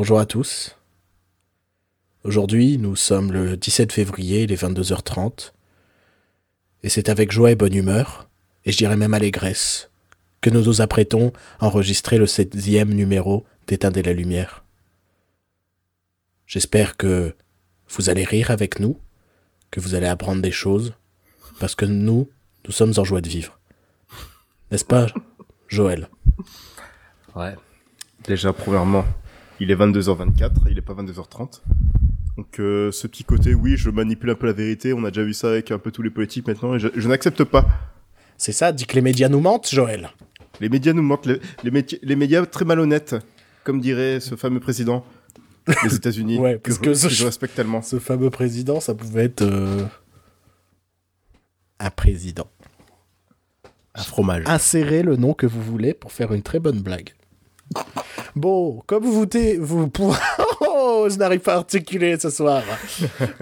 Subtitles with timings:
[0.00, 0.78] Bonjour à tous.
[2.24, 5.52] Aujourd'hui, nous sommes le 17 février, les 22h30.
[6.82, 8.26] Et c'est avec joie et bonne humeur,
[8.64, 9.90] et je dirais même allégresse,
[10.40, 14.64] que nous nous apprêtons à enregistrer le 16e numéro d'Éteindre la lumière.
[16.46, 17.36] J'espère que
[17.90, 18.98] vous allez rire avec nous,
[19.70, 20.94] que vous allez apprendre des choses,
[21.58, 22.26] parce que nous,
[22.64, 23.60] nous sommes en joie de vivre.
[24.70, 25.08] N'est-ce pas,
[25.68, 26.08] Joël?
[27.36, 27.54] Ouais.
[28.24, 29.04] Déjà, premièrement,
[29.60, 31.60] il est 22h24, il est pas 22h30.
[32.36, 35.22] Donc euh, ce petit côté, oui, je manipule un peu la vérité, on a déjà
[35.24, 37.66] vu ça avec un peu tous les politiques maintenant, et je, je n'accepte pas.
[38.38, 40.10] C'est ça, dis que les médias nous mentent, Joël.
[40.60, 43.14] Les médias nous mentent, les, les, métiers- les médias très malhonnêtes,
[43.64, 45.04] comme dirait ce fameux président
[45.84, 47.82] des États-Unis, Ouais, que, parce que je- ce- que je respecte tellement.
[47.82, 49.84] Ce fameux président, ça pouvait être euh,
[51.78, 52.46] un président.
[53.94, 54.44] Un fromage.
[54.46, 57.10] Insérez le nom que vous voulez pour faire une très bonne blague.
[58.36, 60.16] Bon, comme vous doutez, vous pour...
[60.82, 62.62] Oh, je n'arrive pas à articuler ce soir.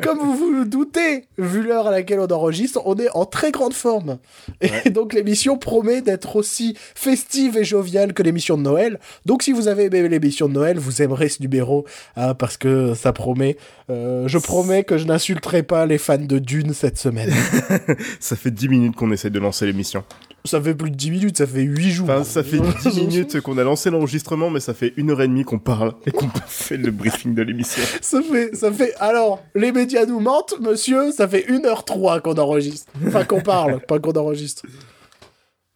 [0.02, 3.74] Comme vous vous doutez, vu l'heure à laquelle on enregistre, on est en très grande
[3.74, 4.18] forme.
[4.60, 8.98] Et donc l'émission promet d'être aussi festive et joviale que l'émission de Noël.
[9.26, 11.84] Donc si vous avez aimé l'émission de Noël, vous aimerez ce numéro
[12.16, 13.56] hein, parce que ça promet.
[13.90, 17.32] Euh, je promets que je n'insulterai pas les fans de Dune cette semaine.
[18.20, 20.04] Ça fait 10 minutes qu'on essaie de lancer l'émission.
[20.48, 22.10] Ça fait plus de 10 minutes, ça fait 8 jours.
[22.10, 25.28] Enfin, ça fait 10 minutes qu'on a lancé l'enregistrement, mais ça fait une heure et
[25.28, 27.82] demie qu'on parle et qu'on fait le briefing de l'émission.
[28.00, 28.94] Ça fait, ça fait.
[28.98, 31.12] Alors, les médias nous mentent, monsieur.
[31.12, 32.90] Ça fait 1h03 qu'on enregistre.
[33.06, 34.62] Enfin, qu'on parle, pas qu'on enregistre.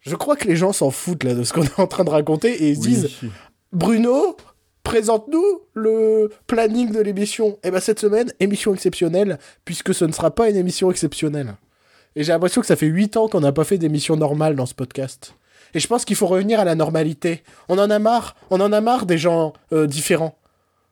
[0.01, 2.09] Je crois que les gens s'en foutent là de ce qu'on est en train de
[2.09, 3.09] raconter et ils se disent
[3.71, 4.35] Bruno,
[4.83, 7.57] présente-nous le planning de l'émission.
[7.63, 11.55] Et ben cette semaine, émission exceptionnelle, puisque ce ne sera pas une émission exceptionnelle.
[12.15, 14.65] Et j'ai l'impression que ça fait 8 ans qu'on n'a pas fait d'émission normale dans
[14.65, 15.35] ce podcast.
[15.73, 17.41] Et je pense qu'il faut revenir à la normalité.
[17.69, 20.37] On en a marre, on en a marre des gens euh, différents.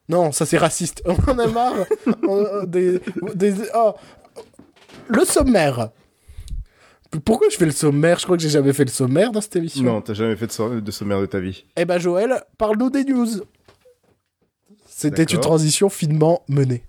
[0.10, 1.04] Non, ça c'est raciste.
[1.08, 1.86] On en a marre
[2.24, 3.00] euh, des,
[3.36, 3.94] des- oh.
[5.08, 5.90] Le sommaire.
[7.24, 8.18] Pourquoi je fais le sommaire?
[8.20, 9.84] Je crois que j'ai jamais fait le sommaire dans cette émission.
[9.84, 11.64] Non, t'as jamais fait de, so- de sommaire de ta vie.
[11.78, 13.28] Eh ben Joël, parle-nous des news.
[14.88, 16.84] C'était une transition finement menée.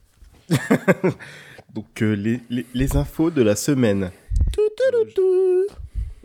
[1.75, 4.11] Donc, euh, les, les, les infos de la semaine.
[4.53, 4.72] Tout, tout, tout, tout.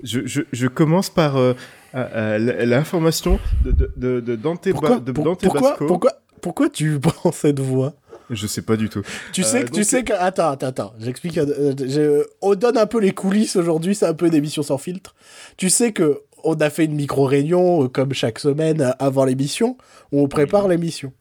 [0.04, 1.54] Je, je, je commence par euh,
[1.96, 7.32] euh, euh, l'information de, de, de, Dante, Pourquoi, Ba- pour- pourquoi, pourquoi, pourquoi tu prends
[7.32, 7.94] cette voix?
[8.30, 9.02] Je sais pas du tout.
[9.34, 12.78] Tu Euh, sais que tu sais que attends attends attends j'explique euh, je- on donne
[12.78, 15.16] un peu les coulisses aujourd'hui c'est un peu une émission sans filtre.
[15.56, 19.78] Tu sais que on a fait une micro réunion comme chaque semaine avant l'émission
[20.12, 21.12] où on prépare l'émission.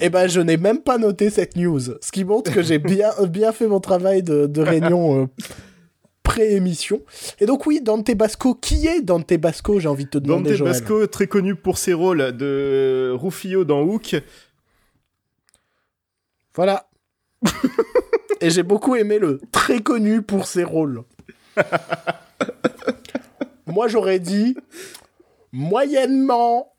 [0.00, 3.10] Et ben je n'ai même pas noté cette news ce qui montre que j'ai bien
[3.28, 5.30] bien fait mon travail de, de réunion
[6.24, 7.02] pré-émission
[7.38, 10.58] et donc oui Dante Basco qui est Dante Basco j'ai envie de te demander Dante
[10.58, 14.16] Joël Basco, très connu pour ses rôles de Rufio dans Hook.
[16.54, 16.88] Voilà.
[18.40, 21.04] Et j'ai beaucoup aimé le très connu pour ses rôles.
[23.66, 24.56] Moi, j'aurais dit
[25.52, 26.74] moyennement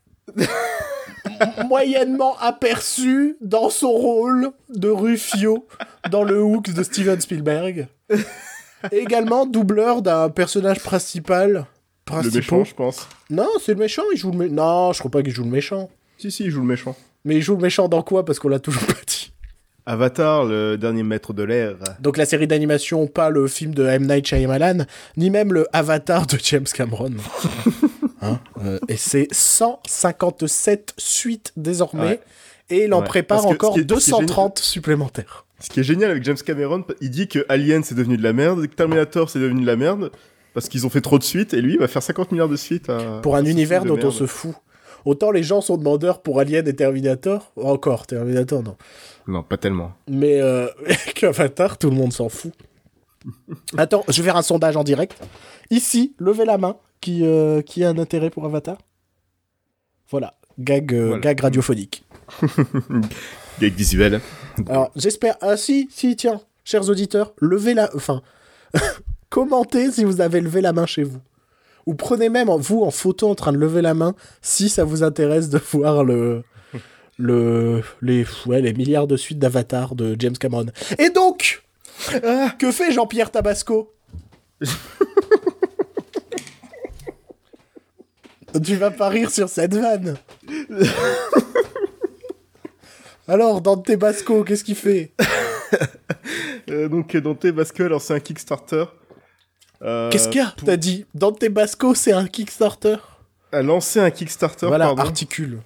[1.68, 5.66] moyennement aperçu dans son rôle de Rufio
[6.10, 7.88] dans le Hook de Steven Spielberg.
[8.92, 11.66] Et également doubleur d'un personnage principal.
[12.10, 13.08] Le méchant, je pense.
[13.30, 14.54] Non, c'est le méchant, il joue le méchant.
[14.54, 15.90] Non, je crois pas qu'il joue le méchant.
[16.18, 16.94] Si, si, il joue le méchant.
[17.24, 18.24] Mais il joue le méchant dans quoi?
[18.24, 19.32] Parce qu'on l'a toujours pas dit.
[19.86, 21.76] Avatar, le dernier maître de l'air.
[22.00, 24.06] Donc la série d'animation, pas le film de M.
[24.06, 24.84] Night Shyamalan,
[25.16, 27.12] ni même le Avatar de James Cameron.
[28.22, 32.20] Hein, euh, et c'est 157 suites désormais, Ouais.
[32.70, 35.45] et il en Ouais, prépare que encore ce qui est- ce qui est 230 supplémentaires.
[35.58, 38.32] Ce qui est génial avec James Cameron, il dit que Alien c'est devenu de la
[38.32, 40.10] merde, que Terminator c'est devenu de la merde,
[40.54, 42.56] parce qu'ils ont fait trop de suites, et lui il va faire 50 milliards de
[42.56, 42.90] suites.
[42.90, 44.54] à- Pour à un univers dont on se fout.
[45.04, 48.76] Autant les gens sont demandeurs pour Alien et Terminator, encore Terminator non.
[49.28, 49.92] Non, pas tellement.
[50.08, 50.66] Mais euh,
[51.14, 52.52] qu'Avatar, tout le monde s'en fout.
[53.76, 55.16] Attends, je vais faire un sondage en direct.
[55.70, 58.78] Ici, levez la main qui, euh, qui a un intérêt pour Avatar?
[60.10, 61.20] Voilà, gag, euh, Voilà.
[61.20, 62.04] gag radiophonique.
[63.60, 64.20] Gag visuel.
[64.68, 65.36] Alors, j'espère.
[65.40, 67.90] Ah, si, si, tiens, chers auditeurs, levez la.
[67.94, 68.22] Enfin,
[69.30, 71.20] commentez si vous avez levé la main chez vous.
[71.86, 74.84] Ou prenez même en- vous en photo en train de lever la main si ça
[74.84, 76.42] vous intéresse de voir le.
[77.18, 80.66] Le, les, ouais, les milliards de suites d'Avatar de James Cameron.
[80.98, 81.62] Et donc,
[82.58, 83.94] que fait Jean-Pierre Tabasco?
[88.62, 90.16] Tu vas pas rire sur cette vanne.
[93.28, 95.12] Alors, Dante Basco, qu'est-ce qu'il fait
[96.68, 98.84] Euh, donc Dante Basco, alors c'est un Kickstarter.
[99.82, 102.96] Euh, Qu'est-ce qu'il y a pour- T'as dit Dante Basco, c'est un Kickstarter
[103.52, 105.02] A lancé un Kickstarter, Voilà, pardon.
[105.02, 105.60] articule.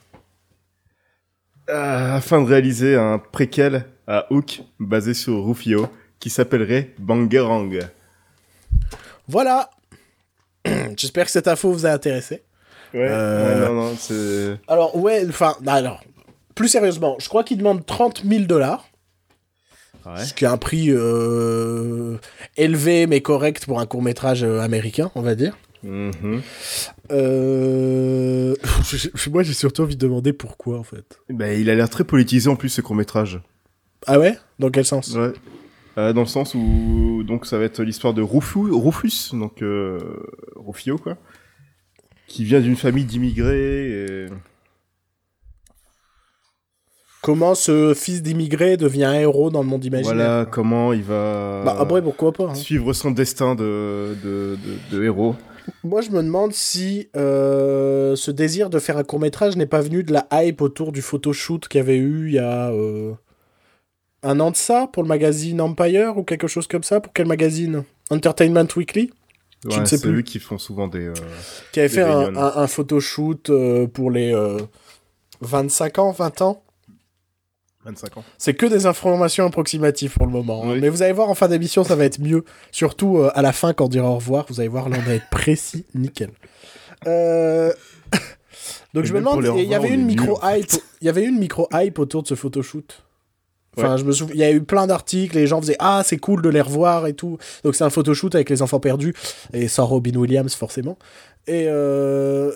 [1.71, 7.79] euh, afin de réaliser un préquel à Hook basé sur Rufio qui s'appellerait Bangerang.
[9.29, 9.71] Voilà.
[10.97, 12.43] J'espère que cette info vous a intéressé.
[12.93, 14.59] Ouais, Euh, ouais, non, non, c'est...
[14.69, 16.03] Alors, ouais, enfin, alors,
[16.61, 18.87] plus sérieusement, je crois qu'il demande 30 000 dollars,
[20.05, 20.23] Ouais.
[20.23, 22.19] ce qui est un prix euh,
[22.59, 25.57] élevé mais correct pour un court métrage américain, on va dire.
[25.83, 26.43] Mhm.
[27.13, 28.55] Euh...
[29.31, 31.19] Moi, j'ai surtout envie de demander pourquoi, en fait.
[31.31, 33.41] Ben, il a l'air très politisé en plus ce court métrage.
[34.07, 34.37] Ah ouais?
[34.59, 35.15] Dans quel sens?
[35.15, 35.33] Ouais.
[35.97, 39.99] Euh, dans le sens où donc ça va être l'histoire de Rufus, Rufus donc euh,
[40.57, 41.17] Rufio quoi,
[42.27, 43.91] qui vient d'une famille d'immigrés.
[43.93, 44.27] Et...
[47.23, 51.63] Comment ce fils d'immigré devient un héros dans le monde imaginaire Voilà comment il va
[51.65, 52.55] Bah après, pourquoi pas hein.
[52.55, 54.57] suivre son destin de, de,
[54.91, 55.35] de, de héros.
[55.85, 59.83] Moi, je me demande si euh, ce désir de faire un court métrage n'est pas
[59.83, 63.13] venu de la hype autour du photoshoot qu'il y avait eu il y a euh,
[64.23, 67.01] un an de ça pour le magazine Empire ou quelque chose comme ça?
[67.01, 67.85] Pour quel magazine?
[68.11, 69.11] Entertainment Weekly?
[69.71, 70.21] Je ne sais plus.
[70.21, 71.07] eux qui font souvent des.
[71.09, 71.15] euh,
[71.73, 72.41] Qui avait fait un, réunions.
[72.41, 73.51] un, un photoshoot
[73.93, 74.57] pour les euh,
[75.43, 76.63] 25 ans, 20 ans.
[77.85, 78.25] 25 ans.
[78.39, 80.65] C'est que des informations approximatives pour le moment.
[80.65, 80.77] hein.
[80.81, 82.45] Mais vous allez voir en fin d'émission, ça va être mieux.
[82.73, 85.03] Surtout euh, à la fin, quand on dira au revoir, vous allez voir, là, on
[85.09, 86.31] va être précis, nickel.
[87.07, 87.73] Euh,
[88.95, 90.61] Donc Et je me demande, il y avait une est nul, micro en fait.
[90.61, 93.03] hype, il y avait une micro hype autour de ce photoshoot.
[93.77, 93.99] Enfin, Ouais.
[93.99, 96.43] je me souviens, il y a eu plein d'articles, les gens faisaient ah c'est cool
[96.43, 97.39] de les revoir et tout.
[97.63, 99.15] Donc c'est un photoshoot avec les enfants perdus
[99.53, 100.99] et sans Robin Williams forcément.
[101.47, 102.51] Et euh,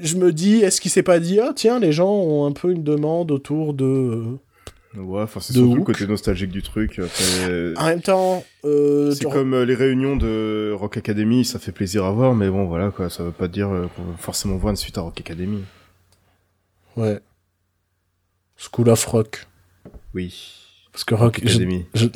[0.00, 2.70] je me dis, est-ce qu'il s'est pas dit ah tiens les gens ont un peu
[2.72, 4.36] une demande autour de
[4.96, 6.98] Ouais, enfin c'est surtout le côté nostalgique du truc.
[7.76, 12.04] En même temps, euh, C'est comme euh, les réunions de Rock Academy, ça fait plaisir
[12.04, 14.70] à voir, mais bon voilà quoi, ça veut pas dire euh, qu'on va forcément voir
[14.70, 15.62] une suite à Rock Academy.
[16.96, 17.20] ouais.
[18.56, 19.46] School of Rock.
[20.14, 20.52] Oui.
[20.90, 21.86] Parce que Rock, je- Academy.
[21.94, 22.06] je-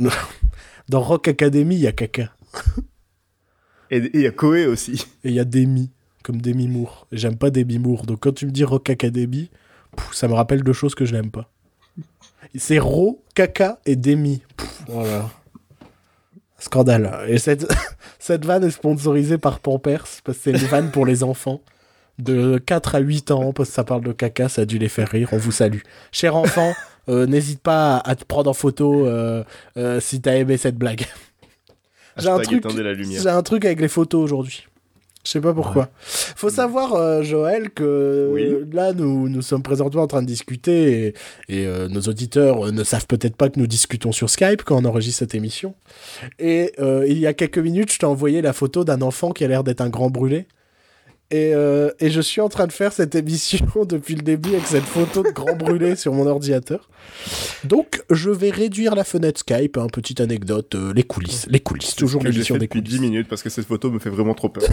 [0.88, 2.32] dans Rock Academy, il y a caca.
[3.90, 5.06] Et il y a Koei aussi.
[5.22, 5.90] Et il y a Demi,
[6.22, 7.06] comme Demi Moore.
[7.12, 8.06] J'aime pas Demi Moore.
[8.06, 9.50] Donc quand tu me dis Rock Academy,
[9.96, 11.48] pff, ça me rappelle deux choses que je n'aime pas.
[12.54, 13.22] C'est Ro,
[13.86, 14.42] et Demi.
[14.56, 15.30] Pff, voilà.
[16.58, 17.24] Scandale.
[17.28, 17.66] Et cette,
[18.18, 21.60] cette vanne est sponsorisée par Pampers, parce que c'est une vanne pour les enfants
[22.18, 24.88] de 4 à 8 ans, parce que ça parle de caca, ça a dû les
[24.88, 25.30] faire rire.
[25.32, 25.80] On vous salue.
[26.12, 26.74] Cher enfant,
[27.08, 29.42] euh, n'hésite pas à, te prendre en photo euh,
[29.76, 31.06] euh, si t'as aimé cette blague.
[32.16, 33.22] J'ai un Hashtag truc- éteindre la lumière.
[33.22, 34.66] J'ai un truc avec les photos aujourd'hui.
[35.24, 35.88] Je sais pas pourquoi.
[36.00, 38.66] Faut savoir, euh, Joël, que Oui.
[38.72, 41.06] là, nous, nous sommes présentement en train de discuter
[41.48, 44.64] et, et, euh, nos auditeurs euh, ne savent peut-être pas que nous discutons sur Skype
[44.64, 45.74] quand on enregistre cette émission.
[46.40, 46.72] Et
[47.06, 49.62] il y a quelques minutes, je t'ai envoyé la photo d'un enfant qui a l'air
[49.62, 50.46] d'être un grand brûlé.
[51.32, 54.66] Et, euh, et je suis en train de faire cette émission depuis le début avec
[54.66, 56.90] cette photo de grand brûlé sur mon ordinateur.
[57.64, 59.78] Donc, je vais réduire la fenêtre Skype.
[59.78, 61.46] Une petite anecdote, euh, les coulisses.
[61.48, 63.00] Les coulisses, toujours l'émission des depuis coulisses.
[63.00, 64.62] 10 minutes parce que cette photo me fait vraiment trop peur.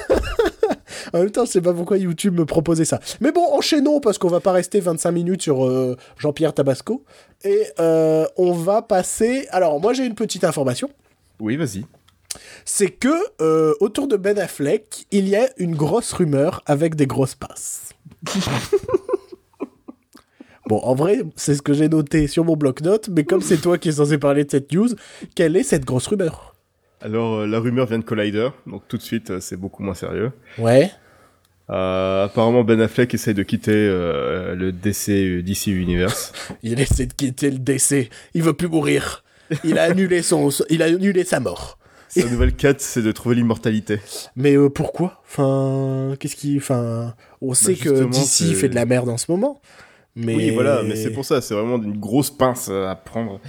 [1.13, 2.99] En même temps, je sais pas pourquoi YouTube me proposait ça.
[3.21, 7.03] Mais bon, enchaînons parce qu'on va pas rester 25 minutes sur euh, Jean-Pierre Tabasco.
[7.43, 9.47] Et on va passer.
[9.49, 10.89] Alors, moi, j'ai une petite information.
[11.39, 11.85] oui, vas-y.
[12.65, 17.07] C'est que euh, autour de Ben Affleck, il y a une grosse rumeur avec des
[17.07, 17.93] grosses passes.
[20.67, 23.77] bon, en vrai, c'est ce que j'ai noté sur mon bloc-notes, mais comme c'est toi
[23.77, 24.89] qui es censé parler de cette news,
[25.35, 26.55] quelle est cette grosse rumeur?
[27.01, 29.93] Alors, euh, la rumeur vient de Collider, donc tout de suite, euh, c'est beaucoup moins
[29.93, 30.31] sérieux.
[30.57, 30.91] Ouais.
[31.69, 36.33] Euh, apparemment, Ben Affleck essaye de quitter euh, le DC, DC Universe.
[36.63, 38.09] Il essaie de quitter le décès.
[38.33, 39.23] Il veut plus mourir.
[39.63, 41.78] Il a annulé son, il a annulé sa mort.
[42.09, 43.99] Sa nouvelle quête, c'est de trouver l'immortalité.
[44.35, 45.21] Mais euh, pourquoi?
[45.25, 49.31] Enfin, qu'est-ce qui, enfin, on sait que justement, DC fait de la merde en ce
[49.31, 49.61] moment.
[50.15, 53.39] Mais Oui, voilà, mais c'est pour ça, c'est vraiment une grosse pince à prendre.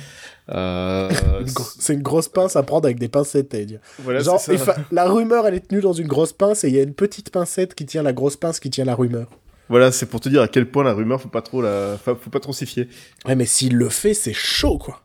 [0.51, 1.11] Euh,
[1.79, 3.57] C'est une grosse pince à prendre avec des pincettes,
[4.01, 6.79] voilà, Genre, fa- la rumeur, elle est tenue dans une grosse pince et il y
[6.79, 9.29] a une petite pincette qui tient la grosse pince qui tient la rumeur.
[9.69, 12.17] Voilà, c'est pour te dire à quel point la rumeur, faut pas trop la, faut,
[12.17, 12.89] faut pas trop s'y fier.
[13.27, 15.03] Ouais, mais s'il le fait, c'est chaud, quoi.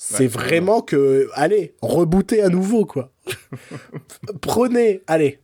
[0.00, 3.10] C'est Ouais, vraiment que, allez, rebootez à nouveau, quoi.
[4.40, 5.40] prenez, allez,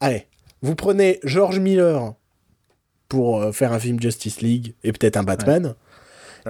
[0.00, 0.26] allez,
[0.62, 2.14] vous prenez George Miller
[3.08, 5.74] pour euh, faire un film Justice League et peut-être un Batman.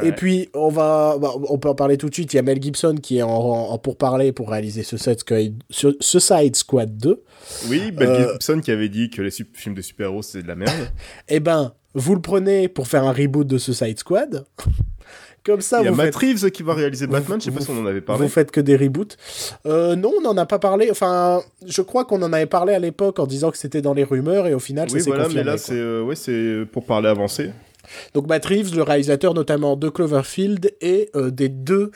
[0.01, 0.13] Et Ouais.
[0.13, 2.33] puis, on va, bah, on peut en parler tout de suite.
[2.33, 5.97] Il y a Mel Gibson qui est en, en pourparler pour réaliser Suicide Squad, Su-
[6.01, 7.23] Suicide Squad 2.
[7.69, 10.55] Oui, Ben Euh, Gibson qui avait dit que les films de super-héros c'est de la
[10.55, 10.89] merde.
[11.29, 14.45] Eh ben, vous le prenez pour faire un reboot de Suicide Squad.
[15.45, 17.61] Comme ça, Il y a Matt faites Reeves qui va réaliser Batman, je sais pas
[17.61, 18.23] si on en avait parlé.
[18.23, 19.17] Vous faites que des reboots.
[19.67, 20.91] Euh, non, on n'en a pas parlé.
[20.91, 24.05] Enfin, je crois qu'on en avait parlé à l'époque en disant que c'était dans les
[24.05, 25.45] rumeurs et au final, Oui, ça voilà, confirmé.
[25.45, 27.51] mais là c'est euh, ouais, c'est pour parler avancé.
[28.15, 31.91] Donc Matt Reeves, le réalisateur notamment de Cloverfield et euh, des deux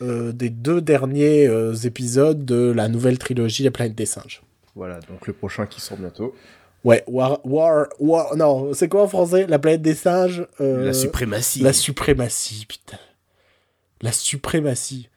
[0.00, 1.50] des deux derniers
[1.84, 4.42] épisodes de la nouvelle trilogie La planète des singes.
[4.76, 6.36] Voilà, donc le prochain qui sort bientôt.
[6.88, 9.46] Ouais, War, War, War, non, c'est quoi en français?
[9.46, 11.60] La planète des singes euh, La suprématie.
[11.60, 12.96] La suprématie, putain.
[14.00, 15.10] La suprématie.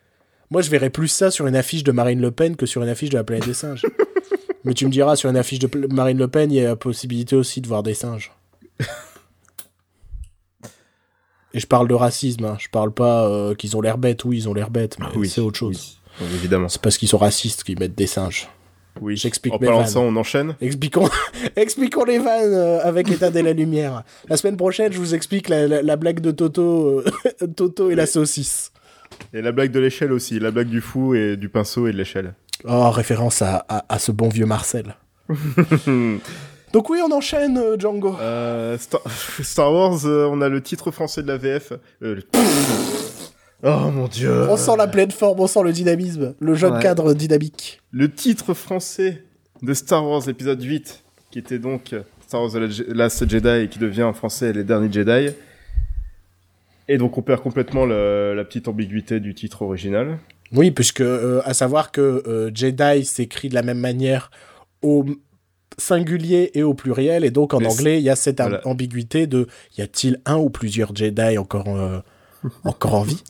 [0.50, 2.90] Moi, je verrais plus ça sur une affiche de Marine Le Pen que sur une
[2.90, 3.86] affiche de la planète des singes.
[4.66, 6.76] Mais tu me diras, sur une affiche de Marine Le Pen, il y a la
[6.76, 8.34] possibilité aussi de voir des singes.
[11.54, 12.58] Et je parle de racisme, hein.
[12.60, 15.30] je parle pas euh, qu'ils ont l'air bêtes, oui, ils ont l'air bêtes, mais Oui,
[15.30, 16.02] c'est autre chose.
[16.20, 16.68] Oui, évidemment.
[16.68, 18.50] C'est parce qu'ils sont racistes qu'ils mettent des singes.
[19.02, 19.18] Oui.
[19.18, 19.88] J'explique En mes parlant vannes.
[19.90, 20.56] ça, on enchaîne.
[20.62, 21.10] Expliquons,
[21.56, 24.04] expliquons les vannes euh, avec l'état de la lumière.
[24.30, 27.96] La semaine prochaine, je vous explique la, la- la blague de Toto, euh, Toto et
[27.96, 28.72] la saucisse.
[29.34, 31.98] Et la blague de l'échelle aussi, la blague du fou et du pinceau et de
[31.98, 32.34] l'échelle.
[32.64, 34.96] Oh, référence à, à, à ce bon vieux Marcel.
[36.74, 38.16] Donc oui, on enchaîne, euh, Django.
[38.22, 39.02] Euh, Star...
[39.42, 41.74] Star Wars, euh, on a le titre français de la VF.
[42.00, 42.22] Le-
[43.64, 44.48] Oh mon dieu.
[44.50, 46.82] On sent la pleine forme, on sent le dynamisme, le jeune Ouais.
[46.82, 47.80] cadre dynamique.
[47.92, 49.24] Le titre français
[49.62, 53.64] de Star Wars épisode 8, qui était donc euh, Star Wars The La- Last Jedi
[53.66, 55.34] et qui devient en français Les Derniers Jedi.
[56.88, 60.18] Et donc on perd complètement le- la petite ambiguïté du titre original.
[60.54, 64.32] Oui, puisque euh, à savoir que euh, Jedi s'écrit de la même manière
[64.82, 65.06] au
[65.78, 68.60] singulier et au pluriel, et donc en Mais anglais, il y a cette voilà.
[68.68, 72.00] ambiguïté de y a-t-il un ou plusieurs Jedi encore, euh,
[72.64, 73.24] encore en vie?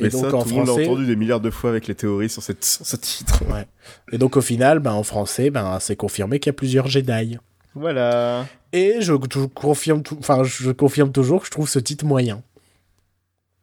[0.00, 1.70] Et Mais donc ça, en tout le monde l'a français, entendu des milliards de fois
[1.70, 3.42] avec les théories sur, cette, sur ce titre.
[3.52, 3.66] ouais.
[4.12, 7.38] Et donc au final, ben, en français, ben, c'est confirmé qu'il y a plusieurs Jedi.
[7.74, 8.46] Voilà.
[8.72, 12.42] Et je, je confirme, enfin, je confirme toujours que je trouve ce titre moyen.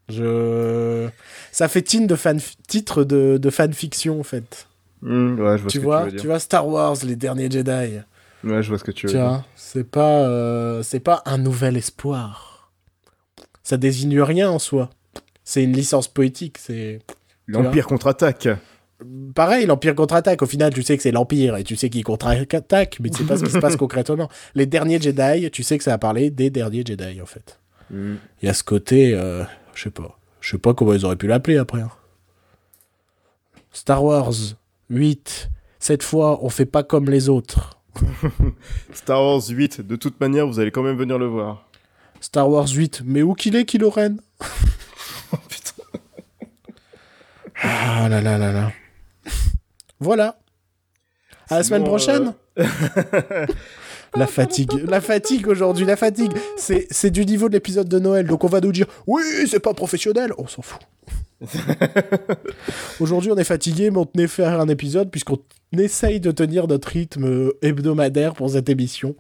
[0.10, 1.10] Je,
[1.52, 4.68] ça fait titre de fan, titre de, de fanfiction en fait.
[5.02, 6.26] Ouais, je vois tu ce vois, que tu veux tu dire.
[6.28, 8.00] vois Star Wars, les derniers Jedi.
[8.44, 9.28] Ouais, je vois ce que tu veux Tu dire.
[9.28, 12.72] vois, c'est pas, euh, c'est pas un nouvel espoir.
[13.64, 14.90] Ça désigne rien en soi.
[15.48, 16.58] C'est une licence poétique.
[16.58, 17.00] C'est
[17.48, 18.50] L'Empire contre-attaque.
[19.34, 20.42] pareil, l'Empire contre-attaque.
[20.42, 23.24] Au final, tu sais que c'est l'Empire et tu sais qu'il contre-attaque, mais tu sais
[23.24, 24.28] pas ce qui se passe concrètement.
[24.56, 27.62] Les derniers Jedi, tu sais que ça a parlé des derniers Jedi en fait.
[27.90, 28.16] Hmm.
[28.42, 31.16] Il y a ce côté, euh, je sais pas, je sais pas comment ils auraient
[31.16, 31.80] pu l'appeler après.
[31.80, 31.92] hein.
[33.72, 34.34] Star Wars
[34.90, 35.50] 8.
[35.80, 37.80] Cette fois, on fait pas comme les autres.
[38.94, 41.70] Star Wars 8, de toute manière, vous allez quand même venir le voir.
[42.20, 44.18] Star Wars 8, mais où qu'il est, Kylo Ren?
[45.50, 45.84] putain.
[47.62, 48.72] Ah là là là là.
[50.00, 50.40] Voilà.
[51.50, 52.34] À la semaine prochaine.
[54.16, 56.32] La fatigue, la fatigue aujourd'hui, la fatigue.
[56.56, 59.60] C'est, c'est du niveau de l'épisode de Noël, donc on va nous dire oui, c'est
[59.60, 60.82] pas professionnel, on s'en fout.
[63.00, 65.38] aujourd'hui, on est fatigué, mais on tenait faire un épisode puisqu'on
[65.78, 69.16] essaye de tenir notre rythme hebdomadaire pour cette émission.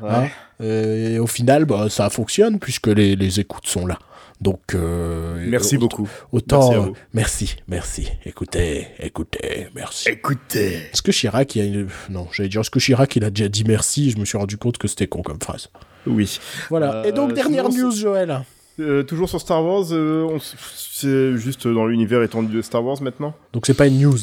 [0.00, 0.08] Ouais.
[0.08, 0.28] Hein.
[0.62, 3.98] Euh, et au final, bah, ça fonctionne puisque les, les écoutes sont là.
[4.40, 6.08] Donc, euh, Merci au- beaucoup.
[6.32, 8.08] Autant, Merci euh, merci, merci.
[8.24, 10.08] Écoutez, écoutez, merci.
[10.10, 10.74] Écoutez.
[10.92, 11.88] Est-ce que Chirac, il a une...
[12.10, 14.10] non, j'allais dire, est-ce que Chirac, il a déjà dit merci?
[14.12, 15.70] Je me suis rendu compte que c'était con comme phrase.
[16.06, 16.38] Oui.
[16.70, 16.96] Voilà.
[16.98, 18.40] Euh, Et donc, dernière sinon, news, Joël.
[18.80, 23.02] Euh, toujours sur Star Wars, euh, on c'est juste dans l'univers étendu de Star Wars
[23.02, 23.34] maintenant.
[23.52, 24.18] Donc, c'est pas une news.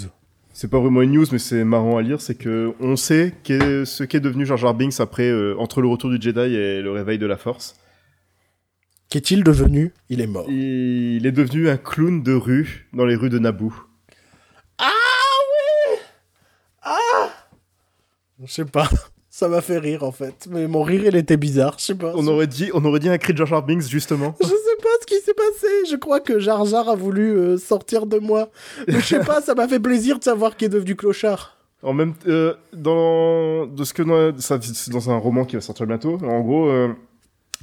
[0.53, 2.21] C'est pas vraiment une news, mais c'est marrant à lire.
[2.21, 6.09] C'est que on sait ce qu'est devenu Jar Jar Binks après euh, entre le retour
[6.09, 7.75] du Jedi et le réveil de la Force.
[9.09, 9.93] Qu'est-il devenu?
[10.09, 10.45] Il est mort.
[10.49, 13.73] Il est devenu un clown de rue dans les rues de Naboo.
[18.43, 18.89] Je sais pas.
[19.29, 20.47] Ça m'a fait rire, en fait.
[20.49, 21.75] Mais mon rire, il était bizarre.
[21.77, 22.13] Je sais pas.
[22.15, 24.33] On aurait dit, on aurait dit un cri de Jar Jar Binks justement.
[24.41, 25.67] Je sais pas ce qui s'est passé.
[25.91, 28.49] Je crois que Jar Jar a voulu euh, sortir de moi.
[28.87, 31.57] Mais je sais pas, ça m'a fait plaisir de savoir qu'il est devenu clochard.
[31.83, 34.57] En même, euh, dans de ce que dans- ça,
[34.89, 36.17] dans un roman qui va sortir bientôt.
[36.23, 36.93] En gros, euh,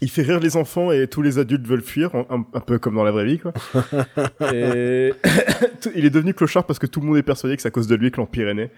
[0.01, 3.05] il fait rire les enfants et tous les adultes veulent fuir, un, peu comme dans
[3.05, 3.53] la vraie vie, quoi.
[4.53, 5.13] et
[5.95, 7.87] il est devenu clochard parce que tout le monde est persuadé que c'est à cause
[7.87, 8.71] de lui que l'Empire est né.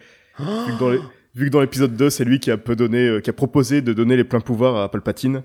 [1.34, 3.80] vu que dans l'épisode 2, c'est lui qui a peu donné, euh, qui a proposé
[3.80, 5.42] de donner les pleins pouvoirs à Palpatine.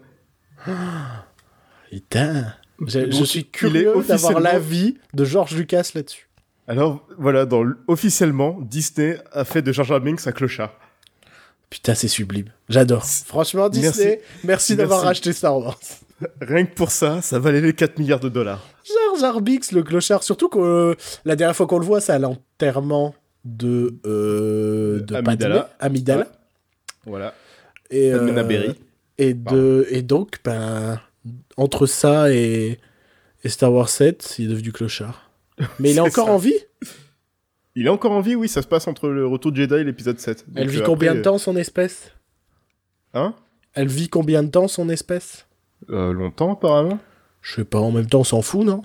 [1.90, 2.54] Putain.
[2.86, 6.30] Je, suis curieux d'avoir l'avis de George Lucas là-dessus.
[6.68, 10.72] Alors voilà, dans officiellement, Disney a fait de Jar Jar Binks un clochard.
[11.70, 12.48] Putain, c'est sublime.
[12.68, 13.06] J'adore.
[13.06, 15.08] Franchement, Disney, merci, d'avoir Merci.
[15.08, 15.80] racheté Star Wars.
[16.42, 18.66] Rien que pour ça, ça valait les 4 milliards de dollars.
[18.86, 20.24] Jar Jar Binks, le clochard.
[20.24, 20.96] Surtout que euh,
[21.26, 23.14] la dernière fois qu'on le voit, c'est à l'enterrement
[23.46, 25.56] de, euh, de Amidala.
[25.62, 26.20] Padmé, Amidala.
[26.22, 26.28] Ouais.
[27.06, 27.34] Voilà.
[27.92, 28.74] Et, euh,
[29.18, 31.00] et, de, et donc, ben,
[31.58, 32.80] entre ça et,
[33.44, 35.32] et Star Wars 7, il est devenu clochard.
[35.80, 36.34] Mais il est encore ça.
[36.34, 36.54] en vie?
[37.76, 39.84] Il est encore en vie, oui, ça se passe entre le retour de Jedi et
[39.84, 40.46] l'épisode 7.
[40.56, 42.12] Elle Donc, vit euh, combien de temps, son espèce?
[43.14, 43.34] Hein?
[43.74, 45.46] Elle vit combien de temps, son espèce?
[45.90, 47.00] Euh, longtemps, apparemment.
[47.42, 48.82] Je sais pas, en même temps, on s'en fout, non?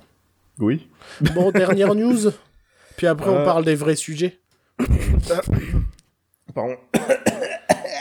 [0.59, 0.87] Oui.
[1.35, 2.31] Bon, dernière news.
[2.97, 3.45] Puis après, on Euh.
[3.45, 4.39] parle des vrais sujets.
[6.55, 6.77] Pardon.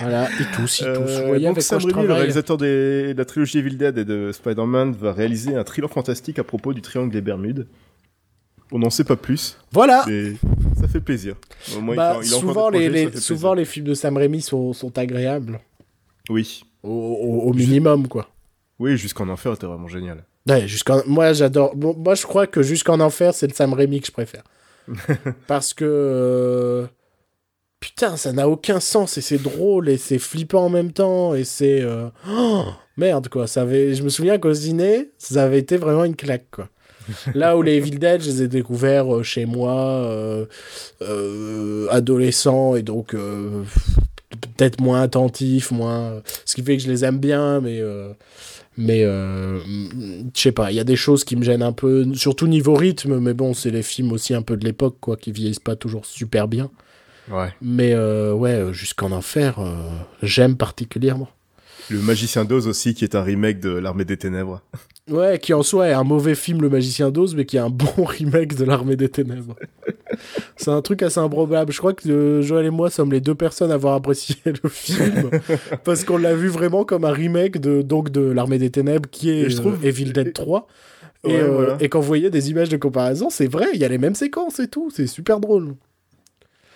[0.01, 1.11] Voilà, il tousse, il tousse.
[1.11, 4.93] Euh, donc Sam Raimi, le réalisateur des- de la trilogie Evil Dead et de Spider-Man,
[4.93, 7.67] va réaliser un thriller fantastique à propos du triangle des Bermudes.
[8.75, 10.33] On n'en sait pas plus, Voilà mais
[10.81, 11.35] ça fait plaisir.
[11.77, 13.55] Au moins, il fait- il a encore souvent, les, projets, les- ça fait souvent plaisir.
[13.55, 15.59] les films de Sam Raimi sont, sont agréables.
[16.29, 16.63] Oui.
[16.81, 18.27] Au, au- au minimum, quoi.
[18.79, 20.23] Oui, jusqu'en enfer était vraiment génial.
[20.49, 21.01] Ouais, jusqu'en...
[21.05, 21.75] Moi, j'adore.
[21.75, 24.43] Bon, moi, je crois que jusqu'en enfer, c'est le Sam Raimi que je préfère.
[25.47, 25.85] Parce que.
[25.85, 26.87] euh,
[27.79, 31.43] Putain, ça n'a aucun sens et c'est drôle et c'est flippant en même temps et
[31.43, 31.81] c'est.
[31.81, 32.63] euh, oh,
[32.97, 33.45] merde, quoi.
[33.45, 33.93] Ça avait...
[33.93, 36.69] Je me souviens qu'au ciné, ça avait été vraiment une claque, quoi.
[37.33, 40.45] Là où les Evil Dead, je les ai découverts euh, chez moi, euh,
[41.01, 46.21] euh, adolescent, et donc peut-être moins attentif, moins.
[46.45, 47.81] Ce qui fait que je les aime bien, mais.
[48.77, 49.59] mais euh,
[50.35, 52.73] je sais pas, il y a des choses qui me gênent un peu, surtout niveau
[52.73, 55.75] rythme, mais bon, c'est les films aussi un peu de l'époque, quoi, qui vieillissent pas
[55.75, 56.69] toujours super bien.
[57.31, 57.53] Ouais.
[57.61, 59.75] Mais euh, ouais, jusqu'en enfer, euh,
[60.21, 61.29] j'aime particulièrement.
[61.89, 64.61] Le Magicien d'Oz aussi, qui est un remake de L'Armée des Ténèbres.
[65.11, 67.69] Ouais, qui en soi est un mauvais film, Le Magicien d'Oz, mais qui est un
[67.69, 69.55] bon remake de L'Armée des Ténèbres.
[70.55, 71.71] c'est un truc assez improbable.
[71.73, 74.69] Je crois que euh, Joël et moi sommes les deux personnes à avoir apprécié le
[74.69, 75.29] film,
[75.83, 79.29] parce qu'on l'a vu vraiment comme un remake de, donc, de L'Armée des Ténèbres, qui
[79.29, 80.67] est Et je trouve- euh, Evil Dead 3.
[81.25, 81.77] Et, Ouais, euh, voilà.
[81.79, 84.15] et quand vous voyez des images de comparaison, c'est vrai, il y a les mêmes
[84.15, 85.75] séquences et tout, c'est super drôle.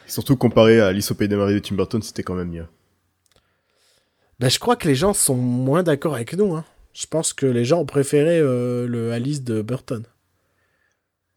[0.05, 2.65] Surtout comparé à Alice au Pays des Merveilles de Tim Burton, c'était quand même mieux.
[4.39, 6.53] Ben, je crois que les gens sont moins d'accord avec nous.
[6.55, 6.63] Hein.
[6.93, 10.03] Je pense que les gens ont préféré euh, le Alice de Burton.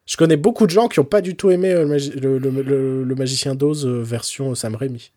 [0.06, 2.38] Je connais beaucoup de gens qui n'ont pas du tout aimé euh, le, magi- le-
[2.38, 5.12] le- le- le Magicien d'Oz euh, version Sam Raimi.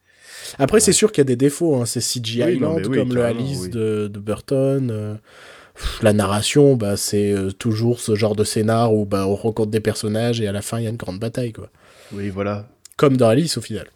[0.59, 1.75] Après, c'est sûr qu'il y a des défauts.
[1.75, 1.85] Hein.
[1.85, 3.69] C'est CGI Oui, Land oui, comme le Alice oui.
[3.69, 5.19] de, de Burton.
[5.75, 9.79] pff, la narration, bah, c'est toujours ce genre de scénar où bah, on rencontre des
[9.79, 11.53] personnages et à la fin, il y a une grande bataille.
[11.53, 11.69] Quoi.
[12.13, 12.67] Oui, voilà.
[12.97, 13.87] Comme dans Alice, au final.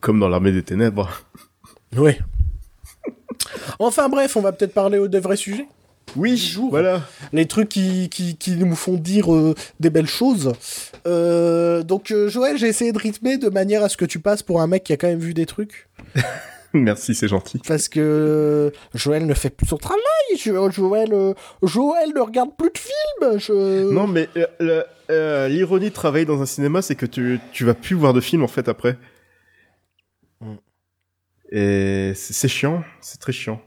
[0.00, 1.10] Comme dans L'Armée des Ténèbres.
[1.96, 2.12] Oui.
[3.78, 5.66] Enfin bref, on va peut-être parler au- des vrais sujets.
[6.14, 6.70] Oui, Jour.
[6.70, 7.02] voilà.
[7.32, 10.52] les trucs qui, qui, qui nous font dire euh, des belles choses.
[11.06, 14.42] Euh, donc, euh, Joël, j'ai essayé de rythmer de manière à ce que tu passes
[14.42, 15.88] pour un mec qui a quand même vu des trucs.
[16.72, 17.60] Merci, c'est gentil.
[17.66, 20.00] Parce que Joël ne fait plus son travail.
[20.38, 23.38] Jo- Joël, euh, Joël ne regarde plus de films.
[23.38, 23.90] Je...
[23.92, 24.28] Non, mais
[25.48, 28.42] l'ironie de travailler dans un cinéma, c'est que tu, tu vas plus voir de films
[28.44, 28.96] en fait après.
[31.50, 33.60] Et c'est chiant, c'est très chiant.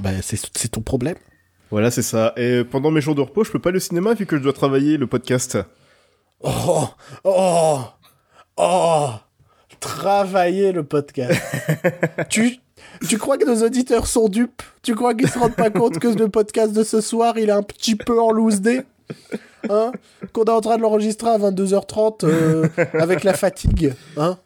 [0.00, 1.16] Bah, c'est c'est ton problème.
[1.70, 2.32] Voilà, c'est ça.
[2.36, 4.42] Et pendant mes jours de repos, je peux pas aller au cinéma vu que je
[4.42, 5.58] dois travailler le podcast.
[6.42, 6.88] Oh,
[7.24, 7.80] oh,
[8.56, 9.10] oh,
[9.78, 11.40] travailler le podcast.
[12.30, 12.56] tu,
[13.08, 14.62] tu crois que nos auditeurs sont dupes?
[14.82, 17.52] Tu crois qu'ils se rendent pas compte que le podcast de ce soir, il est
[17.52, 18.84] un petit peu en loose day?
[19.68, 19.92] Hein?
[20.32, 24.38] Qu'on est en train de l'enregistrer à 22h30 euh, avec la fatigue Hein?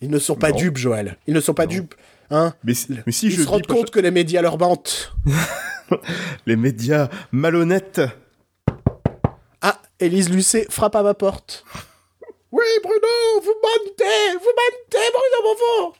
[0.00, 0.56] Ils ne sont pas Non.
[0.56, 1.16] dupes, Joël.
[1.26, 1.72] Ils ne sont pas Non.
[1.72, 1.94] dupes.
[2.30, 5.12] Hein Mais, si- mais si Ils je se rendent compte que les médias leur mentent.
[6.46, 8.00] les médias malhonnêtes.
[9.60, 11.64] Ah, Élise Lucet frappe à ma porte.
[12.52, 15.96] Oui, Bruno, vous mentez, vous mentez, Bruno Beaufort.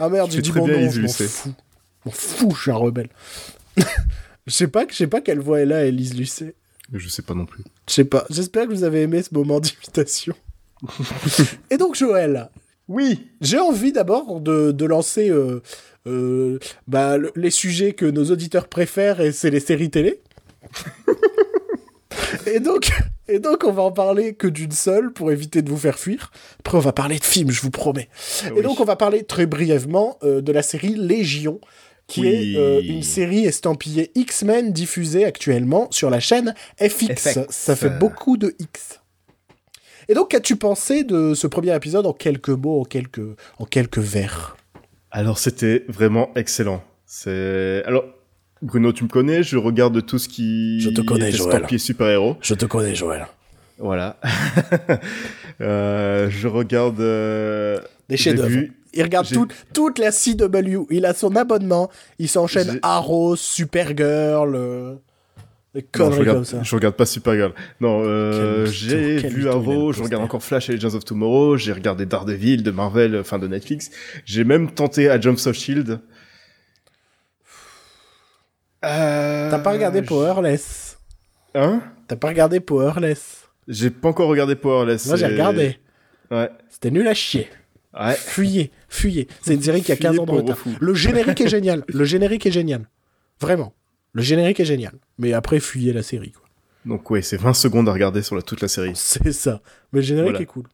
[0.00, 1.24] Ah merde, j'ai dit mon nom, je m'en fous.
[1.44, 1.50] Je
[2.06, 3.08] m'en fous, je suis un rebelle.
[4.46, 6.54] Je sais pas, je sais pas quelle voix elle a, Élise Lucet.
[6.92, 7.64] Je sais pas non plus.
[7.88, 8.26] Je sais pas.
[8.28, 10.34] J'espère que vous avez aimé ce moment d'imitation.
[11.70, 12.50] Et donc, Joël,
[12.88, 13.28] Oui.
[13.40, 15.60] j'ai envie d'abord de, de lancer euh,
[16.06, 20.20] euh, bah, le- les sujets que nos auditeurs préfèrent, et c'est les séries télé.
[22.46, 22.90] et, donc,
[23.28, 26.30] et donc, on va en parler que d'une seule pour éviter de vous faire fuir.
[26.60, 28.08] Après, on va parler de films, je vous promets.
[28.56, 31.60] Et donc, on va parler très brièvement euh, de la série Légion,
[32.06, 32.54] qui Oui.
[32.54, 37.14] est euh, une série estampillée X-Men diffusée actuellement sur la chaîne FX.
[37.16, 37.38] FX.
[37.48, 39.00] Ça fait beaucoup de X.
[40.08, 43.20] Et donc, qu'as-tu pensé de ce premier épisode en quelques mots, en quelques,
[43.58, 44.56] en quelques vers?
[45.10, 46.82] Alors c'était vraiment excellent.
[47.06, 48.04] C'est alors
[48.62, 51.54] Bruno, tu me connais, je regarde tout ce qui Je te connais, est Joël.
[51.54, 52.36] estampillé super-héros.
[52.40, 53.26] Je te connais, Joël.
[53.78, 54.16] Voilà.
[55.60, 58.64] Euh, je regarde euh, Des chefs-d'œuvre.
[58.92, 60.86] Il regarde tout- toute la CW.
[60.90, 61.90] Il a son abonnement.
[62.18, 64.94] Il s'enchaîne Arrow, Supergirl, euh,
[65.74, 66.62] des Non, conneries je regarde, comme ça.
[66.62, 67.52] je regarde pas Supergirl.
[67.80, 70.94] Non, euh, j'ai vu mytho, il a Arrow, le je regarde encore Flash et Legends
[70.94, 73.90] of Tomorrow, j'ai regardé Daredevil de Marvel, enfin de Netflix.
[74.24, 76.00] J'ai même tenté à Jump of Shield.
[78.84, 80.98] Euh, T'as pas regardé Powerless
[81.54, 81.82] Hein?
[82.08, 85.06] T'as pas regardé Powerless J'ai pas encore regardé Powerless.
[85.06, 85.78] Moi, j'ai regardé.
[86.30, 86.50] Ouais.
[86.68, 87.48] C'était nul à chier.
[87.98, 88.14] Ouais.
[88.14, 89.28] Fuyez, fuyez.
[89.40, 90.58] C'est une série qui a 15 ans de retard.
[90.80, 91.84] Le générique est génial.
[91.88, 92.88] Le générique est génial.
[93.40, 93.72] Vraiment.
[94.14, 94.94] Le générique est génial.
[95.18, 96.32] Mais après, fuyez la série.
[96.32, 96.48] Quoi.
[96.86, 98.92] Donc ouais, c'est 20 secondes à regarder sur la, toute la série.
[98.94, 99.60] C'est ça.
[99.92, 100.42] Mais le générique Voilà.
[100.42, 100.64] est cool.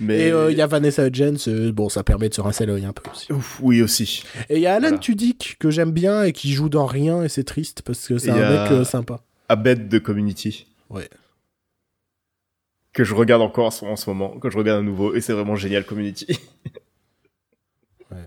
[0.00, 2.66] Mais Et euh, il y a Vanessa Hudgens, euh, bon, ça permet de se rincer
[2.66, 3.32] l'œil un peu aussi.
[3.32, 4.22] Ouf, oui aussi.
[4.48, 4.98] Et il y a Alan Voilà.
[4.98, 8.30] Tudyk, que j'aime bien et qui joue dans rien, et c'est triste parce que c'est
[8.30, 9.20] un a- mec euh, sympa.
[9.48, 10.66] Abed de Community.
[10.88, 11.08] Ouais.
[12.92, 15.20] Que je regarde encore en ce, en ce moment, que je regarde à nouveau, et
[15.20, 16.26] c'est vraiment génial Community.
[18.12, 18.18] Ouais.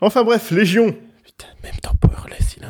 [0.00, 0.96] Enfin bref, Légion.
[1.24, 2.66] Putain, même dans Powerless, il est.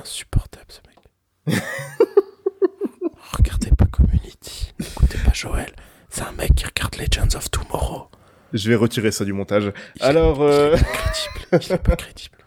[3.33, 5.73] Regardez pas Community, écoutez pas Joël.
[6.09, 8.09] C'est un mec qui regarde Legends of Tomorrow.
[8.53, 9.73] Je vais retirer ça du montage.
[10.01, 12.39] Alors, euh, Crédible, il est pas crédible.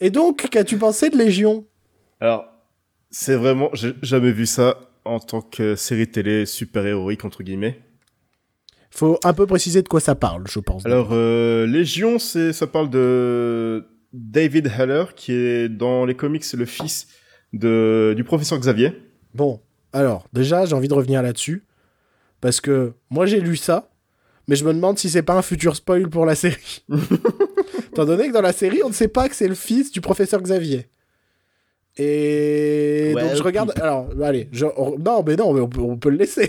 [0.00, 1.66] Et donc, qu'as-tu pensé de Légion?
[2.20, 2.46] Alors,
[3.10, 7.80] c'est vraiment, j'ai jamais vu ça en tant que série télé super héroïque entre guillemets.
[8.90, 10.86] Faut un peu préciser de quoi ça parle, je pense.
[10.86, 16.64] Alors, euh, Légion, c'est, ça parle de David Haller, qui est dans les comics le
[16.64, 17.08] fils
[17.58, 18.92] de, du professeur Xavier.
[19.34, 19.60] Bon,
[19.92, 21.64] alors, déjà, j'ai envie de revenir là-dessus.
[22.40, 23.90] Parce que moi, j'ai lu ça,
[24.48, 26.84] mais je me demande si c'est pas un futur spoil pour la série.
[27.92, 30.00] Étant donné que dans la série, on ne sait pas que c'est le fils du
[30.00, 30.86] professeur Xavier.
[31.96, 33.72] Et Ouais, donc je regarde.
[33.80, 34.66] Alors, allez, je-
[34.98, 36.48] non, mais non, mais on peut, on peut le laisser.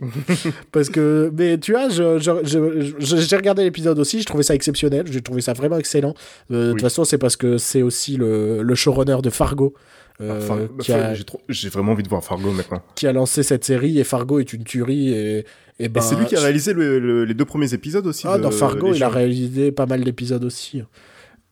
[0.72, 4.42] Parce que, mais tu vois, je- je- je- je- j'ai regardé l'épisode aussi, je trouvais
[4.42, 6.14] ça exceptionnel, j'ai trouvé ça vraiment excellent.
[6.50, 9.74] Euh, De toute façon, c'est parce que c'est aussi le, le showrunner de Fargo
[10.20, 12.82] Enfin, enfin, a, j'ai, trop- vraiment envie de voir Fargo maintenant.
[12.94, 15.44] qui a lancé cette série et Fargo est une tuerie et,
[15.78, 18.26] et ben, c'est lui qui a réalisé le- le- les deux premiers épisodes aussi.
[18.28, 20.82] ah, de dans Fargo, il a réalisé pas mal d'épisodes aussi.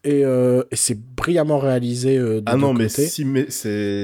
[0.04, 3.46] Et, euh, et c'est brillamment réalisé euh, de Ah non, mais si, mais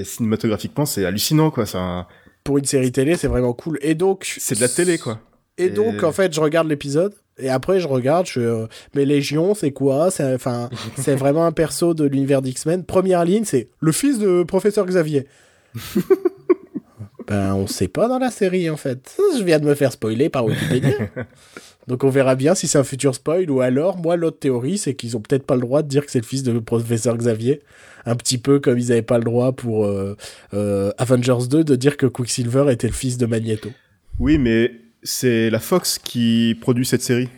[0.04, 1.64] cinématographiquement, c'est hallucinant, quoi.
[1.74, 2.06] Un-
[2.42, 3.78] Pour une série télé, c'est vraiment cool.
[3.80, 5.20] Et donc, c'est de la télé, quoi.
[5.56, 7.14] Et Et- donc, en fait, je regarde l'épisode.
[7.38, 10.10] Et après, je regarde, je fais, euh, mais Légion, c'est quoi?
[10.10, 12.84] C'est enfin, c'est vraiment un perso de l'univers d'X-Men.
[12.84, 15.26] Première ligne, c'est le fils de professeur Xavier.
[17.26, 19.16] ben, on sait pas dans la série, en fait.
[19.36, 20.94] Je viens de me faire spoiler par Wikipédia.
[21.86, 24.94] Donc, on verra bien si c'est un futur spoil ou alors, moi, l'autre théorie, c'est
[24.94, 27.60] qu'ils ont peut-être pas le droit de dire que c'est le fils de professeur Xavier.
[28.06, 30.16] Un petit peu comme ils avaient pas le droit pour euh,
[30.54, 33.70] euh, Avengers 2 de dire que Quicksilver était le fils de Magneto.
[34.18, 34.70] Oui, mais
[35.04, 37.28] c'est la Fox qui produit cette série.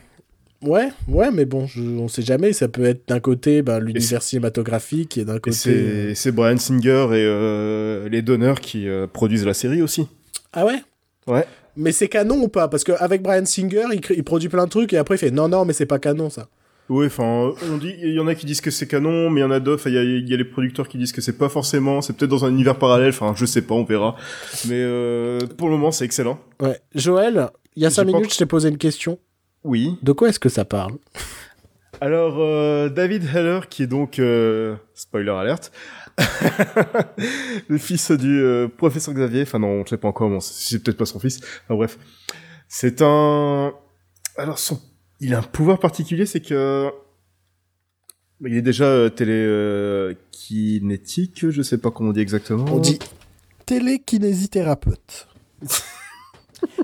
[0.62, 2.52] Ouais, ouais, mais bon, je, on sait jamais.
[2.54, 5.52] Ça peut être d'un côté ben, l'univers cinématographique et d'un côté.
[5.56, 10.06] c'est, c'est Brian Singer et euh, les donneurs qui euh, produisent la série aussi.
[10.54, 10.82] Ah ouais?
[11.26, 11.44] Ouais.
[11.76, 12.68] Mais c'est canon ou pas?
[12.68, 15.30] Parce qu'avec Brian Singer, il, crée- il produit plein de trucs et après il fait
[15.30, 16.48] non, non, mais c'est pas canon ça.
[16.88, 19.44] Oui, enfin, on dit, il y en a qui disent que c'est canon, mais il
[19.44, 21.20] y en a d'autres, il y a, il y a les producteurs qui disent que
[21.20, 24.14] c'est pas forcément, c'est peut-être dans un univers parallèle, enfin, je sais pas, on verra.
[24.68, 26.38] Mais euh, pour le moment, c'est excellent.
[26.60, 26.78] Ouais.
[26.94, 29.18] Joël, il y a J'ai 5 pas minutes, je t'ai posé une question.
[29.64, 29.98] Oui.
[30.02, 30.92] De quoi est-ce que ça parle?
[32.00, 35.72] Alors, euh, David Heller, qui est donc, euh, spoiler alerte,
[37.68, 40.98] le fils du euh, professeur Xavier, enfin non, je sais pas encore, bon, c'est peut-être
[40.98, 41.98] pas son fils, enfin bref.
[42.68, 43.72] C'est un...
[44.36, 44.78] Alors, son...
[45.20, 46.90] il a un pouvoir particulier, c'est que...
[48.44, 50.12] Il est déjà euh, télé euh,
[51.50, 52.66] je sais pas comment on dit exactement.
[52.70, 52.98] On dit
[53.64, 55.26] télékinésithérapeute.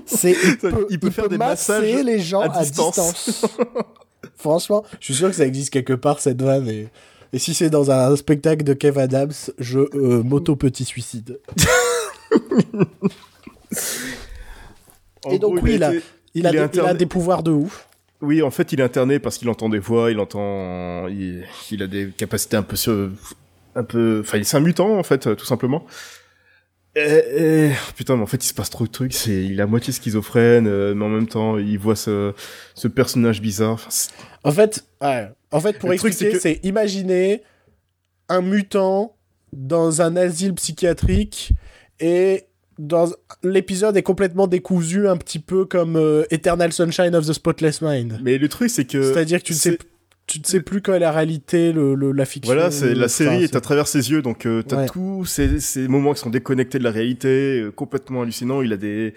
[0.05, 3.45] C'est il peut, il peut faire des masser massages les gens à à distance.
[4.35, 6.89] Franchement, je suis sûr que ça existe quelque part cette vanne et,
[7.31, 11.39] et si c'est dans un spectacle de Kev Adams, je euh, m'auto petit suicide.
[15.31, 15.93] Et donc, gros, oui, il a-
[16.35, 17.87] Il, a, Il des, il des pouvoirs de ouf.
[18.23, 21.83] Oui, en fait, il est interné parce qu'il entend des voix, il entend, il, il
[21.83, 22.75] a des capacités un peu,
[23.75, 25.85] un peu, enfin, c'est un mutant en fait, tout simplement.
[26.95, 29.13] Et, et- putain, mais en fait, il se passe trop de trucs.
[29.13, 32.33] C'est, il est à moitié schizophrène, euh, mais en même temps, il voit ce,
[32.75, 33.73] ce personnage bizarre.
[33.73, 33.89] Enfin,
[34.43, 35.29] En fait, ouais.
[35.51, 37.41] en fait pour Le expliquer, c'est c'est imaginer
[38.29, 39.15] un mutant
[39.51, 41.51] dans un asile psychiatrique
[41.99, 42.45] et
[42.79, 43.09] dans
[43.43, 48.19] l'épisode est complètement décousu un petit peu comme euh, Eternal Sunshine of the Spotless Mind.
[48.23, 49.77] Mais le truc, c'est que C'est-à-dire que tu ne sais
[50.25, 52.53] tu ne sais plus quand est la réalité, le, le- la fiction.
[52.53, 54.85] Voilà, c'est la Enfin, série est à travers ses yeux, donc euh, t'as Ouais.
[54.85, 58.61] tous ces, ces moments qui sont déconnectés de la réalité, euh, complètement hallucinants.
[58.61, 59.13] Il a des,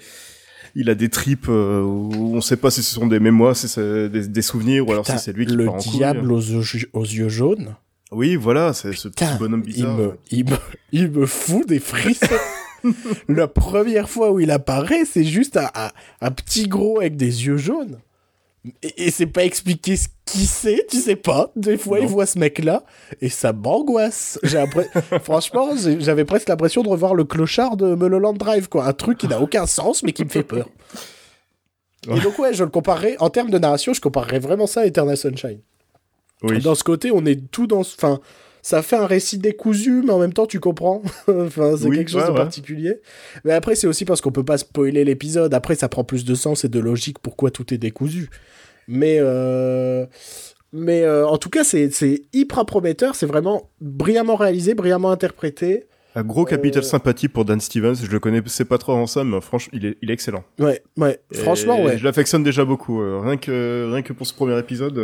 [0.74, 3.68] il a des tripes euh, où on sait pas si ce sont des mémoires, si
[3.68, 6.40] c'est des, des souvenirs, ou alors si c'est lui qui le part en diable aux
[6.40, 7.76] yeux, aux yeux jaunes.
[8.10, 9.96] Oui, voilà, c'est ce petit bonhomme il bizarre.
[9.96, 10.56] me, il, me,
[10.90, 12.26] il me fout des frissons.
[13.28, 17.46] la première fois où il apparaît, c'est juste un, un- un petit gros avec des
[17.46, 17.98] yeux jaunes.
[18.82, 21.52] Et, et c'est pas expliqué ce qui c'est, tu sais pas.
[21.54, 22.82] Des fois, il voit ce mec-là
[23.20, 24.40] et ça m'angoisse.
[25.22, 25.68] Franchement,
[26.00, 28.86] j'avais presque l'impression de revoir le clochard de Mulholland Drive, quoi.
[28.86, 30.68] Un truc qui n'a aucun sens, mais qui me fait peur.
[32.08, 34.86] Et donc, ouais, je le comparerais, en termes de narration, je comparerais vraiment ça à
[34.86, 35.60] Eternal Sunshine.
[36.42, 36.60] Oui.
[36.60, 37.82] Dans ce côté, on est tout dans.
[37.82, 38.20] ce- Enfin,
[38.66, 41.00] ça fait un récit décousu, mais en même temps, tu comprends.
[41.28, 42.36] enfin, c'est Oui, quelque chose ouais, de ouais.
[42.36, 43.00] particulier.
[43.44, 45.54] Mais après, c'est aussi parce qu'on peut pas spoiler l'épisode.
[45.54, 48.28] Après, ça prend plus de sens et de logique pourquoi tout est décousu.
[48.88, 50.04] Mais, euh,
[50.72, 53.14] mais euh, en tout cas, c'est c'est hyper prometteur.
[53.14, 55.84] C'est vraiment brillamment réalisé, brillamment interprété.
[56.16, 57.94] Un gros capital Euh, sympathie pour Dan Stevens.
[58.02, 60.42] Je le connaissais pas trop avant ça, mais franchement, il est, il est excellent.
[60.58, 61.20] Ouais, ouais.
[61.32, 61.98] Franchement, ouais.
[61.98, 62.98] Je l'affectionne déjà beaucoup.
[62.98, 64.98] rien que, rien que pour ce premier épisode.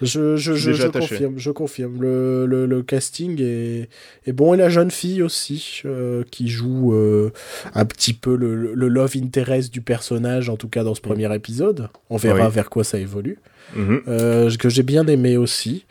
[0.00, 2.00] Je, je, Je confirme, je confirme.
[2.00, 3.88] Le, le, le casting est,
[4.26, 4.54] est bon.
[4.54, 7.30] Et la jeune fille aussi, euh, qui joue euh,
[7.74, 11.32] un petit peu le, le love interest du personnage, en tout cas dans ce premier
[11.34, 11.88] épisode.
[12.10, 12.52] On verra Oui.
[12.54, 13.38] vers quoi ça évolue.
[13.76, 14.02] mhm.
[14.08, 15.84] Euh, que j'ai bien aimé aussi.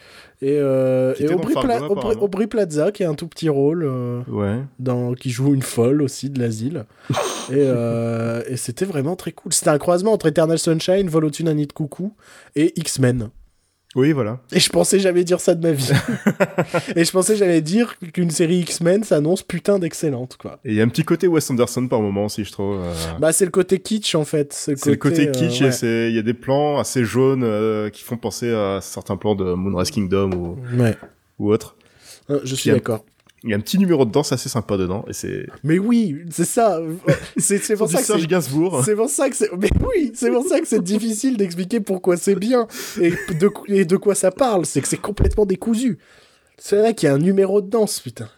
[0.43, 1.25] Et, et
[1.61, 1.87] Pla-.
[2.19, 3.87] Aubrey Plaza, qui a un tout petit rôle,
[4.27, 4.57] Ouais.
[4.79, 6.85] dans, qui joue une folle aussi de l'asile.
[7.51, 7.67] et
[8.51, 9.53] et c'était vraiment très cool.
[9.53, 12.13] C'était un croisement entre Eternal Sunshine, Vol au-dessus d'un nid de coucou
[12.55, 13.29] et X-Men.
[13.95, 14.39] Oui, voilà.
[14.53, 15.91] Et je pensais jamais dire ça de ma vie.
[16.95, 20.59] et je pensais jamais dire qu'une série X-Men s'annonce putain d'excellente, quoi.
[20.63, 22.77] Et il y a un petit côté Wes Anderson par moment aussi, je trouve.
[22.81, 24.53] euh, Bah, c'est le côté kitsch, en fait.
[24.53, 25.87] C'est le côté euh, kitsch ouais.
[25.89, 29.35] et il y a des plans assez jaunes euh, qui font penser à certains plans
[29.35, 30.95] de Moonrise Kingdom ou, Ouais.
[31.39, 31.75] ou autre.
[32.45, 33.03] Je suis d'accord.
[33.43, 36.15] Il y a un petit numéro de danse assez sympa dedans et c'est, Mais oui,
[36.29, 36.79] c'est ça.
[37.37, 38.27] C'est pour ça que Serge c'est...
[38.27, 38.83] Gainsbourg.
[38.85, 39.49] C'est pour ça que c'est.
[39.57, 42.67] Mais oui, c'est pour ça que c'est difficile d'expliquer pourquoi c'est bien
[42.99, 44.67] et de, et de quoi ça parle.
[44.67, 45.97] C'est que c'est complètement décousu.
[46.59, 48.29] C'est vrai qu'il y a un numéro de danse, putain.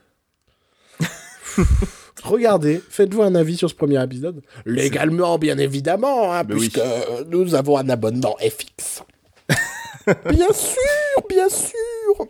[2.24, 4.42] Regardez, faites-vous un avis sur ce premier épisode.
[4.66, 6.70] Légalement, bien évidemment, hein, oui.
[6.70, 6.80] puisque
[7.28, 9.04] nous avons un abonnement FX.
[10.30, 12.28] bien sûr, bien sûr.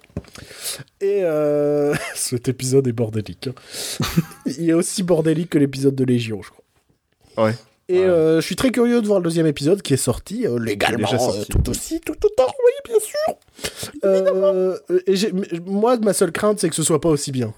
[1.01, 3.47] Et euh, cet épisode est bordélique.
[3.49, 4.03] hein.
[4.57, 7.45] Il est aussi bordélique que l'épisode de Légion, je crois.
[7.45, 7.53] Ouais.
[7.89, 8.05] Et Ouais.
[8.05, 11.05] euh, je suis très curieux de voir le deuxième épisode qui est sorti euh, légalement,
[11.07, 11.39] sorti.
[11.41, 13.99] euh, tout aussi, tout autant, oui, bien sûr.
[14.05, 17.53] Euh, et moi, ma seule crainte, c'est que ce soit pas aussi bien.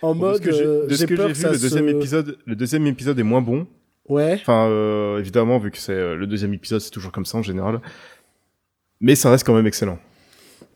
[0.00, 0.52] en mode, de ce que
[0.96, 3.66] j'ai vu, le deuxième se- épisode, le deuxième épisode est moins bon.
[4.08, 4.38] Ouais.
[4.40, 4.68] Enfin,
[5.18, 7.80] évidemment, vu que c'est le deuxième épisode, c'est toujours comme ça en général.
[9.00, 9.98] Mais ça reste quand même excellent.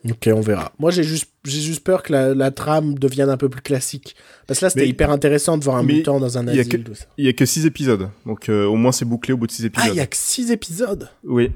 [0.09, 0.73] Ok, on verra.
[0.79, 4.15] Moi, j'ai juste, j'ai juste peur que la, la trame devienne un peu plus classique.
[4.47, 6.85] Parce que là, c'était Mais- hyper intéressant de voir un mutant dans un asile.
[7.19, 9.53] Il y a que six épisodes, donc euh, au moins c'est bouclé au bout de
[9.53, 9.91] six Ah, épisodes.
[9.95, 11.09] il y a que six épisodes?
[11.25, 11.51] Oui.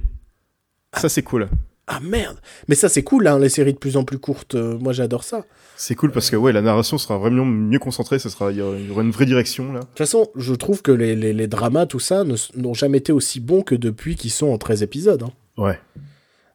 [0.97, 1.49] Ça c'est cool.
[1.89, 2.39] Ah merde.
[2.69, 4.55] Mais ça, c'est cool, hein, les séries de plus en plus courtes.
[4.55, 5.45] Euh, moi, j'adore ça.
[5.77, 8.61] C'est cool parce que ouais, la narration sera vraiment mieux concentrée, ça sera il y
[8.63, 9.81] aura il y aura une vraie direction là.
[9.81, 12.25] De toute façon, je trouve que les, les, les dramas, tout ça,
[12.57, 15.23] n'ont jamais été aussi bons que depuis qu'ils sont en 13 épisodes.
[15.25, 15.33] hein.
[15.63, 15.79] Ouais.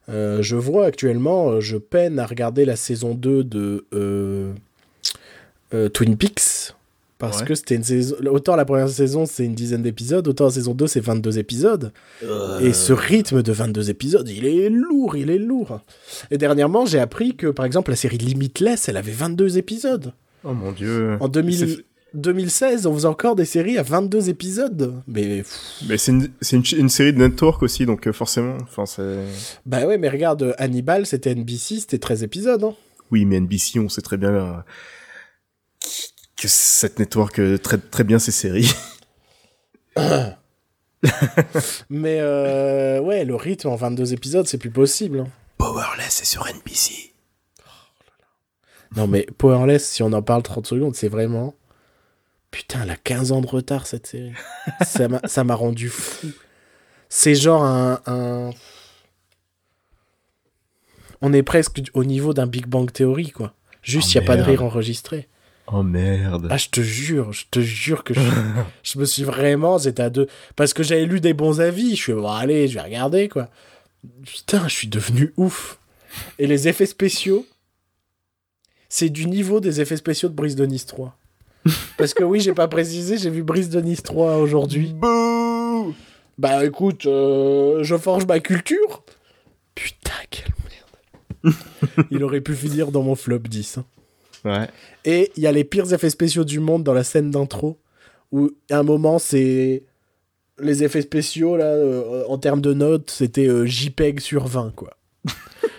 [0.08, 4.52] Euh, je vois actuellement, euh, je peine à regarder la saison 2 de euh,
[5.74, 6.74] euh, Twin Peaks.
[7.18, 7.46] Parce Ouais.
[7.46, 8.14] que c'était une saison.
[8.30, 11.90] Autant la première saison, c'est une dizaine d'épisodes, autant la saison 2, c'est 22 épisodes.
[12.60, 15.80] Et ce rythme de 22 épisodes, il est lourd, il est lourd.
[16.30, 20.12] Et dernièrement, j'ai appris que, par exemple, la série Limitless, elle avait 22 épisodes.
[20.44, 21.16] Oh mon dieu.
[21.18, 21.84] En 2000 C'est-
[22.20, 24.94] 2016, on faisait encore des séries à 22 épisodes.
[25.06, 25.42] Mais
[25.96, 28.84] c'est une, série de network aussi, donc euh, forcément, enfin
[29.66, 32.64] bah ouais, mais regarde, euh, Hannibal, c'était NBC, c'était 13 épisodes.
[32.64, 32.74] Hein.
[33.10, 34.52] Oui, mais NBC, on sait très bien euh,
[36.36, 38.72] que cette network euh, traite très bien ses séries.
[41.90, 45.20] Mais euh, ouais, le rythme en 22 épisodes, c'est plus possible.
[45.20, 45.28] hein.
[45.56, 47.14] Powerless, c'est sur NBC.
[48.96, 51.54] Non, mais Powerless, si on en parle 30 secondes, c'est vraiment.
[52.50, 54.32] Putain, elle a 15 ans de retard cette série.
[54.84, 56.28] ça m'a- ça m'a rendu fou.
[57.08, 58.00] C'est genre un.
[58.06, 58.50] un-
[61.20, 63.54] On est presque au niveau d'un Big Bang Theory, quoi.
[63.82, 65.28] Juste, il Oh, n'y a pas de rire enregistré.
[65.70, 66.48] Oh merde.
[66.50, 68.20] Ah, je te jure, je te jure que je,
[68.82, 69.78] je me suis vraiment.
[69.78, 70.28] J'étais à deux.
[70.56, 71.90] Parce que j'avais lu des bons avis.
[71.96, 73.50] Je suis bon, allez, je vais regarder, quoi.
[74.24, 75.78] Putain, je suis devenu ouf.
[76.38, 77.46] Et les effets spéciaux,
[78.88, 81.16] c'est du niveau des effets spéciaux de Brise de Nice 3.
[81.96, 84.92] Parce que oui, j'ai pas précisé, j'ai vu Brise de Nice 3 aujourd'hui.
[84.94, 85.94] Bouh
[86.38, 89.02] Bah écoute, euh, je forge ma culture.
[89.74, 90.52] Putain, quelle
[91.44, 91.54] merde.
[92.10, 93.78] Il aurait pu finir dans mon flop 10.
[93.78, 93.84] hein.
[94.44, 94.68] Ouais.
[95.04, 97.76] Et il y a les pires effets spéciaux du monde dans la scène d'intro,
[98.30, 99.82] où à un moment, c'est.
[100.60, 104.90] Les effets spéciaux, là, euh, en termes de notes, c'était euh, JPEG sur 20, quoi.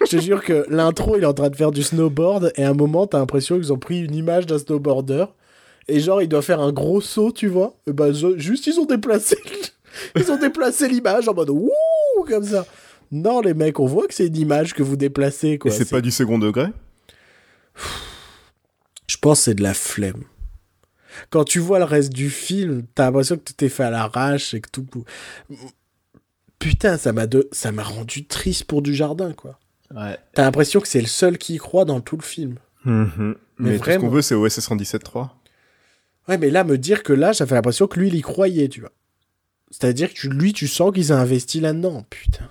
[0.10, 2.70] Je te jure que l'intro, il est en train de faire du snowboard, et à
[2.70, 5.26] un moment, t'as l'impression qu'ils ont pris une image d'un snowboarder,
[5.90, 7.76] et genre, il doit faire un gros saut, tu vois.
[7.88, 9.38] Et ben, zo- juste, ils ont déplacé.
[10.16, 11.70] ils ont déplacé l'image en mode wouh,
[12.28, 12.66] comme ça.
[13.12, 15.72] Non, les mecs, on voit que c'est une image que vous déplacez, quoi.
[15.72, 16.68] Et c'est pas du second degré?
[19.08, 20.24] Je pense que c'est de la flemme.
[21.32, 24.54] Quand tu vois le reste du film, t'as l'impression que tout est fait à l'arrache
[24.54, 24.86] et que tout.
[26.60, 27.50] Putain, ça m'a de...
[27.52, 29.60] ça m'a rendu triste pour du jardin, quoi.
[29.96, 30.18] Ouais.
[30.34, 32.56] T'as l'impression que c'est le seul qui y croit dans tout le film.
[32.86, 33.36] Mhm.
[33.58, 35.30] Mais Mais, tout ce qu'on veut, c'est OSS 117.3.
[36.30, 38.80] Ouais, mais là, me dire que là, j'avais l'impression que lui, il y croyait, tu
[38.82, 38.92] vois.
[39.72, 42.06] C'est-à-dire que tu- lui, tu sens qu'ils ont investi là-dedans.
[42.10, 42.48] Putain.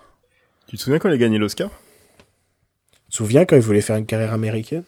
[0.67, 1.71] Tu te souviens quand il a gagné l'Oscar?
[3.07, 4.83] Tu te souviens quand il voulait faire une carrière américaine?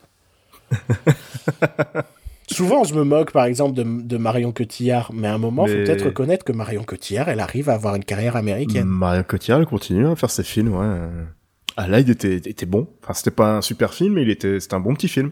[2.50, 5.70] Souvent, je me moque, par exemple, de, de Marion Cotillard, mais à un moment, il
[5.72, 8.86] faut peut-être reconnaître que Marion Cotillard, elle arrive à avoir une carrière américaine.
[8.86, 11.08] Mario Cotillard, il continue à faire ses films, ouais.
[11.76, 12.88] Ah là, il était, était bon.
[13.04, 15.30] Enfin, c'était pas un super film, mais il était, c'était un bon petit film.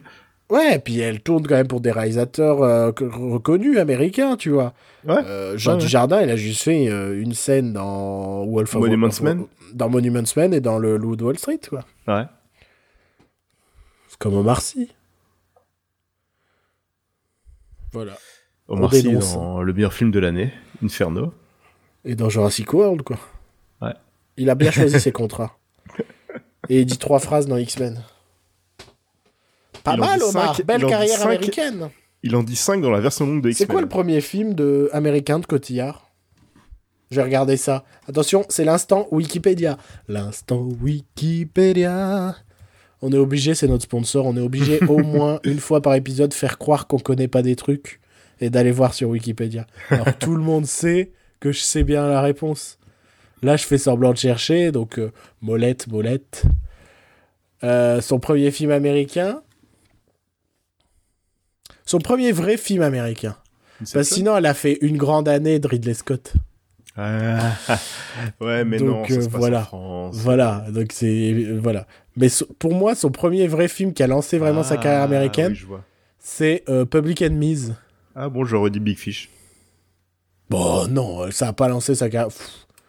[0.50, 4.72] Ouais, et puis elle tourne quand même pour des réalisateurs euh, reconnus américains, tu vois.
[5.04, 5.16] Ouais.
[5.26, 5.82] Euh, Jean Ouais, ouais.
[5.82, 9.44] Dujardin, il a juste fait euh, une scène dans Wolf of Monuments of- Men.
[9.74, 11.84] Dans Monuments Men et dans le Loup de Wall Street, quoi.
[12.06, 12.24] Ouais.
[14.08, 14.90] C'est comme Omar Sy.
[17.92, 18.16] Voilà.
[18.68, 19.02] Omar Sy
[19.34, 21.32] dans le meilleur film de l'année, Inferno.
[22.04, 23.18] Et dans Jurassic World, quoi.
[23.82, 23.94] Ouais.
[24.36, 25.58] Il a bien choisi ses contrats.
[26.68, 28.02] Et il dit trois phrases dans X-Men.
[29.84, 30.56] Pas mal, Omar.
[30.56, 31.88] cinq- Belle carrière américaine.
[32.22, 34.90] Il en dit 5 dans la version longue de C'est quoi le premier film de
[34.92, 36.10] américain de Cotillard?
[37.10, 37.84] Je vais regarder ça.
[38.08, 39.78] Attention, c'est l'instant Wikipédia.
[40.08, 42.34] L'instant Wikipédia.
[43.00, 46.34] On est obligé, c'est notre sponsor, on est obligé au moins une fois par épisode
[46.34, 48.00] faire croire qu'on connaît pas des trucs
[48.40, 49.66] et d'aller voir sur Wikipédia.
[49.90, 52.78] Alors tout le monde sait que je sais bien la réponse.
[53.42, 56.42] Là, je fais semblant de chercher, donc euh, Molette, Molette.
[57.62, 59.40] Euh, son premier film américain.
[61.88, 63.34] Son premier vrai film américain.
[63.78, 66.34] Parce que Inception sinon, elle a fait une grande année de Ridley Scott.
[66.96, 67.52] Ah.
[68.42, 69.60] ouais, mais Donc, non, ça euh, se passe voilà.
[69.60, 70.16] en France.
[70.18, 71.86] Voilà, donc c'est euh, voilà.
[72.16, 75.02] Mais so- pour moi, son premier vrai film qui a lancé vraiment sa Ah, carrière
[75.02, 75.82] américaine, oui, je vois.
[76.18, 77.68] c'est euh, Public Enemies.
[78.14, 79.30] Ah bon, j'aurais dit Big Fish.
[80.50, 82.28] Bon, non, ça a pas lancé sa carrière.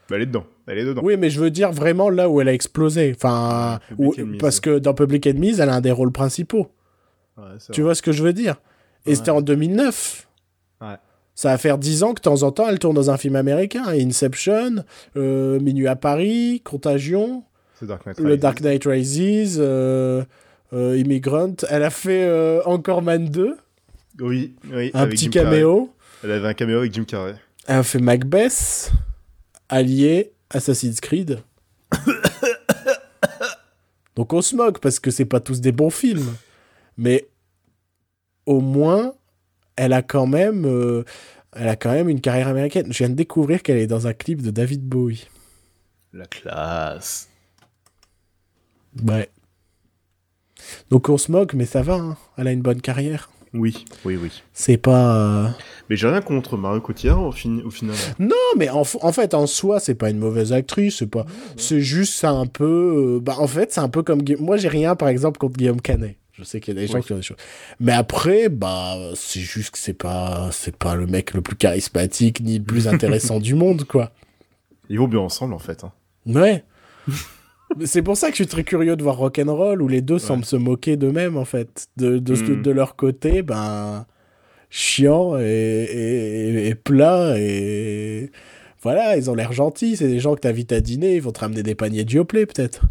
[0.10, 0.46] Bah, elle est dedans.
[0.68, 1.02] Elle est dedans.
[1.06, 3.14] Oui, mais je veux dire vraiment là où elle a explosé.
[3.16, 4.38] Enfin, où- Enemies.
[4.40, 6.72] parce que dans Public Enemies, elle a un des rôles principaux.
[7.38, 7.84] Ouais, Tu vrai.
[7.84, 8.56] vois ce que je veux dire?
[9.10, 9.16] Et Ouais.
[9.18, 10.28] c'était en 2009.
[10.82, 10.96] Ouais.
[11.36, 13.36] Ça va faire 10 ans que de temps en temps, elle tourne dans un film
[13.36, 13.84] américain.
[13.88, 14.84] Inception,
[15.18, 17.44] euh, Minuit à Paris, Contagion.
[17.82, 18.36] Dark Knight Le.
[18.38, 20.24] Dark Knight Rises, euh,
[20.74, 21.56] euh, Immigrant.
[21.70, 23.56] Elle a fait euh, Encore Man 2,
[24.20, 24.92] Oui, oui.
[24.94, 25.50] un petit Jim Carrey.
[25.52, 25.90] caméo.
[26.24, 27.36] Elle avait un caméo avec Jim Carrey.
[27.68, 28.92] Elle a fait Macbeth,
[29.70, 31.40] Allié, Assassin's Creed.
[34.16, 36.34] Donc on se moque parce que c'est pas tous des bons films.
[36.98, 37.28] Mais
[38.50, 39.14] au moins,
[39.76, 41.04] elle a quand même, euh,
[41.54, 42.88] elle a quand même une carrière américaine.
[42.92, 45.28] Je viens de découvrir qu'elle est dans un clip de David Bowie.
[46.14, 47.30] La classe.
[49.08, 49.30] Ouais.
[50.90, 51.94] Donc on se moque, mais ça va.
[51.96, 52.18] hein.
[52.38, 53.30] Elle a une bonne carrière.
[53.54, 54.30] Oui, oui, oui.
[54.54, 55.16] C'est pas.
[55.16, 55.48] euh,
[55.90, 57.96] Mais j'ai rien contre Mario Cotillard au, fin- au final.
[58.20, 60.98] Non, mais en, fait, en soi, c'est pas une mauvaise actrice.
[61.00, 61.26] C'est pas.
[61.58, 63.16] C'est juste, un peu.
[63.18, 64.22] euh, Bah, en fait, c'est un peu comme.
[64.40, 66.16] Moi, j'ai rien, par exemple, contre Guillaume Canet.
[66.40, 67.38] Je sais qu'il y a des gens qui ont des choses.
[67.82, 72.40] Mais après, bah, c'est juste que c'est pas, c'est pas le mec le plus charismatique
[72.40, 74.12] ni le plus intéressant du monde, quoi.
[74.90, 75.84] Ils vont bien ensemble en fait.
[75.84, 75.92] hein.
[76.26, 76.64] Ouais.
[77.86, 80.44] C'est pour ça que je suis très curieux de voir Rock'n'Roll où les deux semblent
[80.44, 81.88] se moquer d'eux-mêmes, en fait.
[81.98, 82.64] De, de, Mm.
[82.64, 84.08] de leur côté, ben.
[84.72, 88.32] chiant et, et, et plat et.
[88.82, 89.98] Voilà, ils ont l'air gentils.
[89.98, 91.16] C'est des gens que t'invites à dîner.
[91.18, 92.86] Ils vont te ramener des paniers de Yoplait, peut-être.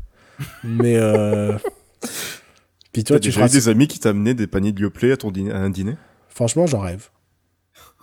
[0.62, 0.94] Mais.
[0.96, 1.54] Euh...
[2.92, 3.48] Puis toi, tu déjà feras.
[3.48, 5.96] eu des amis qui t'amenaient des paniers de Yoplait à, ton dîner, à un dîner?
[6.29, 7.09] Franchement, j'en rêve.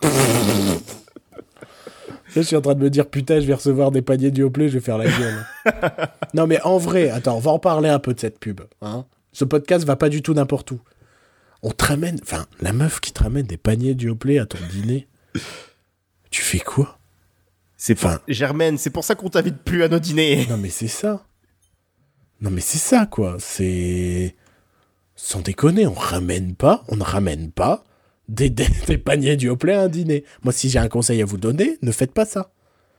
[0.04, 0.10] Là,
[2.36, 4.70] je suis en train de me dire, putain, je vais recevoir des paniers de Yoplait,
[4.70, 5.46] je vais faire la gueule.
[6.34, 8.62] non, mais en vrai, attends, on va en parler un peu de cette pub.
[8.82, 10.80] Hein Ce podcast va pas du tout n'importe où.
[11.64, 14.60] On te ramène, enfin, la meuf qui te ramène des paniers de Yoplait à ton
[14.70, 15.08] dîner,
[16.30, 17.00] tu fais quoi?
[17.78, 20.46] C'est Enfin- Germaine, c'est pour ça qu'on t'invite plus à nos dîners.
[20.50, 21.26] Non, mais c'est ça.
[22.42, 23.38] Non, mais c'est ça, quoi.
[23.40, 24.36] C'est.
[25.16, 27.84] Sans déconner, on ramène pas, on ne ramène pas
[28.28, 30.24] des, des, des paniers du à un dîner.
[30.44, 32.52] Moi, si j'ai un conseil à vous donner, ne faites pas ça.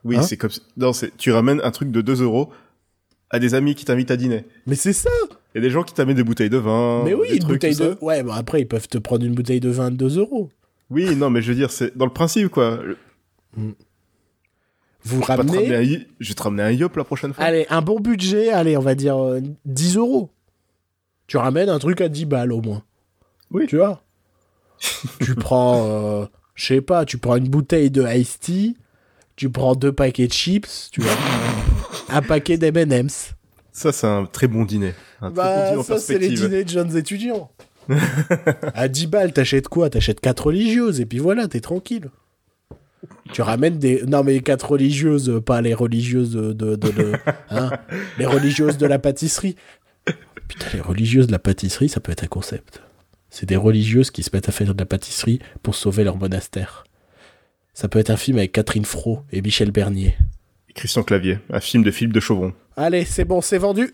[0.04, 2.50] Oui, Hein c'est comme Non, c'est tu ramènes un truc de 2 euros
[3.30, 4.44] à des amis qui t'invitent à dîner.
[4.66, 5.10] Mais c'est ça.
[5.54, 7.02] Il y a des gens qui t'amènent des bouteilles de vin.
[7.04, 7.96] mais oui, des une trucs, bouteille de.
[8.00, 10.50] Ouais, bon, après, ils peuvent te prendre une bouteille de vin de 2 euros.
[10.90, 12.78] Oui, non, mais je veux dire, c'est dans le principe, quoi.
[15.02, 15.96] Vous Pas te ramener ramenez.
[15.96, 17.44] un Je vais te ramener un yop la prochaine fois.
[17.44, 20.30] Allez, un bon budget, allez, on va dire euh, 10 euros.
[21.26, 22.82] Tu ramènes un truc à 10 balles au moins.
[23.50, 23.66] Oui.
[23.68, 24.02] Tu vois
[25.20, 28.76] Tu prends, euh, je sais pas, tu prends une bouteille de iced tea,
[29.36, 31.12] tu prends deux paquets de chips, tu vois,
[32.10, 33.32] un paquet d'M&M's.
[33.72, 34.94] Ça, c'est un très bon dîner.
[35.20, 37.50] Un très bon Bah, dîner en ça, c'est les dîners de jeunes étudiants.
[38.74, 39.90] à 10 balles, t'achètes quoi?
[39.90, 42.10] T'achètes 4 religieuses, et puis voilà, t'es tranquille.
[43.32, 44.02] Tu ramènes des...
[44.06, 46.52] Non, mais 4 religieuses, pas les religieuses de...
[46.52, 47.12] de, de-
[47.50, 47.70] hein,
[48.18, 49.56] les religieuses de la pâtisserie.
[50.48, 52.82] Putain, les religieuses de la pâtisserie, ça peut être un concept.
[53.30, 56.84] C'est des religieuses qui se mettent à faire de la pâtisserie pour sauver leur monastère.
[57.74, 60.16] Ça peut être un film avec Catherine Fro et Michel Bernier.
[60.74, 62.52] Christian Clavier, un film de Philippe de Chauvron.
[62.76, 63.92] Allez, c'est bon, c'est vendu.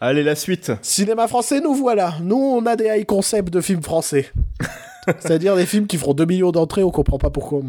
[0.00, 0.72] Allez, la suite.
[0.82, 2.16] Cinéma français, nous voilà.
[2.20, 4.30] Nous, on a des high concepts de films français.
[5.18, 7.62] C'est-à-dire des films qui feront 2 millions d'entrées, on comprend pas pourquoi.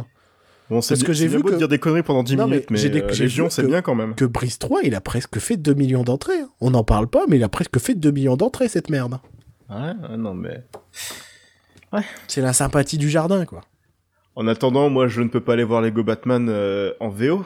[0.70, 2.46] Bon, c'est que que j'ai vu beau de que- dire des conneries pendant 10 Non,
[2.48, 4.16] mais minutes, mais, j'ai des- euh, Légion, c'est que- bien quand même.
[4.16, 6.40] Que Brice 3, il a presque fait 2 millions d'entrées.
[6.40, 6.50] hein.
[6.60, 9.20] On n'en parle pas, mais il a presque fait 2 millions d'entrées, cette merde.
[9.70, 9.76] Ouais,
[10.10, 10.64] ouais, non, mais...
[12.28, 13.62] C'est la sympathie du jardin, quoi.
[14.36, 17.46] En attendant, moi, je ne peux pas aller voir Lego Batman euh, en VO.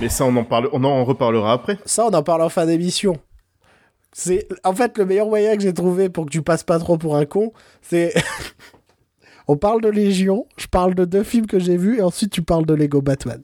[0.00, 1.78] Mais ça, on en, parle, on en reparlera après.
[1.84, 3.18] Ça, on en parle en fin d'émission.
[4.12, 6.96] C'est en fait le meilleur moyen que j'ai trouvé pour que tu passes pas trop
[6.96, 8.14] pour un con, c'est
[9.48, 12.42] on parle de Légion, je parle de deux films que j'ai vus et ensuite tu
[12.42, 13.42] parles de Lego Batman.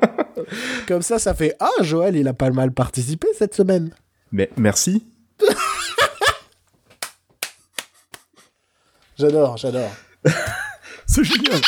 [0.86, 3.94] Comme ça, ça fait ah Joël, il a pas mal participé cette semaine.
[4.30, 5.06] Mais merci.
[9.18, 9.90] J'adore, j'adore.
[11.06, 11.60] C'est génial.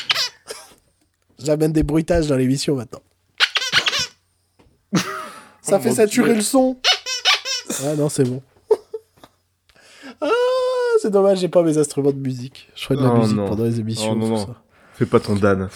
[1.38, 3.02] J'amène des bruitages dans l'émission maintenant.
[5.60, 6.36] Ça Oh fait saturer Dieu.
[6.36, 6.78] le son.
[7.84, 8.42] Ah non, c'est bon.
[11.04, 12.68] C'est dommage, j'ai pas mes instruments de musique.
[12.74, 13.46] Je ferai de la Oh musique non.
[13.48, 14.12] pendant les émissions.
[14.12, 14.36] Oh non, non.
[14.46, 14.54] ça.
[14.94, 15.68] Fais pas ton Dan.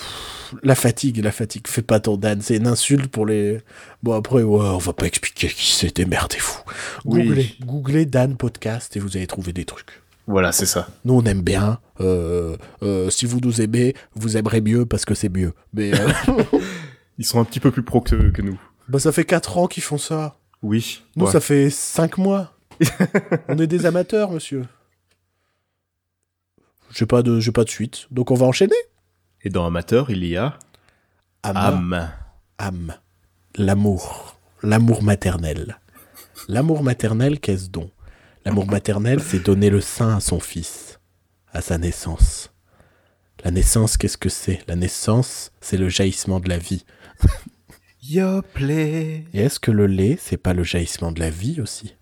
[0.62, 1.66] La fatigue, la fatigue.
[1.68, 3.60] Fais pas ton Dan, c'est une insulte pour les.
[4.02, 6.58] Bon, après, ouais, on va pas expliquer qui c'est, démerdez-vous.
[7.04, 7.26] Oui.
[7.26, 10.02] Googlez, googlez Dan Podcast et vous allez trouver des trucs.
[10.26, 10.88] Voilà, c'est ça.
[11.04, 11.78] Nous, on aime bien.
[12.00, 15.52] Euh, euh, si vous nous aimez, vous aimerez mieux parce que c'est mieux.
[15.74, 16.08] Mais euh,
[17.18, 18.58] Ils sont un petit peu plus pro que, que nous.
[18.88, 20.36] bah, ça fait 4 ans qu'ils font ça.
[20.62, 21.02] Oui.
[21.16, 21.32] Nous, Ouais.
[21.32, 22.52] ça fait 5 mois.
[23.48, 24.64] on est des amateurs, monsieur.
[26.90, 28.06] J'ai pas de, j'ai pas de suite.
[28.10, 28.76] Donc on va enchaîner.
[29.42, 30.58] Et dans Amateur, il y a...
[31.42, 31.56] Âme.
[31.56, 32.10] Âme.
[32.58, 32.94] Âme.
[33.56, 34.36] L'amour.
[34.62, 35.78] L'amour maternel.
[36.48, 37.90] L'amour maternel, qu'est-ce donc?
[38.44, 40.98] L'amour maternel, c'est donner le sein à son fils,
[41.52, 42.50] à sa naissance.
[43.44, 44.60] La naissance, qu'est-ce que c'est?
[44.66, 46.84] La naissance, c'est le jaillissement de la vie.
[48.02, 49.24] Yo play.
[49.34, 51.94] Et est-ce que le lait, c'est pas le jaillissement de la vie aussi?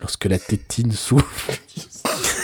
[0.00, 1.26] Lorsque la tétine s'ouvre.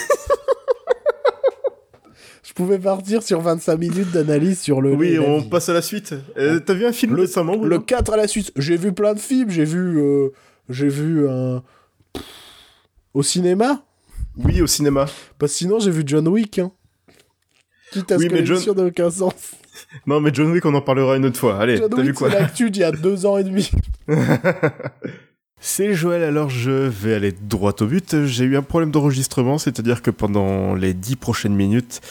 [2.55, 4.93] Je pouvais partir sur 25 minutes d'analyse sur le.
[4.93, 5.49] Oui, on vie.
[5.49, 6.13] passe à la suite.
[6.37, 8.51] Euh, T'as vu un film Le- récemment Le Bruno 4 à la suite.
[8.57, 9.49] J'ai vu plein de films.
[9.49, 10.29] J'ai vu, euh,
[10.69, 11.63] j'ai vu un.
[13.15, 13.83] Au cinéma
[14.37, 15.07] Oui, au cinéma.
[15.39, 16.59] Parce que sinon, j'ai vu John Wick.
[16.59, 16.71] Hein.
[17.91, 19.33] Quitte à Oui, ce que John- n'a aucun sens.
[20.05, 21.57] Non, mais John Wick, on en parlera une autre fois.
[21.59, 23.71] Allez, John t'as vu Wick, quoi c'est l'actu d'il y a deux ans et demi.
[25.65, 28.25] C'est Joël, alors je vais aller droit au but.
[28.25, 32.01] J'ai eu un problème d'enregistrement, c'est-à-dire que pendant les dix prochaines minutes,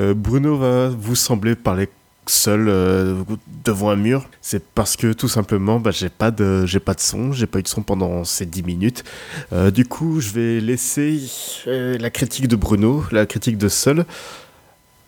[0.00, 1.90] euh, Bruno va vous sembler parler
[2.26, 3.22] seul euh,
[3.66, 4.30] devant un mur.
[4.40, 7.62] C'est parce que tout simplement, bah, j'ai pas de, pas de son, j'ai pas eu
[7.62, 9.04] de son pendant ces dix minutes.
[9.52, 11.20] Euh, du coup, je vais laisser
[11.66, 14.06] la critique de Bruno, la critique de seul.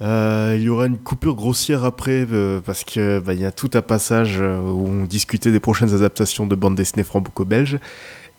[0.01, 3.71] Euh, il y aura une coupure grossière après euh, parce que bah, y a tout
[3.75, 7.79] un passage euh, où on discutait des prochaines adaptations de bande dessinée franco-belge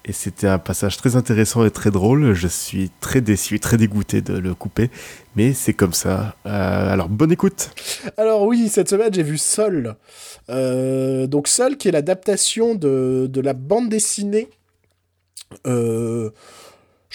[0.04, 2.34] et c'était un passage très intéressant et très drôle.
[2.34, 4.92] Je suis très déçu, très dégoûté de le couper,
[5.36, 6.36] mais c'est comme ça.
[6.46, 7.72] Alors bonne écoute.
[8.18, 9.96] Alors oui, cette semaine, j'ai vu Sol.
[10.48, 14.48] Donc Sol, qui est l'adaptation de, la bande dessinée.
[15.66, 16.30] je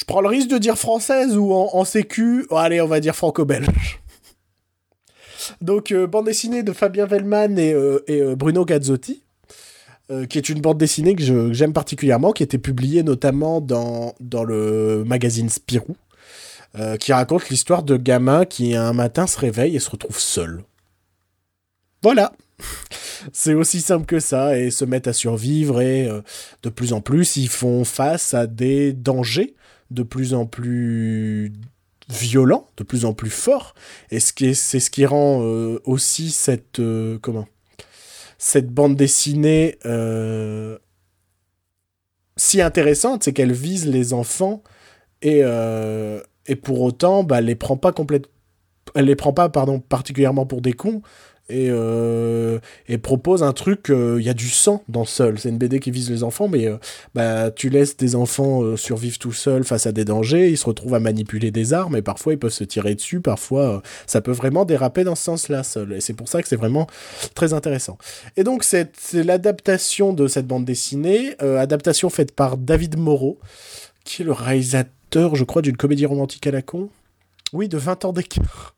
[0.08, 2.44] prends le risque de dire française ou en, en sécu.
[2.50, 3.99] Allez, on va dire franco-belge.
[5.60, 9.22] Donc, euh, bande dessinée de Fabien Vellman et, euh, euh, Bruno Gazzotti,
[10.28, 15.48] qui est une bande dessinée que j'aime particulièrement, qui était publiée notamment dans, le magazine
[15.48, 15.94] Spirou,
[16.98, 20.64] qui raconte l'histoire de gamins qui un matin se réveillent et se retrouvent seuls.
[22.02, 22.32] Voilà.
[23.32, 26.08] C'est aussi simple que ça, et se mettent à survivre, et
[26.64, 29.54] de plus en plus, ils font face à des dangers
[29.92, 31.52] de plus en plus
[32.10, 33.74] violents, de plus en plus forts,
[34.10, 37.46] et ce qui est- c'est ce qui rend euh, aussi cette, euh, comment,
[38.38, 40.78] cette bande dessinée euh,
[42.36, 44.62] si intéressante, c'est qu'elle vise les enfants,
[45.22, 45.42] et,
[46.46, 48.32] et pour autant, bah, elle les prend pas complètement
[48.96, 51.02] les prend pas pardon particulièrement pour des cons
[51.50, 55.58] et, euh, et propose un truc il y a du sang dans Seul c'est une
[55.58, 56.76] BD qui vise les enfants mais euh,
[57.14, 60.50] bah tu laisses des enfants euh, survivre tout seuls face à des dangers.
[60.50, 63.20] Ils se retrouvent à manipuler des armes et parfois ils peuvent se tirer dessus.
[63.20, 65.92] Parfois euh, ça peut vraiment déraper dans ce sens-là Seul.
[65.92, 66.86] Et c'est pour ça que c'est vraiment
[67.34, 67.98] très intéressant.
[68.36, 73.38] Et donc c'est l'adaptation de cette bande dessinée euh, adaptation faite par David Moreau
[74.04, 76.88] qui est le réalisateur je crois d'une comédie romantique à la con.
[77.52, 78.74] Oui, de 20 ans d'écart.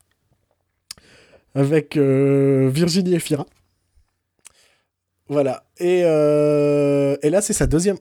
[1.55, 3.46] Avec euh, Virginie Efira.
[5.28, 5.64] Voilà.
[5.78, 7.98] Et, euh, et là, c'est sa deuxième.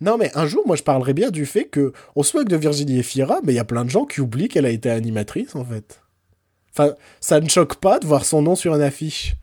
[0.00, 2.56] Non, mais un jour, moi, je parlerai bien du fait que on se moque de
[2.56, 5.54] Virginie Efira, mais il y a plein de gens qui oublient qu'elle a été animatrice,
[5.54, 6.02] en fait.
[6.72, 9.36] Enfin, ça ne choque pas de voir son nom sur une affiche.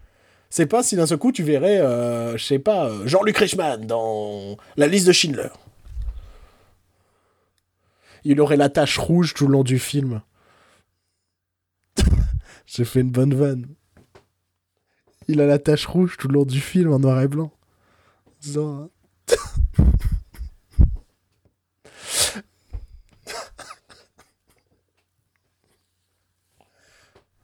[0.52, 3.88] C'est pas si d'un seul coup tu verrais, euh, je sais pas, euh, Jean-Luc Reichmann
[3.88, 5.50] dans la liste de Schindler.
[8.24, 10.22] Il aurait la tache rouge tout le long du film.
[12.76, 13.68] J'ai fait une bonne vanne.
[15.28, 17.52] Il a la tache rouge tout le long du film en noir et blanc.
[18.42, 18.90] Disant,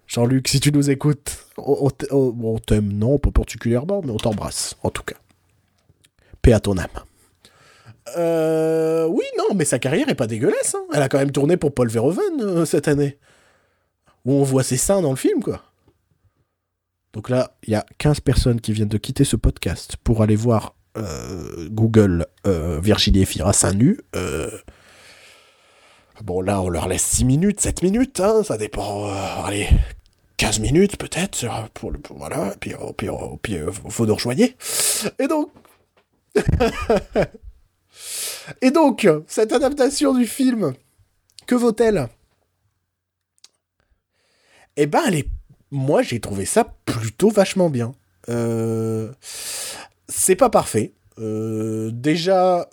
[0.08, 1.92] Jean-Luc, si tu nous écoutes, on,
[2.58, 5.18] t'aime, non, pas particulièrement, mais on t'embrasse, en tout cas.
[6.42, 6.88] Paix à ton âme.
[8.18, 10.74] Euh, oui, non, mais sa carrière est pas dégueulasse.
[10.74, 10.88] Hein.
[10.92, 13.20] Elle a quand même tourné pour Paul Verhoeven euh, cette année.
[14.26, 15.64] Où on voit ses seins dans le film, quoi.
[17.14, 20.36] Donc là, il y a 15 personnes qui viennent de quitter ce podcast pour aller
[20.36, 24.00] voir euh, Google Virginie Efira seins nus.
[26.24, 29.10] Bon, là, on leur laisse 6 minutes, 7 minutes, hein, ça dépend.
[29.46, 29.70] allez,
[30.40, 34.16] 15 minutes peut-être, pour, le, voilà, et puis, oh, puis, oh, puis euh, faut nous
[34.16, 34.42] rejoindre.
[35.20, 35.52] Et donc...
[38.62, 40.74] et donc, cette adaptation du film,
[41.46, 42.08] que vaut-elle?
[44.82, 45.28] Eh ben, elle est...
[45.72, 47.92] moi j'ai trouvé ça plutôt vachement bien.
[48.30, 49.12] Euh...
[50.08, 50.94] C'est pas parfait.
[51.20, 51.92] Euh...
[51.92, 52.70] Déjà,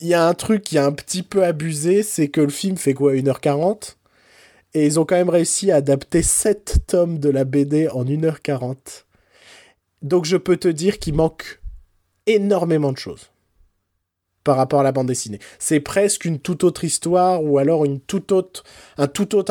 [0.00, 2.76] il y a un truc qui a un petit peu abusé, c'est que le film
[2.76, 3.94] fait quoi, 1h40
[4.74, 9.04] et ils ont quand même réussi à adapter 7 tomes de la BD en 1h40.
[10.02, 11.60] Donc je peux te dire qu'il manque
[12.26, 13.30] énormément de choses
[14.42, 15.38] par rapport à la bande dessinée.
[15.60, 18.64] C'est presque une toute autre histoire ou alors un tout autre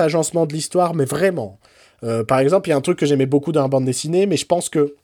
[0.01, 1.59] agencement de l'histoire, mais vraiment.
[2.03, 4.25] Euh, par exemple, il y a un truc que j'aimais beaucoup dans la bande dessinée,
[4.25, 4.95] mais je pense que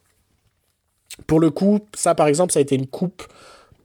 [1.26, 3.24] pour le coup, ça par exemple, ça a été une coupe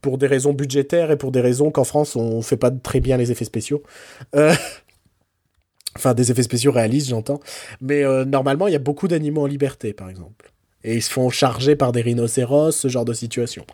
[0.01, 3.17] pour des raisons budgétaires et pour des raisons qu'en France on fait pas très bien
[3.17, 3.83] les effets spéciaux.
[4.35, 4.55] Euh,
[5.97, 7.41] Enfin, des effets spéciaux réalistes, j'entends.
[7.81, 10.51] Mais euh, normalement, il y a beaucoup d'animaux en liberté, par exemple.
[10.85, 13.67] Et ils se font charger par des rhinocéros, ce genre de situation.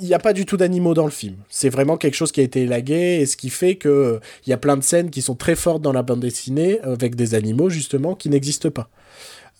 [0.00, 1.36] Il n'y a pas du tout d'animaux dans le film.
[1.48, 4.50] C'est vraiment quelque chose qui a été élagué, et ce qui fait que euh, il
[4.50, 7.34] y a plein de scènes qui sont très fortes dans la bande dessinée, avec des
[7.34, 8.88] animaux, justement, qui n'existent pas.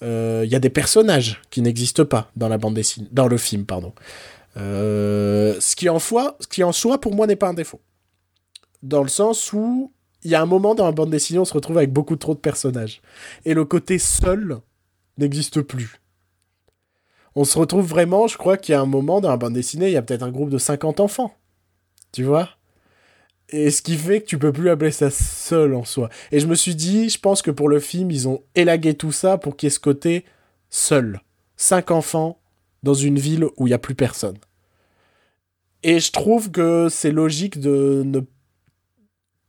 [0.02, 3.38] Euh, il y a des personnages qui n'existent pas dans la bande dessinée, dans le
[3.38, 3.92] film, pardon.
[4.56, 7.80] ce, qui en foi, ce qui en soi, pour moi, n'est pas un défaut.
[8.82, 11.54] Dans le sens où il y a un moment dans la bande dessinée, on se
[11.54, 13.00] retrouve avec beaucoup trop de personnages.
[13.44, 14.58] Et le côté seul
[15.18, 16.00] n'existe plus.
[17.36, 19.88] On se retrouve vraiment, je crois qu'il y a un moment dans la bande dessinée,
[19.88, 21.34] il y a peut-être un groupe de 50 enfants.
[22.10, 22.48] Tu vois?
[23.50, 26.08] Et ce qui fait que tu peux plus appeler ça seul en soi.
[26.32, 29.12] Et je me suis dit, je pense que pour le film, ils ont élagué tout
[29.12, 30.24] ça pour qu'il y ait ce côté
[30.70, 31.20] seul.
[31.56, 32.40] Cinq enfants
[32.82, 34.38] dans une ville où il n'y a plus personne.
[35.82, 38.20] Et je trouve que c'est logique de ne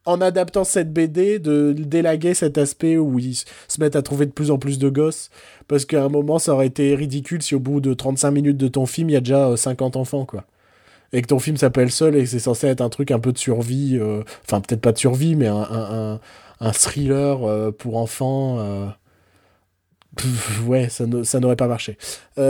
[0.07, 4.31] en adaptant cette BD, de délaguer cet aspect où ils se mettent à trouver de
[4.31, 5.29] plus en plus de gosses.
[5.67, 8.69] Parce qu'à un moment, ça aurait été ridicule si au bout de 35 minutes de
[8.69, 10.45] ton film, il y a déjà 50 euh, enfants, quoi.
[11.11, 13.33] Et que ton film s'appelle Seul et que c'est censé être un truc un peu
[13.33, 13.97] de survie.
[13.99, 16.19] Euh, enfin, peut-être pas de survie, mais un,
[16.71, 18.93] thriller euh, pour enfants.
[20.67, 21.97] ouais, ça, n'aurait pas marché.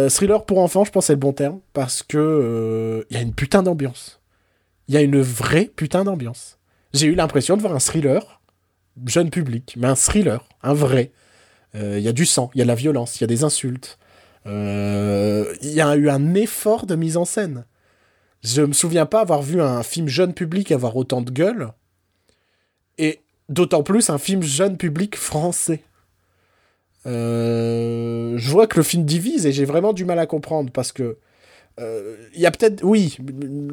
[0.10, 1.60] thriller pour enfants, je pense c'est le bon terme.
[1.74, 4.22] Parce que il y a une putain d'ambiance.
[4.89, 6.57] Il y a une vraie putain d'ambiance
[6.98, 8.41] j'ai eu l'impression de voir un thriller,
[9.06, 11.12] jeune public, mais un thriller, un vrai.
[11.76, 13.28] Euh, il y a du sang, il y a de la violence, il y a
[13.28, 13.98] des insultes.
[14.45, 17.66] Euh, il y a eu un effort de mise en scène.
[18.43, 21.72] Je me souviens pas avoir vu un film jeune public avoir autant de gueule.
[22.98, 25.84] Et d'autant plus un film jeune public français.
[27.06, 30.91] Euh, je vois que le film divise et j'ai vraiment du mal à comprendre parce
[30.91, 31.18] que
[31.80, 33.17] euh, il y a peut-être oui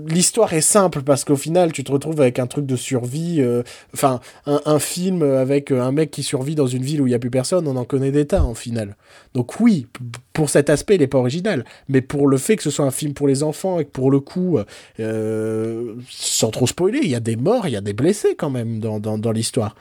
[0.06, 3.62] l'histoire est simple parce qu'au final tu te retrouves avec un truc de survie euh,
[3.94, 7.18] enfin un, film avec un mec qui survit dans une ville où il y a
[7.18, 7.66] plus personne.
[7.66, 8.96] On en connaît des tas en final.
[9.32, 9.86] Donc oui
[10.34, 11.64] pour cet aspect il est pas original.
[11.88, 14.10] Mais pour le fait que ce soit un film pour les enfants et que pour
[14.10, 14.58] le coup
[15.00, 18.50] euh, sans trop spoiler il y a des morts il y a des blessés quand
[18.50, 19.76] même dans, dans, dans l'histoire.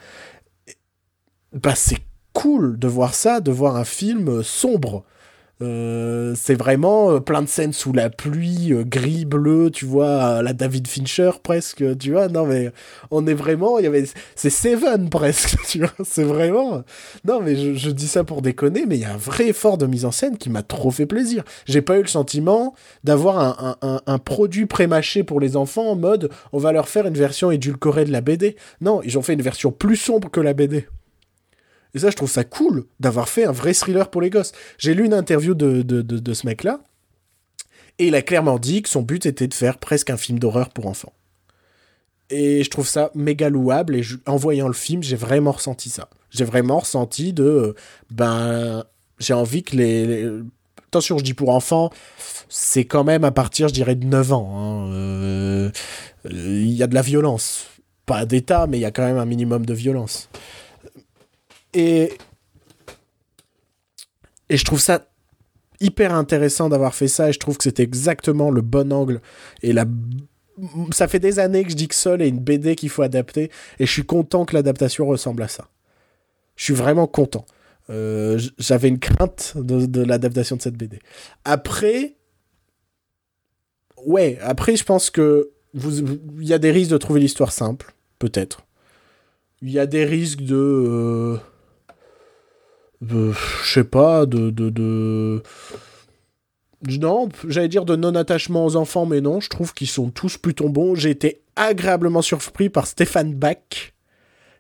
[1.51, 1.99] Bah c'est
[2.32, 5.03] cool de voir ça de voir un film sombre
[5.62, 10.41] euh, c'est vraiment euh, plein de scènes sous la pluie, euh, gris, bleu, tu vois,
[10.41, 12.28] la David Fincher presque, tu vois.
[12.28, 12.72] Non, mais
[13.12, 15.93] on est vraiment, y avait, c'est Seven presque, tu vois.
[16.04, 16.84] C'est vraiment,
[17.24, 19.86] non, mais je, dis ça pour déconner, mais il y a un vrai effort de
[19.86, 21.43] mise en scène qui m'a trop fait plaisir.
[21.66, 22.74] J'ai pas eu le sentiment
[23.04, 27.06] d'avoir un, un, un, produit pré-mâché pour les enfants en mode, on va leur faire
[27.06, 28.56] une version édulcorée de la BD.
[28.82, 30.88] Non, ils ont fait une version plus sombre que la BD.
[31.94, 34.52] Et ça, je trouve ça cool d'avoir fait un vrai thriller pour les gosses.
[34.78, 36.80] J'ai lu une interview de, de, de, ce mec-là,
[38.00, 40.70] et il a clairement dit que son but était de faire presque un film d'horreur
[40.70, 41.14] pour enfants.
[42.30, 46.10] Et je trouve ça méga louable, et en voyant le film, j'ai vraiment ressenti ça.
[46.32, 47.44] J'ai vraiment ressenti de...
[47.44, 47.74] Euh,
[48.10, 48.86] ben,
[49.20, 50.28] j'ai envie que les,
[50.94, 51.89] Attention, je dis pour enfants,
[52.50, 54.54] c'est quand même à partir, je dirais, de 9 ans.
[54.56, 54.91] Hein.
[54.91, 55.72] Euh,
[56.30, 57.66] il y a de la violence.
[58.06, 60.30] Pas d'état, mais il y a quand même un minimum de violence.
[61.74, 62.13] Et,
[64.49, 65.07] et je trouve ça
[65.80, 69.21] hyper intéressant d'avoir fait ça et je trouve que c'était exactement le bon angle
[69.61, 69.86] et la
[70.91, 73.49] ça fait des années que je dis que Sol est une BD qu'il faut adapter
[73.80, 75.67] et je suis content que l'adaptation ressemble à ça.
[76.55, 77.45] Je suis vraiment content.
[77.89, 80.99] Euh, j'avais une crainte de, l'adaptation de cette BD.
[81.43, 82.15] Après,
[84.05, 88.61] ouais, après je pense que il y a des risques de trouver l'histoire simple, peut-être.
[89.63, 91.38] Il y a des risques de euh,
[93.10, 95.41] je sais pas, de.
[96.99, 100.68] Non, j'allais dire de non-attachement aux enfants, mais non, je trouve qu'ils sont tous plutôt
[100.68, 100.95] bons.
[100.95, 103.93] J'ai été agréablement surpris par Stéphane Bach,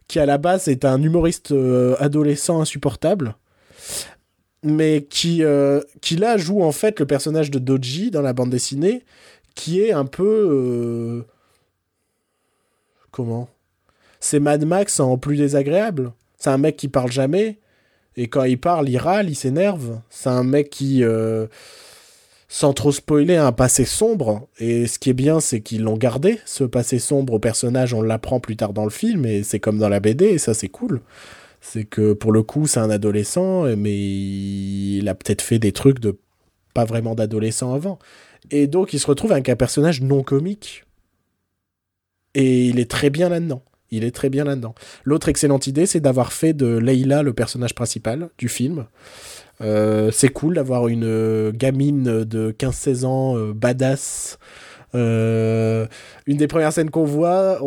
[0.07, 3.35] qui à la base est un humoriste euh, adolescent insupportable,
[4.63, 8.49] mais qui, euh, qui là joue en fait le personnage de Doji dans la bande
[8.49, 9.03] dessinée,
[9.55, 10.47] qui est un peu...
[10.51, 11.23] Euh,
[13.11, 13.49] comment?
[14.21, 16.13] C'est Mad Max en plus désagréable.
[16.37, 17.59] C'est un mec qui parle jamais,
[18.15, 19.99] et quand il parle, il râle, il s'énerve.
[20.09, 21.47] C'est un mec qui, euh,
[22.47, 24.47] sans trop spoiler, a un passé sombre.
[24.59, 27.93] Et ce qui est bien, c'est qu'ils l'ont gardé, ce passé sombre au personnage.
[27.93, 30.53] On l'apprend plus tard dans le film, et c'est comme dans la BD, et ça,
[30.53, 31.01] c'est cool.
[31.61, 35.99] C'est que pour le coup, c'est un adolescent, mais il a peut-être fait des trucs
[35.99, 36.17] de
[36.73, 37.99] pas vraiment d'adolescent avant.
[38.51, 40.83] Et donc, il se retrouve avec un personnage non comique.
[42.35, 43.63] Et il est très bien là-dedans.
[43.93, 44.73] Il est très bien là-dedans.
[45.05, 48.85] L'autre excellente idée, c'est d'avoir fait de Leila le personnage principal du film.
[49.61, 54.39] Euh, c'est cool d'avoir une euh, gamine de 15-16 ans, euh, badass.
[54.93, 55.87] une
[56.27, 57.59] des premières scènes qu'on voit,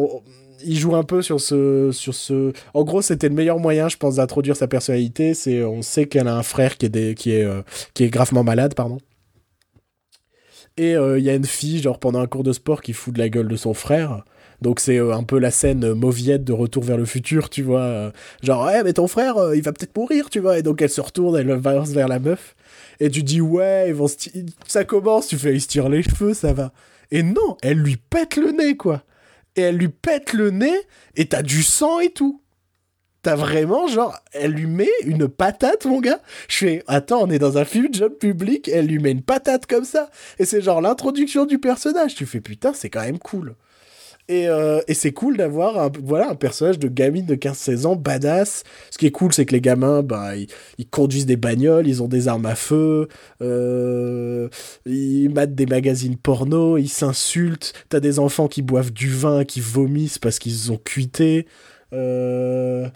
[0.65, 2.53] il joue un peu sur ce.
[2.75, 5.35] En gros, c'était le meilleur moyen, je pense, d'introduire sa personnalité.
[5.35, 7.49] C'est, on sait qu'elle a un frère qui est, qui est,
[7.95, 8.99] qui est gravement malade, pardon.
[10.77, 13.19] Et il y a une fille, genre pendant un cours de sport, qui fout de
[13.19, 14.25] la gueule de son frère.
[14.63, 17.63] Donc c'est euh, un peu la scène euh, mauviette de Retour vers le futur, tu
[17.63, 17.83] vois.
[17.83, 18.11] Euh,
[18.43, 20.59] genre, ouais, mais ton frère, il va peut-être mourir, tu vois.
[20.59, 22.55] Et donc elle se retourne, elle va vers la meuf.
[23.01, 24.07] Et tu dis, ouais, ils vont
[24.67, 26.73] ça commence, tu fais, il se tire les cheveux, ça va.
[27.11, 29.03] Et non, elle lui pète le nez, quoi.
[29.55, 30.77] Et elle lui pète le nez,
[31.15, 32.43] et t'as du sang et tout.
[33.23, 36.21] T'as vraiment, genre, elle lui met une patate, mon gars.
[36.49, 39.67] Je fais, attends, on est dans un film job public, elle lui met une patate
[39.67, 40.11] comme ça.
[40.39, 42.15] Et c'est genre l'introduction du personnage.
[42.15, 43.57] Tu fais, putain, c'est quand même cool.
[44.31, 48.65] Euh, et, c'est cool d'avoir un, voilà, un personnage de gamine de 15-16 ans, badass.
[48.91, 52.09] Ce qui est cool, c'est que les gamins, bah, ils, conduisent des bagnoles, ils ont
[52.09, 53.09] des armes à feu,
[53.41, 54.49] euh,
[54.85, 57.73] ils matent des magazines porno, ils s'insultent.
[57.89, 61.47] T'as des enfants qui boivent du vin, qui vomissent parce qu'ils ont cuité.
[61.93, 62.89] Euh,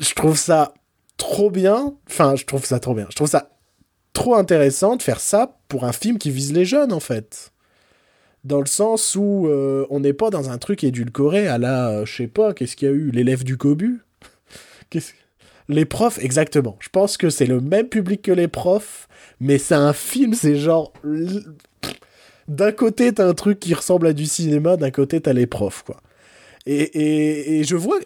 [0.00, 0.74] je trouve ça
[1.16, 1.94] trop bien.
[2.10, 3.06] Enfin, je trouve ça trop bien.
[3.10, 3.50] Je trouve ça
[4.12, 7.53] trop intéressant de faire ça pour un film qui vise les jeunes, en fait
[8.44, 12.06] dans le sens où euh, on n'est pas dans un truc édulcoré à la, euh,
[12.06, 14.02] je sais pas, qu'est-ce qu'il y a eu, l'élève du cobu?
[15.70, 16.76] Les profs, exactement.
[16.80, 19.08] Je pense que c'est le même public que les profs,
[19.40, 20.92] mais c'est un film, c'est genre...
[22.48, 25.82] D'un côté, t'as un truc qui ressemble à du cinéma, d'un côté, t'as les profs,
[25.82, 26.02] quoi.
[26.66, 27.98] Et, et je vois,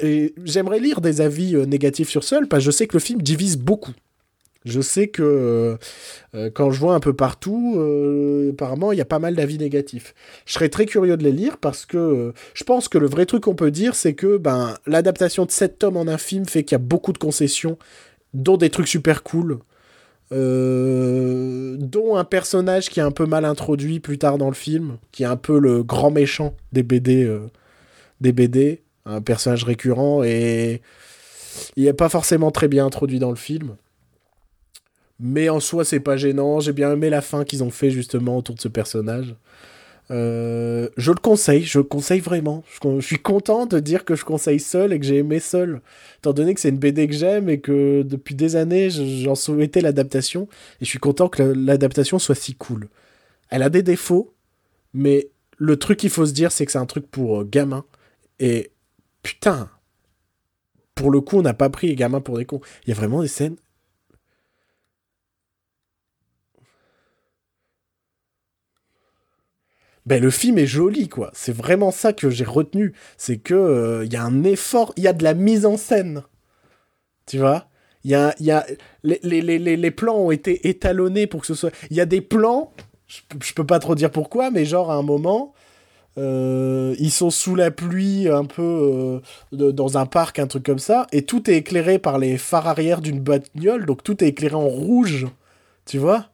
[0.44, 3.22] j'aimerais lire des avis euh, négatifs sur Seul, parce que je sais que le film
[3.22, 3.92] divise beaucoup.
[4.64, 5.76] Je sais que euh,
[6.34, 9.56] euh, quand je vois un peu partout, euh, apparemment, il y a pas mal d'avis
[9.58, 10.14] négatifs.
[10.46, 13.44] Je serais très curieux de les lire parce que je pense que le vrai truc
[13.44, 16.74] qu'on peut dire, c'est que ben, l'adaptation de 7 tomes en un film fait qu'il
[16.74, 17.78] y a beaucoup de concessions,
[18.34, 19.60] dont des trucs super cool.
[20.30, 25.22] dont un personnage qui est un peu mal introduit plus tard dans le film, qui
[25.22, 27.32] est un peu le grand méchant des BD,
[28.20, 30.82] des BD, un personnage récurrent et
[31.76, 33.76] il n'est pas forcément très bien introduit dans le film.
[35.20, 36.60] Mais en soi, c'est pas gênant.
[36.60, 39.34] J'ai bien aimé la fin qu'ils ont fait justement autour de ce personnage.
[40.10, 42.64] Euh, je le conseille, je le conseille vraiment.
[42.82, 45.82] Je, suis content de dire que je conseille seul et que j'ai aimé seul.
[46.18, 49.80] Étant donné que c'est une BD que j'aime et que depuis des années, j'en souhaitais
[49.80, 50.48] l'adaptation.
[50.80, 52.88] Et je suis content que l'adaptation soit si cool.
[53.50, 54.34] Elle a des défauts,
[54.94, 57.84] mais le truc qu'il faut se dire, c'est que c'est un truc pour euh, gamins.
[58.38, 58.70] Et
[59.22, 59.68] putain,
[60.94, 62.60] pour le coup, on n'a pas pris les gamins pour des cons.
[62.86, 63.56] Il y a vraiment des scènes
[70.08, 71.30] ben le film est joli quoi.
[71.34, 75.04] C'est vraiment ça que j'ai retenu, c'est que il euh, y a un effort, il
[75.04, 76.22] y a de la mise en scène.
[77.26, 77.66] Tu vois?
[78.04, 78.64] Il y a, il y a
[79.02, 81.72] les, les, les, les plans ont été étalonnés pour que ce soit.
[81.90, 82.72] Il y a des plans,
[83.06, 85.52] je, je peux pas trop dire pourquoi, mais genre à un moment,
[86.16, 89.20] euh, ils sont sous la pluie, un peu
[89.52, 92.66] euh, dans un parc, un truc comme ça, et tout est éclairé par les phares
[92.66, 95.26] arrière d'une bagnole, donc tout est éclairé en rouge,
[95.84, 96.30] tu vois?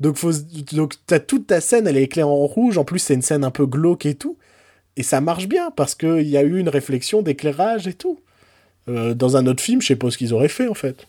[0.00, 0.32] Donc, faut,
[0.72, 0.94] donc
[1.26, 3.66] toute ta scène, elle est éclairée en rouge, en plus c'est une scène un peu
[3.66, 4.36] glauque et tout,
[4.96, 8.20] et ça marche bien, parce qu'il y a eu une réflexion d'éclairage et tout.
[8.88, 11.06] Euh, dans un autre film, je sais pas ce qu'ils auraient fait, en fait.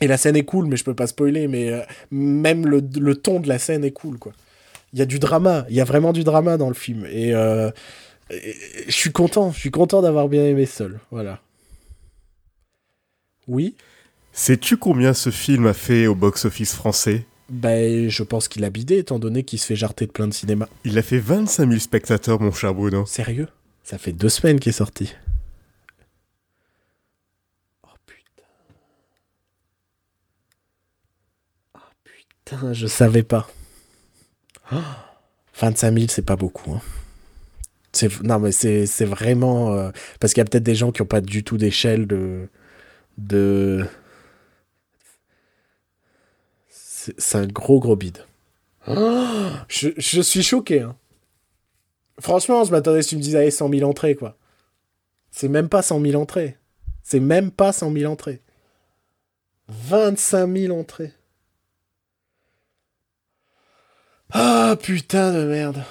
[0.00, 3.40] Et la scène est cool, mais je peux pas spoiler, mais euh, même le, ton
[3.40, 4.32] de la scène est cool, quoi
[4.94, 7.04] il y a du drama, il y a vraiment du drama dans le film.
[7.10, 7.70] Et, euh,
[8.30, 10.98] je suis content, je suis content d'avoir bien aimé Seul.
[11.10, 11.40] Voilà.
[13.46, 13.74] Oui,
[14.38, 17.26] Sais-tu combien ce film a fait au box-office français?
[17.48, 20.34] Ben je pense qu'il a bidé étant donné qu'il se fait jarter de plein de
[20.34, 20.68] cinéma.
[20.84, 23.06] Il a fait 25 000 spectateurs, mon cher Bruno.
[23.06, 23.48] Sérieux?
[23.84, 25.14] Ça fait deux semaines qu'il est sorti.
[27.84, 28.42] Oh putain.
[31.74, 33.48] Oh putain, je savais pas.
[34.72, 34.76] Oh,
[35.60, 36.72] 25 000, c'est pas beaucoup.
[36.74, 36.80] hein.
[37.92, 39.72] C'est- Non, mais c'est c'est vraiment.
[39.72, 39.90] euh,
[40.20, 42.48] Parce qu'il y a peut-être des gens qui n'ont pas du tout d'échelle de.
[43.16, 43.86] de.
[47.16, 48.24] C'est un gros, gros bide.
[49.68, 50.80] Je, je suis choqué.
[50.80, 50.96] Hein.
[52.20, 54.36] Franchement, je m'attendais si tu me disais allez, 100 000 entrées, quoi.
[55.30, 56.56] C'est même pas 100 000 entrées.
[57.02, 58.42] C'est même pas 100 000 entrées.
[59.68, 61.12] 25 000 entrées.
[64.30, 65.84] Ah, putain de merde.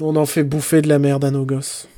[0.00, 1.88] On en fait bouffer de la merde à nos gosses.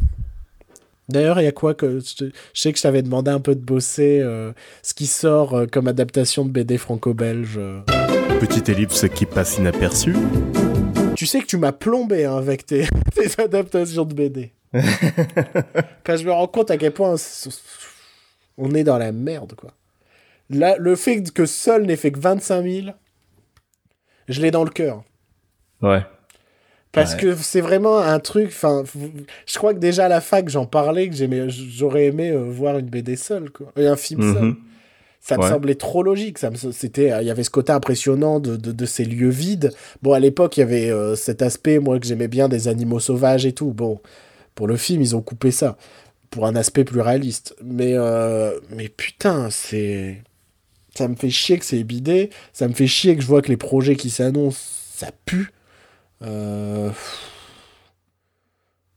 [1.09, 2.01] D'ailleurs, il y a quoi que...
[2.01, 4.53] Je, sais que je t'avais demandé un peu de bosser euh,
[4.83, 7.57] ce qui sort euh, comme adaptation de BD franco-belge.
[7.59, 7.81] euh.
[8.41, 10.17] Petite ellipse qui passe inaperçue.
[11.15, 14.53] Tu sais que tu m'as plombé hein, avec tes, tes adaptations de BD.
[16.05, 17.15] Quand je me rends compte à quel point
[18.59, 19.73] on est dans la merde, quoi.
[20.51, 22.87] Là, le fait que seul n'ait fait que 25 000,
[24.29, 25.03] je l'ai dans le cœur.
[25.83, 26.03] Ouais.
[26.93, 27.21] Parce Ouais.
[27.21, 28.47] que c'est vraiment un truc.
[28.49, 28.85] Enfin,
[29.47, 32.79] je crois que déjà à la fac, j'en parlais, que j'aimais, j'aurais aimé euh, voir
[32.79, 33.71] une BD seule, quoi.
[33.77, 34.43] Et un film seul.
[34.43, 34.57] Mhm.
[35.21, 35.49] Ça me Ouais.
[35.51, 36.39] semblait trop logique.
[36.39, 39.73] Ça me, c'était, il y avait ce côté impressionnant de, de, de ces lieux vides.
[40.01, 43.01] Bon, à l'époque, il y avait euh, cet aspect, moi, que j'aimais bien des animaux
[43.01, 43.73] sauvages et tout.
[43.73, 44.01] Bon,
[44.55, 45.77] pour le film, ils ont coupé ça
[46.31, 47.57] pour un aspect plus réaliste.
[47.63, 50.23] Mais, euh, mais putain, c'est,
[50.95, 52.31] ça me fait chier que c'est bidé.
[52.53, 54.61] Ça me fait chier que je vois que les projets qui s'annoncent,
[54.95, 55.51] ça pue.
[56.23, 56.91] Euh...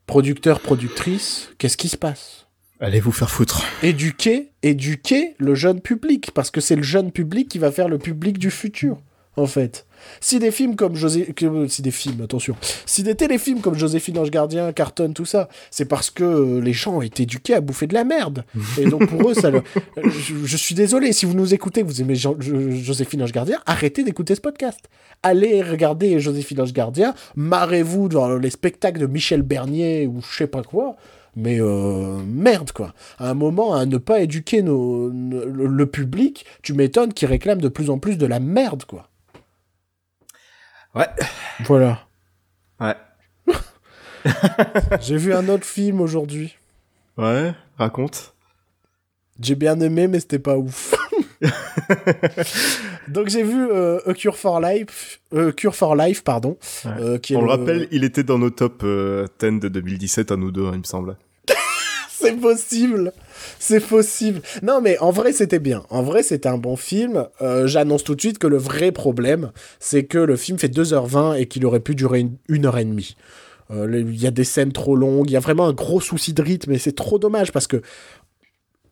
[0.05, 2.47] Producteur, productrice, qu'est-ce qui se passe?
[2.79, 3.63] Allez vous faire foutre.
[3.83, 7.97] éduquer, éduquer le jeune public, parce que c'est le jeune public qui va faire le
[7.97, 8.97] public du futur,
[9.39, 9.85] en fait.
[10.21, 11.33] Si des films comme José...
[11.67, 12.55] Si des films, attention.
[12.85, 16.73] Si des téléfilms comme Joséphine Ange Gardien, Carton, tout ça, c'est parce que euh, les
[16.73, 18.45] gens ont été éduqués à bouffer de la merde.
[18.77, 19.49] Et donc pour eux, ça...
[19.49, 19.63] le-
[19.97, 20.09] euh,
[20.45, 24.41] je, suis désolé, si vous nous écoutez, vous aimez Joséphine Ange Gardien, arrêtez d'écouter ce
[24.41, 24.79] podcast.
[25.23, 30.47] Allez regarder Joséphine Ange Gardien, marrez-vous dans les spectacles de Michel Bernier ou je sais
[30.47, 30.95] pas quoi.
[31.35, 32.93] Mais euh, merde, quoi.
[33.17, 37.89] À un moment, à ne pas éduquer le, public, tu m'étonnes qu'ils réclament de plus
[37.89, 39.08] en plus de la merde, quoi.
[40.95, 41.07] Ouais.
[41.65, 42.07] Voilà.
[42.79, 42.95] Ouais.
[45.01, 46.57] J'ai vu un autre film aujourd'hui.
[47.17, 47.53] Ouais.
[47.77, 48.33] Raconte.
[49.41, 50.93] J'ai bien aimé, mais c'était pas ouf.
[53.07, 56.57] Donc j'ai vu euh, A Cure for Life, euh, Cure for Life, pardon.
[56.85, 56.91] Ouais.
[56.99, 60.31] euh, qui est On le rappelle, il était dans nos top euh, 10 de 2017
[60.31, 61.17] à nous deux, hein, il me semble.
[62.09, 63.13] C'est possible.
[63.59, 64.41] C'est possible.
[64.63, 65.83] Non, mais en vrai, c'était bien.
[65.89, 67.27] En vrai, c'était un bon film.
[67.41, 71.37] Euh, J'annonce tout de suite que le vrai problème, c'est que le film fait 2h20
[71.39, 73.15] et qu'il aurait pu durer une, une heure et demie.
[73.71, 76.33] Euh, Il y a des scènes trop longues, il y a vraiment un gros souci
[76.33, 77.81] de rythme et c'est trop dommage parce que,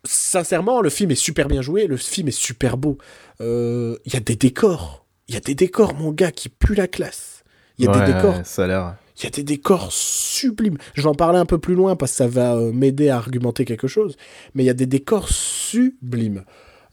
[0.05, 2.97] sincèrement, le film est super bien joué, le film est super beau.
[3.41, 5.05] Euh, Il y a des décors.
[5.27, 7.43] Il y a des décors, mon gars, qui puent la classe.
[7.77, 8.95] Il y a Ouais, des décors Ça a l'air.
[9.17, 10.77] Il y a des décors sublimes.
[10.93, 13.17] Je vais en parler un peu plus loin parce que ça va euh, m'aider à
[13.17, 14.15] argumenter quelque chose.
[14.53, 16.43] Mais il y a des décors sublimes.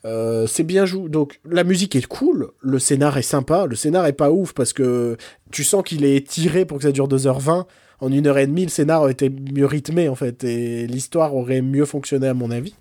[0.06, 1.08] Euh, c'est bien joué.
[1.08, 3.66] Donc la musique est cool, le scénar est sympa.
[3.66, 5.16] Le scénar est pas ouf parce que
[5.50, 7.64] tu sens qu'il est tiré pour que ça dure 2h20.
[8.00, 11.34] En une heure et demie, le scénar aurait été mieux rythmé en fait et l'histoire
[11.34, 12.74] aurait mieux fonctionné à mon avis.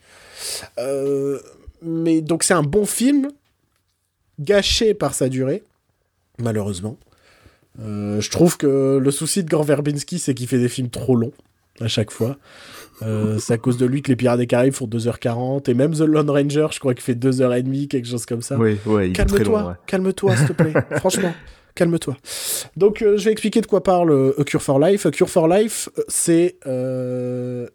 [0.80, 1.39] Euh,
[1.82, 3.30] mais donc c'est un bon film,
[4.39, 5.64] gâché par sa durée,
[6.39, 6.98] malheureusement.
[7.82, 11.15] Euh, je trouve que le souci de Gore Verbinski, c'est qu'il fait des films trop
[11.15, 11.34] longs
[11.82, 12.38] à chaque fois.
[13.01, 15.93] Euh, c'est à cause de lui que les Pirates des Caraïbes font 2h40 et même
[15.93, 18.57] The Lone Ranger, je crois qu'il fait 2h30, quelque chose comme ça.
[18.57, 19.11] Oui, ouais.
[19.11, 19.74] Calme-toi, ouais.
[19.88, 20.74] calme-toi, s'il te plaît.
[20.97, 21.34] Franchement,
[21.76, 22.15] calme-toi.
[22.78, 25.05] Donc, euh, je vais expliquer de quoi parle euh, A Cure for Life.
[25.05, 26.55] A Cure for Life, c'est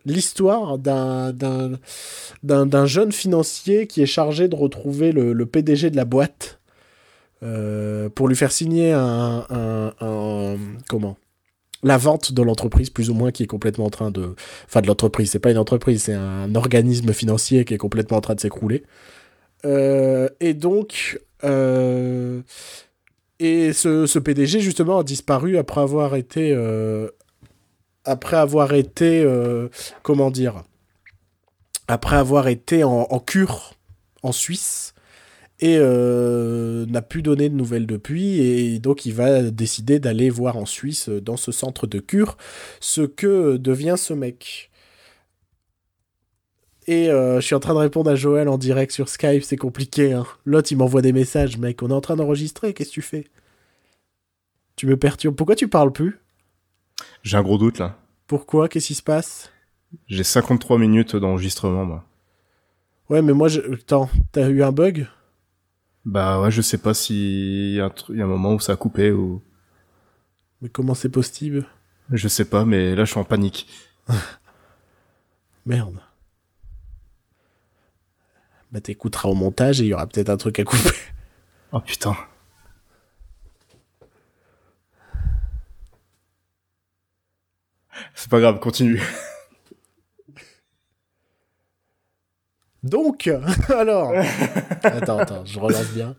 [0.07, 6.58] l'histoire d'un, d'un, jeune financier qui est chargé de retrouver le, PDG de la boîte
[7.41, 10.57] pour lui faire signer un,
[10.89, 11.17] comment?
[11.85, 14.35] La vente de l'entreprise plus ou moins qui est complètement en train de
[14.67, 18.21] enfin de l'entreprise c'est pas une entreprise c'est un organisme financier qui est complètement en
[18.21, 18.83] train de s'écrouler
[19.65, 21.21] et donc
[23.41, 26.53] et ce, PDG, justement, a disparu après avoir été.
[26.53, 27.09] Euh,
[28.05, 29.23] après avoir été.
[29.23, 29.69] Euh,
[30.03, 30.65] comment dire?
[31.87, 33.75] Après avoir été en, cure
[34.23, 34.95] en Suisse.
[35.61, 38.41] Et euh, n'a plus donné de nouvelles depuis.
[38.41, 42.37] Et donc, il va décider d'aller voir en Suisse, dans ce centre de cure,
[42.81, 44.71] ce que devient ce mec.
[46.87, 50.15] Et je suis en train de répondre à Joël en direct sur Skype, c'est compliqué.
[50.15, 50.25] Hein.
[50.47, 51.83] L'autre, il m'envoie des messages, mec.
[51.83, 53.27] On est en train d'enregistrer, qu'est-ce que tu fais?
[54.77, 55.35] Tu me perturbes.
[55.35, 56.19] Pourquoi tu parles plus?
[57.25, 57.99] J'ai un gros doute là.
[58.27, 58.69] Pourquoi?
[58.69, 59.51] Qu'est-ce qui se passe?
[60.07, 62.05] J'ai 53 minutes d'enregistrement moi.
[63.11, 63.61] Ouais, mais moi, je...
[63.73, 65.09] attends, t'as eu un bug?
[66.05, 69.43] Bah ouais, je sais pas si y, a un moment où ça a coupé ou.
[70.63, 71.67] Mais comment c'est possible?
[72.11, 73.69] Je sais pas, mais là je suis en panique.
[75.67, 76.01] Merde.
[78.73, 80.91] Bah t'écouteras au montage et il y aura peut-être un truc à couper.
[81.71, 82.17] Oh putain.
[88.15, 89.03] C'est pas grave, continue.
[92.89, 93.31] Donc,
[93.69, 94.13] alors.
[94.83, 96.17] attends, attends, je relance bien.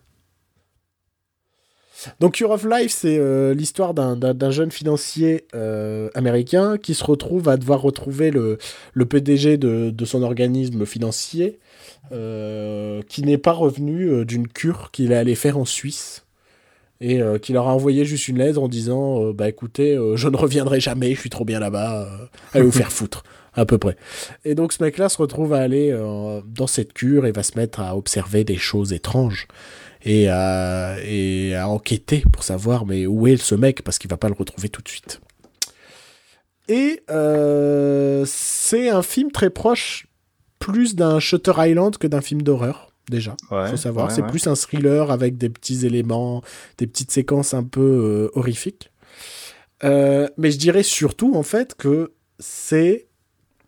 [2.18, 7.48] Donc, Cure of Life, c'est euh, l'histoire d'un jeune financier euh, américain qui se retrouve
[7.48, 8.58] à devoir retrouver le,
[8.94, 11.58] le PDG de, de, son organisme financier
[12.12, 16.24] euh, qui n'est pas revenu d'une cure qu'il est allé faire en Suisse
[17.02, 20.80] et qui leur a envoyé juste une lettre en disant bah écoutez je ne reviendrai
[20.80, 22.06] jamais je suis trop bien là-bas
[22.52, 23.24] allez vous faire foutre
[23.54, 23.96] à peu près
[24.44, 25.96] et donc ce mec là se retrouve à aller
[26.46, 29.48] dans cette cure et va se mettre à observer des choses étranges
[30.02, 34.16] et à, et à enquêter pour savoir mais où est ce mec parce qu'il va
[34.16, 35.20] pas le retrouver tout de suite
[36.68, 37.02] et
[38.26, 40.06] c'est un film très proche
[40.60, 43.36] plus d'un Shutter Island que d'un film d'horreur déjà.
[43.50, 44.10] Il faut savoir.
[44.10, 46.42] c'est plus un thriller avec des petits éléments,
[46.78, 48.90] des petites séquences un peu euh, horrifiques.
[49.84, 53.08] Euh, mais je dirais surtout, en fait, que c'est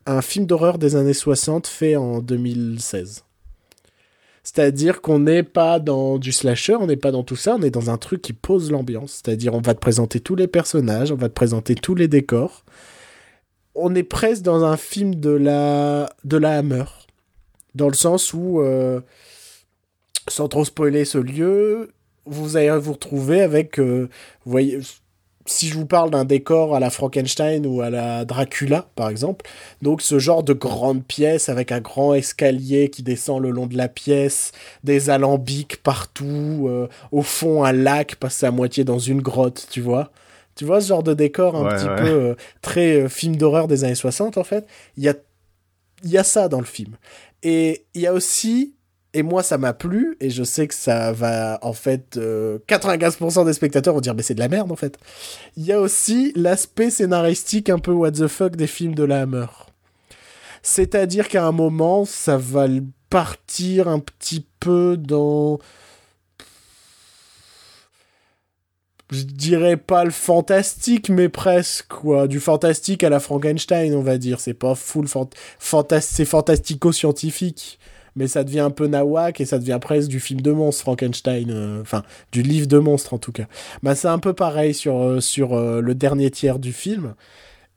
[0.07, 3.25] un film d'horreur des années 60 fait en 2016.
[4.43, 7.71] C'est-à-dire qu'on n'est pas dans du slasher, on n'est pas dans tout ça, on est
[7.71, 9.23] dans un truc qui pose l'ambiance.
[9.23, 12.65] C'est-à-dire on va te présenter tous les personnages, on va te présenter tous les décors.
[13.75, 16.85] On est presque dans un film de la, de la Hammer.
[17.75, 19.01] Dans le sens où euh,
[20.29, 21.93] sans trop spoiler ce lieu,
[22.27, 24.09] vous allez vous retrouver avec, euh,
[24.45, 24.81] voyez,
[25.47, 29.45] si je vous parle d'un décor à la Frankenstein ou à la Dracula, par exemple,
[29.81, 33.77] donc ce genre de grande pièce avec un grand escalier qui descend le long de
[33.77, 34.53] la pièce,
[34.85, 39.81] des alambics partout, euh, au fond un lac passé à moitié dans une grotte, tu
[39.81, 40.11] vois.
[40.55, 43.95] Tu vois ce genre de décor un petit peu euh, très film d'horreur des années
[43.95, 44.67] 60 en fait.
[44.97, 45.15] Il y a
[46.05, 46.97] il y a ça dans le film.
[47.43, 48.75] Et il y a aussi
[49.15, 53.45] et moi, ça m'a plu, et je sais que ça va, en fait, 95% euh,
[53.45, 54.99] des spectateurs vont dire, mais c'est de la merde, en fait.
[55.57, 59.23] Il y a aussi l'aspect scénaristique un peu what the fuck des films de la
[59.23, 59.47] Hammer.
[60.63, 62.67] C'est-à-dire qu'à un moment, ça va
[63.11, 65.59] partir un petit peu dans...
[69.11, 72.27] Je dirais pas le fantastique, mais presque, quoi.
[72.27, 74.41] Du fantastique à la Frankenstein, on va dire.
[74.41, 75.07] C'est pas full
[75.59, 77.79] fantastique, c'est fantastico-scientifique
[78.17, 81.51] mais ça devient un peu nawak et ça devient presque du film de monstre Frankenstein,
[81.51, 83.47] euh, enfin du livre de monstre en tout cas.
[83.83, 87.15] Bah, c'est un peu pareil sur, euh, sur euh, le dernier tiers du film,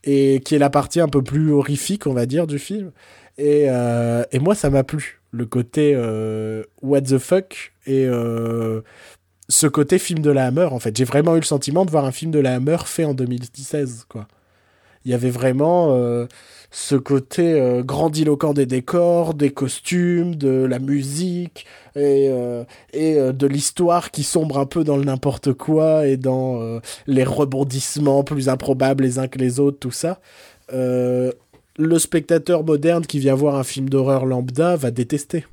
[0.03, 2.91] et qui est la partie un peu plus horrifique, on va dire, du film.
[3.38, 5.19] Et, et moi, ça m'a plu.
[5.31, 5.97] Le côté
[6.81, 8.07] what the fuck et
[9.49, 10.95] ce côté film de la Hammer, en fait.
[10.95, 14.05] J'ai vraiment eu le sentiment de voir un film de la Hammer fait en 2016,
[14.07, 14.27] quoi.
[15.05, 15.89] Il y avait vraiment
[16.76, 21.65] ce côté euh, grandiloquent des décors, des costumes, de la musique
[21.95, 26.17] et, euh, et euh, de l'histoire qui sombre un peu dans le n'importe quoi et
[26.17, 30.19] dans les rebondissements plus improbables les uns que les autres, tout ça.
[30.69, 31.32] le
[31.97, 35.45] spectateur moderne qui vient voir un film d'horreur lambda va détester.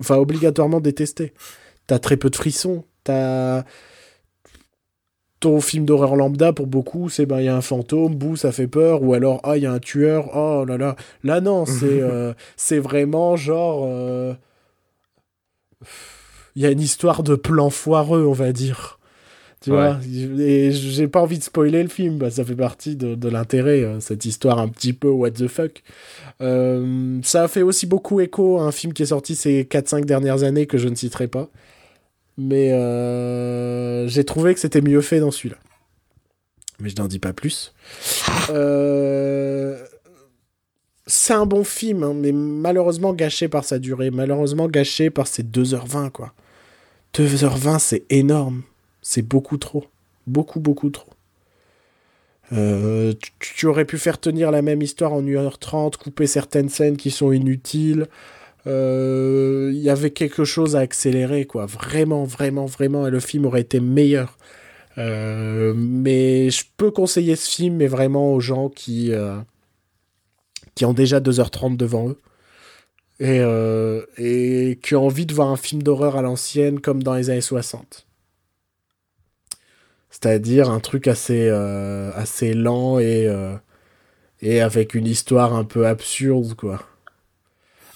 [0.00, 1.32] Enfin, obligatoirement détester.
[1.86, 3.64] T'as très peu de frissons, t'as
[5.44, 8.50] ton film d'horreur lambda, pour beaucoup, c'est ben il y a un fantôme, bouh, ça
[8.50, 10.96] fait peur, ou alors ah, il y a un tueur, oh là là.
[11.22, 13.84] Là, non, c'est euh, c'est vraiment genre.
[13.86, 14.32] Euh,
[16.56, 18.98] il y a une histoire de plan foireux, on va dire.
[19.60, 19.98] Tu vois
[20.38, 23.82] Et j'ai pas envie de spoiler le film, bah, ça fait partie de, de l'intérêt,
[23.82, 25.82] euh, cette histoire un petit peu what the fuck.
[26.40, 30.06] Euh, ça a fait aussi beaucoup écho à un film qui est sorti ces 4-5
[30.06, 31.50] dernières années que je ne citerai pas.
[32.36, 35.56] Mais euh, j'ai trouvé que c'était mieux fait dans celui-là.
[36.80, 37.72] Mais je n'en dis pas plus.
[38.50, 39.84] Euh,
[41.06, 44.10] c'est un bon film, hein, mais malheureusement gâché par sa durée.
[44.10, 46.32] Malheureusement gâché par ses 2h20, quoi.
[47.14, 48.62] 2h20, c'est énorme.
[49.02, 49.84] C'est beaucoup trop.
[50.26, 51.10] Beaucoup, beaucoup trop.
[52.52, 57.10] Euh, tu, aurais pu faire tenir la même histoire en 1h30, couper certaines scènes qui
[57.10, 58.06] sont inutiles.
[58.66, 61.66] Euh, il y avait quelque chose à accélérer, quoi.
[61.66, 63.06] Vraiment, vraiment, vraiment.
[63.06, 64.38] Et le film aurait été meilleur.
[64.98, 69.12] Euh, mais je peux conseiller ce film, mais vraiment aux gens qui,
[70.74, 72.20] qui ont déjà 2h30 devant eux.
[73.20, 73.40] Et,
[74.18, 77.40] et qui ont envie de voir un film d'horreur à l'ancienne comme dans les années
[77.40, 78.06] 60.
[80.14, 83.56] C'est-à-dire un truc assez, euh, assez lent et, euh,
[84.42, 86.80] et avec une histoire un peu absurde, quoi.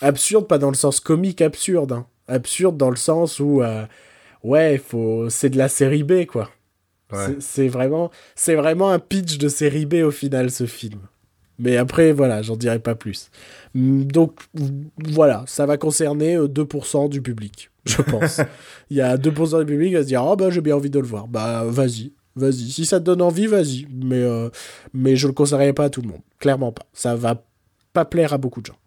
[0.01, 2.07] Absurde, pas dans le sens comique absurde, hein.
[2.27, 3.87] Absurde dans le sens où, euh,
[4.45, 5.31] ouais, faut...
[5.31, 6.51] c'est de la série B, quoi.
[7.41, 11.01] C'est vraiment, c'est vraiment un pitch de série B au final, ce film.
[11.59, 13.31] Mais après, voilà, j'en dirai pas plus.
[13.75, 14.41] Donc,
[14.99, 18.41] voilà, ça va concerner 2% du public je pense.
[18.91, 20.91] Il y a 2% du public qui va se dire, oh bah j'ai bien envie
[20.91, 21.27] de le voir.
[21.29, 22.71] Bah vas-y, vas-y.
[22.71, 23.87] Si ça te donne envie, vas-y.
[23.91, 24.51] Mais, euh,
[24.93, 26.21] mais je le conseillerais pas à tout le monde.
[26.39, 26.87] Clairement pas.
[26.93, 27.43] Ça va
[27.93, 28.79] pas plaire à beaucoup de gens.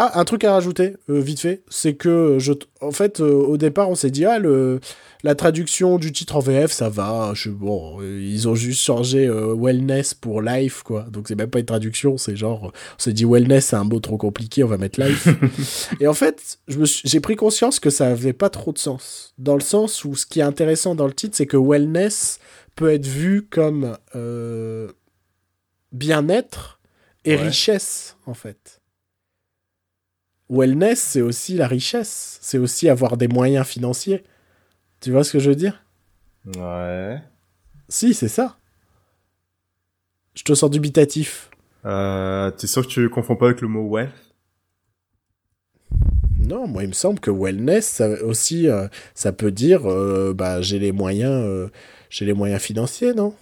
[0.00, 3.56] Ah, un truc à rajouter, euh, vite fait, c'est que je, en fait, euh, au
[3.56, 4.78] départ, on s'est dit ah le,
[5.24, 7.32] la traduction du titre en VF, ça va.
[7.34, 11.04] Je, bon, ils ont juste changé euh, wellness pour life, quoi.
[11.10, 13.98] Donc c'est même pas une traduction, c'est genre, on s'est dit wellness, c'est un mot
[13.98, 15.26] trop compliqué, on va mettre life.
[16.00, 16.60] Et en fait,
[17.04, 20.26] j'ai pris conscience que ça avait pas trop de sens, dans le sens où ce
[20.26, 22.38] qui est intéressant dans le titre, c'est que wellness
[22.76, 23.96] peut être vu comme
[25.90, 26.78] bien-être
[27.24, 28.77] et richesse, en fait
[30.48, 32.38] wellness, c'est aussi la richesse.
[32.40, 34.24] C'est aussi avoir des moyens financiers.
[35.00, 35.84] Tu vois ce que je veux dire?
[36.56, 37.22] Ouais.
[37.88, 38.56] Si, c'est ça.
[40.34, 41.50] Je te sens dubitatif.
[41.84, 44.12] Euh, T'es sûr que tu confonds pas avec le mot wealth?
[46.38, 50.62] Non, moi il me semble que wellness, ça aussi, euh, ça peut dire, euh, bah
[50.62, 51.68] j'ai les moyens, euh,
[52.08, 53.34] j'ai les moyens financiers, non?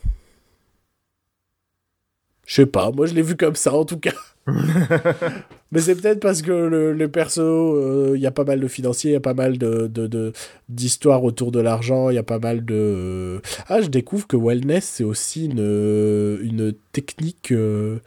[2.46, 4.14] Je sais pas, moi je l'ai vu comme ça en tout cas.
[5.72, 9.10] Mais c'est peut-être parce que le, perso, euh, il y a pas mal de financiers,
[9.10, 10.32] il y a pas mal de,
[10.68, 13.40] d'histoires autour de l'argent, il y a pas mal de...
[13.68, 17.98] Ah, je découvre que wellness, c'est aussi une, une technique euh,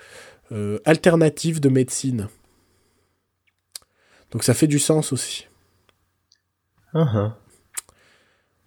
[0.52, 2.30] euh, alternative de médecine.
[4.32, 5.48] Donc ça fait du sens aussi.
[6.94, 7.34] Uh-huh.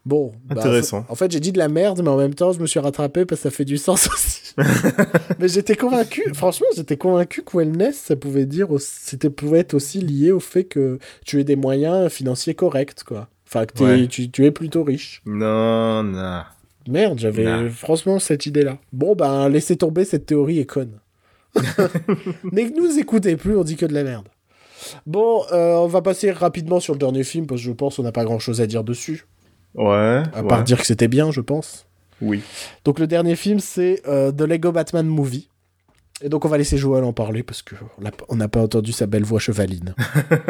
[0.04, 1.06] Bon, bah, intéressant.
[1.08, 3.24] en fait, j'ai dit de la merde, mais en même temps, je me suis rattrapé
[3.24, 4.54] parce que ça fait du sens aussi.
[5.38, 10.00] mais j'étais convaincu, franchement, j'étais convaincu que wellness, ça pouvait dire, c'était pouvait être aussi
[10.00, 13.28] lié au fait que tu aies des moyens financiers corrects, quoi.
[13.46, 15.22] Enfin, que tu, es plutôt riche.
[15.26, 16.42] Non, non.
[16.88, 18.78] Merde, j'avais franchement cette idée-là.
[18.92, 20.98] Bon, ben, laissez tomber, cette théorie est conne.
[22.50, 24.28] Mais que nous écoutez plus, on dit que de la merde.
[25.06, 28.02] Bon, euh, on va passer rapidement sur le dernier film parce que je pense qu'on
[28.02, 29.26] n'a pas grand-chose à dire dessus.
[29.74, 30.22] Ouais.
[30.34, 31.86] À part dire que c'était bien, je pense.
[32.22, 32.42] Oui.
[32.84, 35.48] Donc le dernier film, c'est euh, The Lego Batman Movie.
[36.22, 39.24] Et donc on va laisser Joël en parler parce qu'on n'a pas entendu sa belle
[39.24, 39.96] voix chevaline.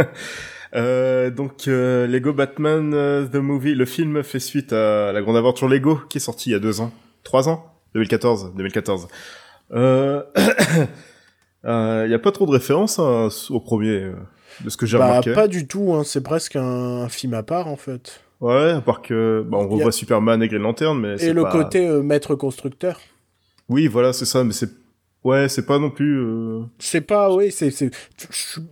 [0.75, 2.91] euh, donc euh, Lego Batman
[3.31, 6.53] The Movie, le film fait suite à la grande aventure Lego qui est sortie il
[6.53, 6.93] y a deux ans,
[7.25, 9.09] trois ans, 2014, 2014.
[9.71, 9.79] Il
[11.65, 14.13] y a pas trop de références hein, au premier,
[14.63, 15.33] de ce que j'ai bah, remarqué.
[15.33, 18.21] Pas du tout, hein, c'est presque un film à part en fait.
[18.43, 21.87] Ouais, à part que bah, on revoit Superman et Green Lantern, mais et le côté
[21.87, 23.01] euh, maître constructeur.
[23.69, 24.69] Oui, voilà, c'est ça, mais c'est
[25.23, 26.19] ouais, c'est pas non plus.
[26.19, 26.63] Euh...
[26.81, 27.93] C'est pas, oui, c'est c'est.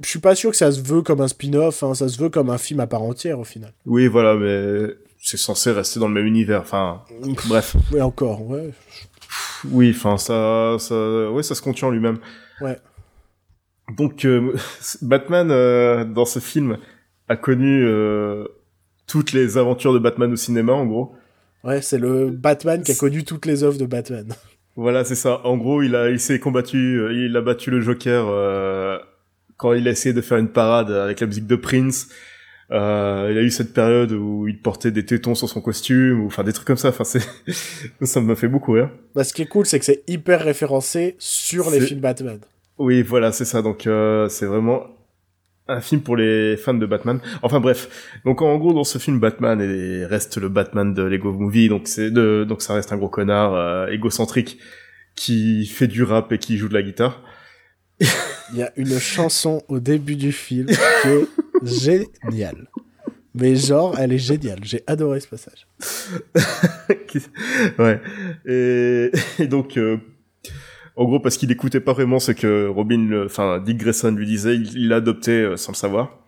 [0.03, 2.31] Je suis pas sûr que ça se veut comme un spin-off, hein, ça se veut
[2.31, 3.73] comme un film à part entière au final.
[3.87, 6.63] Oui, voilà, mais c'est censé rester dans le même univers.
[6.63, 7.03] Enfin,
[7.49, 7.77] bref.
[7.93, 8.71] Oui, encore, ouais.
[9.71, 12.19] Oui, enfin ça, ça, ouais, ça se contient en lui-même.
[12.61, 12.77] Ouais.
[13.97, 14.53] Donc euh,
[15.03, 16.79] Batman euh, dans ce film
[17.29, 17.87] a connu
[19.11, 21.15] toutes les aventures de Batman au cinéma, en gros.
[21.65, 24.33] Ouais, c'est le Batman qui a connu toutes les œuvres de Batman.
[24.77, 25.41] Voilà, c'est ça.
[25.45, 28.99] En gros, il a, il s'est combattu, euh, il a battu le Joker euh,
[29.57, 32.09] quand il a essayé de faire une parade avec la musique de Prince.
[32.71, 36.27] Euh, il a eu cette période où il portait des tétons sur son costume, ou
[36.27, 36.91] enfin des trucs comme ça.
[36.91, 37.23] Enfin, c'est
[38.03, 38.91] ça m'a fait beaucoup rire.
[39.17, 42.39] Bah, ce qui est cool, c'est que c'est hyper référencé sur les films Batman.
[42.79, 43.61] Oui, voilà, c'est ça.
[43.61, 44.87] Donc, euh, c'est vraiment
[45.71, 47.21] un film pour les fans de Batman.
[47.43, 51.33] Enfin bref, donc en gros dans ce film Batman est, reste le Batman de Lego
[51.33, 54.59] Movie, donc c'est de donc ça reste un gros connard euh, égocentrique
[55.15, 57.23] qui fait du rap et qui joue de la guitare.
[58.53, 61.29] Il y a une chanson au début du film qui est
[61.63, 62.69] géniale.
[63.35, 64.59] Mais genre, elle est géniale.
[64.63, 65.69] J'ai adoré ce passage.
[67.79, 68.01] ouais.
[68.45, 69.99] Et, et donc, euh,
[70.97, 74.57] en gros, parce qu'il écoutait pas vraiment ce que Robin, enfin Dick Grayson lui disait,
[74.57, 76.19] il l'a adopté euh, sans le savoir.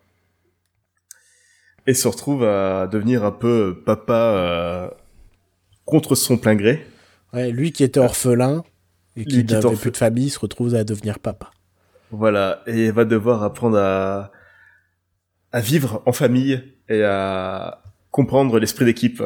[1.86, 4.88] Et se retrouve à devenir un peu papa euh,
[5.84, 6.86] contre son plein gré.
[7.32, 8.62] Ouais, lui qui était orphelin
[9.16, 11.50] et qui n'avait plus de famille, se retrouve à devenir papa.
[12.10, 14.30] Voilà, et va devoir apprendre à
[15.52, 19.22] à vivre en famille et à comprendre l'esprit d'équipe.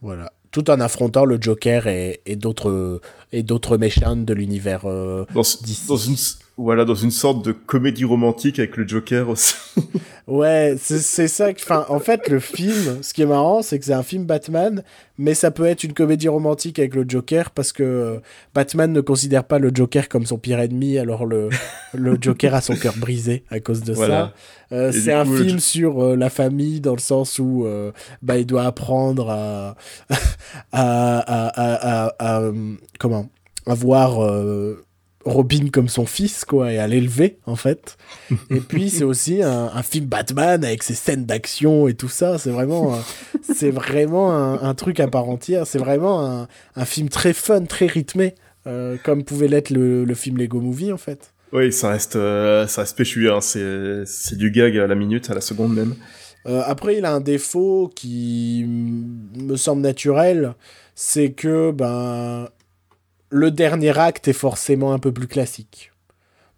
[0.00, 3.00] Voilà, tout en affrontant le Joker et, et d'autres
[3.32, 5.42] et d'autres méchants de l'univers euh, dans,
[5.88, 6.16] dans, une
[6.62, 9.54] voilà dans une sorte de comédie romantique avec le Joker aussi.
[10.26, 11.48] ouais, c'est ça.
[11.50, 14.82] Enfin, en fait, le film, ce qui est marrant, c'est que c'est un film Batman,
[15.18, 18.18] mais ça peut être une comédie romantique avec le Joker parce que euh,
[18.54, 21.48] Batman ne considère pas le Joker comme son pire ennemi, alors le
[21.94, 24.32] le Joker a son cœur brisé à cause de ça.
[24.72, 27.92] Euh, c'est un film sur euh, la famille dans le sens où euh,
[28.22, 29.76] bah il doit apprendre à
[30.72, 32.52] à, à, à, à, à
[32.98, 33.28] comment
[33.66, 34.20] avoir
[35.24, 37.96] Robin comme son fils, quoi, et à l'élever, en fait.
[38.50, 42.38] et puis, c'est aussi un, un, film Batman avec ses scènes d'action et tout ça.
[42.38, 42.98] C'est vraiment,
[43.42, 45.66] c'est vraiment un, un, truc à part entière.
[45.66, 48.34] C'est vraiment un, un, film très fun, très rythmé,
[48.66, 51.32] euh, comme pouvait l'être le, le, film Lego Movie, en fait.
[51.52, 53.40] Oui, ça reste, euh, ça reste péchu, hein.
[53.40, 55.94] c'est, c'est du gag à la minute, à la seconde même.
[56.46, 60.54] Euh, après, il a un défaut qui me semble naturel,
[60.94, 62.48] c'est que, ben,
[63.32, 65.90] le dernier acte est forcément un peu plus classique.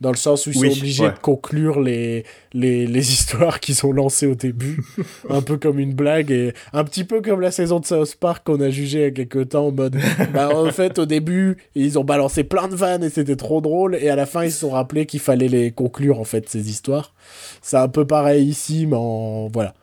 [0.00, 3.92] Dans le sens où ils sont obligés de conclure les, les, les histoires qu'ils ont
[3.92, 4.82] lancées au début.
[5.30, 8.44] un peu comme une blague et un petit peu comme la saison de South Park
[8.44, 9.96] qu'on a jugé il y a quelques temps en mode.
[10.34, 13.94] bah, en fait, au début, ils ont balancé plein de vannes et c'était trop drôle.
[13.94, 16.68] Et à la fin, ils se sont rappelés qu'il fallait les conclure, en fait, ces
[16.68, 17.14] histoires.
[17.62, 19.74] C'est un peu pareil ici, mais en, voilà.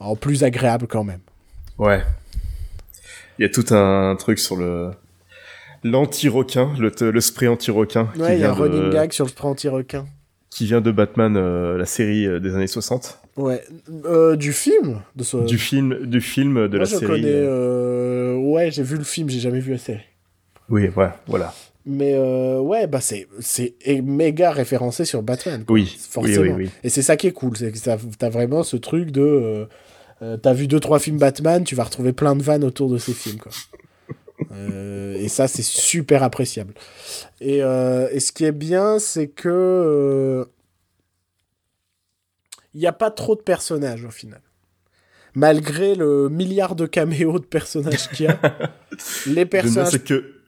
[0.00, 1.20] En plus agréable quand même.
[1.78, 2.02] Ouais.
[3.38, 4.92] Il y a tout un truc sur le,
[5.84, 8.08] l'anti-requin, le, le spray anti-requin.
[8.18, 10.06] Ouais, il y a un running gag sur le spray anti-requin.
[10.50, 13.18] Qui vient de Batman, euh, la série euh, des années 60.
[13.36, 13.62] Ouais,
[14.04, 15.38] euh, du film de ce...
[15.38, 17.06] Du film, du film de Moi, la je série.
[17.06, 20.02] Connais, ouais, j'ai vu le film, j'ai jamais vu la série.
[20.68, 21.54] Oui, voilà, voilà.
[21.84, 23.74] Mais euh, ouais, bah c'est c'est
[24.04, 25.64] méga référencé sur Batman.
[25.64, 25.74] Quoi.
[25.74, 26.42] Oui, forcément.
[26.42, 26.70] oui, oui, oui.
[26.84, 29.66] Et c'est ça qui est cool, c'est que t'as as vraiment ce truc de
[30.22, 32.98] euh, t'as vu deux trois films Batman, tu vas retrouver plein de vannes autour de
[32.98, 33.50] ces films quoi.
[34.52, 36.74] Euh, et ça, c'est super appréciable.
[37.40, 40.46] Et, euh, et, ce qui est bien, c'est que
[42.74, 44.40] il n'y a pas trop de personnages au final.
[45.34, 48.38] Malgré le milliard de caméos de personnages qu'il y a,
[49.26, 49.90] les personnages.
[49.92, 50.42] c'est que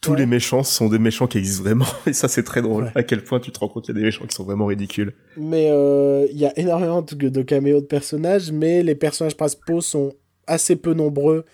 [0.00, 0.18] tous ouais.
[0.18, 2.84] les méchants sont des méchants qui existent vraiment, et ça c'est très drôle.
[2.84, 2.92] Ouais.
[2.94, 4.66] À quel point tu te rends compte qu'il y a des méchants qui sont vraiment
[4.66, 5.14] ridicules.
[5.36, 9.80] Mais il euh, y a énormément de, de caméos de personnages, mais les personnages principaux
[9.80, 10.12] sont
[10.46, 11.44] assez peu nombreux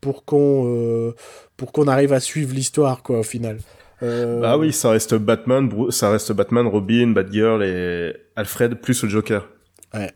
[0.00, 1.14] pour qu'on euh,
[1.56, 3.58] pour qu'on arrive à suivre l'histoire quoi au final.
[4.02, 4.40] Euh...
[4.40, 9.48] Bah oui, ça reste Batman, ça reste Batman, Robin, Batgirl et Alfred plus le Joker.
[9.92, 10.12] Ouais.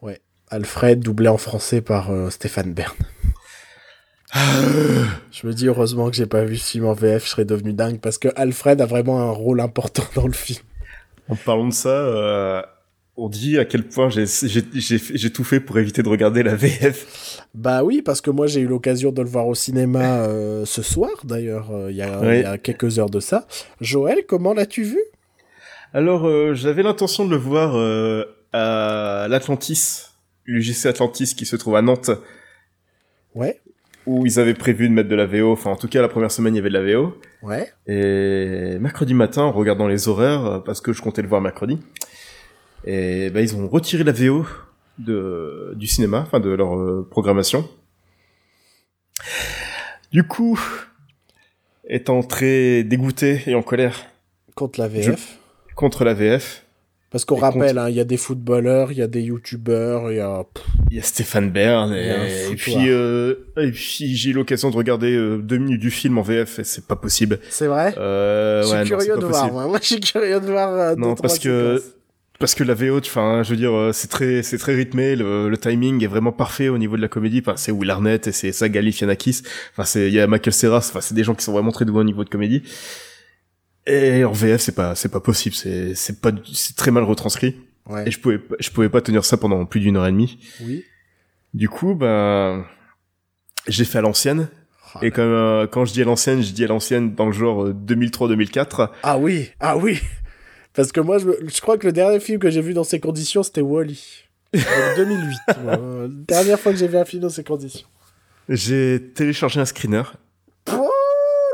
[0.00, 2.94] Ouais, Alfred doublé en français par euh, Stéphane Bern.
[4.34, 7.72] je me dis heureusement que j'ai pas vu ce film en VF, je serais devenu
[7.72, 10.60] dingue parce que Alfred a vraiment un rôle important dans le film.
[11.28, 12.62] En parlant de ça, euh,
[13.16, 17.46] on dit à quel point j'ai tout fait pour éviter de regarder la VF.
[17.54, 20.82] Bah oui, parce que moi j'ai eu l'occasion de le voir au cinéma euh, ce
[20.82, 23.46] soir, d'ailleurs, euh, il y, y, a quelques heures de ça.
[23.80, 25.00] Joël, comment l'as-tu vu?
[25.94, 28.24] Alors, euh, j'avais l'intention de le voir euh,
[28.54, 30.06] à l'Atlantis,
[30.46, 32.10] l'UGC Atlantis qui se trouve à Nantes.
[33.34, 33.60] Ouais.
[34.06, 36.32] Où ils avaient prévu de mettre de la VO, enfin en tout cas la première
[36.32, 37.14] semaine il y avait de la VO.
[37.42, 37.70] Ouais.
[37.86, 41.78] Et mercredi matin, en regardant les horaires, parce que je comptais le voir mercredi,
[42.84, 44.46] et bah, ils ont retiré la VO
[44.98, 47.68] de, du cinéma, enfin de leur euh, programmation.
[50.10, 50.60] Du coup,
[51.88, 54.06] étant très dégoûté et en colère.
[54.54, 55.38] Contre la VF
[55.68, 56.64] je, Contre la VF.
[57.10, 57.80] Parce qu'on rappelle, il contre...
[57.80, 60.44] hein, y a des footballeurs, il y a des youtubeurs, il y a...
[60.90, 64.76] Il y a Stéphane Bern, et, et puis, euh, et puis j'ai eu l'occasion de
[64.76, 67.38] regarder euh, deux minutes du film en VF, et c'est pas possible.
[67.50, 67.94] C'est vrai?
[67.98, 69.66] Euh, Je suis ouais, curieux non, de voir, moi.
[69.68, 70.72] moi je suis curieux de voir...
[70.72, 71.82] Euh, non, parce que
[72.42, 75.14] parce que la VO, enfin, je veux dire, c'est très, c'est très rythmé.
[75.14, 77.40] Le, le, timing est vraiment parfait au niveau de la comédie.
[77.40, 79.42] Enfin, c'est Will Arnett et c'est ça Galifianakis.
[79.70, 80.88] Enfin, c'est il y a Michael Serras.
[80.90, 82.64] Enfin, c'est des gens qui sont vraiment très doués au niveau de comédie.
[83.86, 85.54] Et en VF, c'est pas, c'est pas possible.
[85.54, 87.60] C'est, c'est pas, c'est très mal retranscrit.
[87.88, 88.08] Ouais.
[88.08, 90.40] Et je pouvais, je pouvais pas tenir ça pendant plus d'une heure et demie.
[90.62, 90.84] Oui.
[91.54, 92.66] Du coup, bah,
[93.68, 94.48] j'ai fait à l'ancienne.
[94.96, 97.32] Ah, Et quand, euh, quand je dis à l'ancienne, je dis à l'ancienne dans le
[97.32, 98.88] genre euh, 2003-2004.
[99.04, 100.00] Ah oui, ah oui.
[100.74, 102.98] Parce que moi, je, je crois que le dernier film que j'ai vu dans ces
[103.00, 104.00] conditions, c'était Wally.
[104.54, 105.38] En 2008.
[105.66, 107.86] Euh, dernière fois que j'ai vu un film dans ces conditions.
[108.48, 110.02] J'ai téléchargé un screener.
[110.70, 110.90] Oh,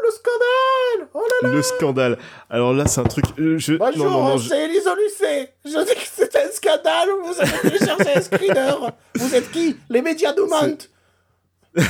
[0.05, 2.19] le scandale Oh là Le scandale.
[2.51, 3.25] Alors là, c'est un truc.
[3.39, 3.75] euh, je...
[3.75, 5.53] Bonjour, non, non, non, je- c'est Elisa Lucet.
[5.65, 7.09] Je dis que c'est un scandale.
[7.25, 8.73] Vous avez téléchargé un screener.
[9.17, 9.77] Vous êtes qui?
[9.91, 10.91] Les médias nous mentent.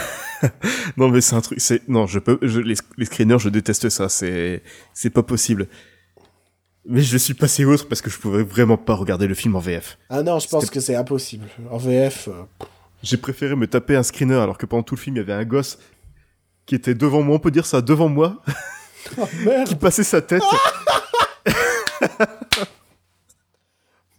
[0.96, 1.60] non, mais c'est un truc.
[1.60, 2.38] C'est non, je peux.
[2.42, 2.60] Je...
[2.60, 4.08] Les, les screeners, je déteste ça.
[4.08, 5.68] C'est c'est pas possible.
[6.86, 9.58] Mais je suis passé outre parce que je pouvais vraiment pas regarder le film en
[9.60, 9.98] VF.
[10.08, 11.46] Ah non, je pense que c'est impossible.
[11.70, 12.28] En VF.
[12.28, 12.42] euh,
[13.02, 15.32] J'ai préféré me taper un screener alors que pendant tout le film, il y avait
[15.34, 15.78] un gosse
[16.66, 18.42] qui était devant moi, on peut dire ça, devant moi,
[19.18, 20.42] Oh merde, qui passait sa tête.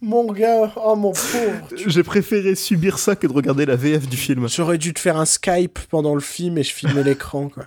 [0.02, 0.72] mon gars.
[0.76, 1.68] Oh mon pauvre.
[1.86, 4.48] J'ai préféré subir ça que de regarder la VF du film.
[4.48, 7.66] J'aurais dû te faire un Skype pendant le film et je filmais l'écran, quoi.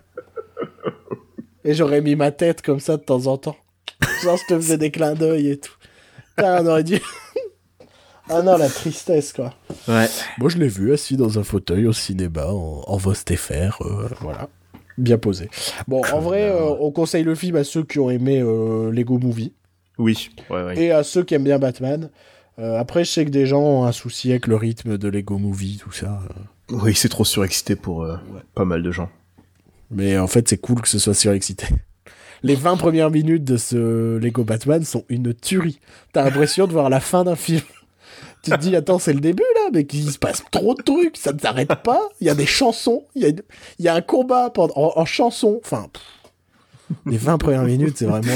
[1.66, 3.56] Et j'aurais mis ma tête comme ça de temps en temps.
[4.24, 5.74] Genre, je te faisais des clins d'œil et tout.
[6.36, 7.00] Putain, on aurait dû.
[8.30, 9.54] ah non, la tristesse, quoi.
[9.88, 10.08] Ouais.
[10.38, 14.50] Moi, je l'ai vu assis dans un fauteuil au cinéma en, en Vostéfer, euh, voilà.
[14.98, 15.50] Bien posé.
[15.88, 19.18] Bon, en vrai, euh, on conseille le film à ceux qui ont aimé euh, Lego
[19.18, 19.54] Movie
[19.98, 20.30] Oui.
[20.50, 20.80] Ouais, ouais.
[20.80, 22.10] et à ceux qui aiment bien Batman.
[22.60, 25.38] Euh, après, je sais que des gens ont un souci avec le rythme de Lego
[25.40, 26.20] Movie, tout ça.
[26.70, 28.18] Oui, c'est trop surexcité pour euh,
[28.54, 29.10] pas mal de gens.
[29.90, 31.66] Mais en fait, c'est cool que ce soit surexcité.
[32.44, 35.80] Les 20 premières minutes de ce Lego Batman sont une tuerie.
[36.12, 37.62] T'as l'impression de voir la fin d'un film.
[38.44, 41.16] Tu te dis, attends, c'est le début là, mais qu'il se passe trop de trucs,
[41.16, 42.02] ça ne s'arrête pas.
[42.20, 43.42] Il y a des chansons, il y a, une-
[43.80, 45.62] il y a un combat pendant, en, en chanson.
[45.64, 46.04] Enfin, pff.
[47.06, 48.28] les 20 premières minutes, c'est vraiment.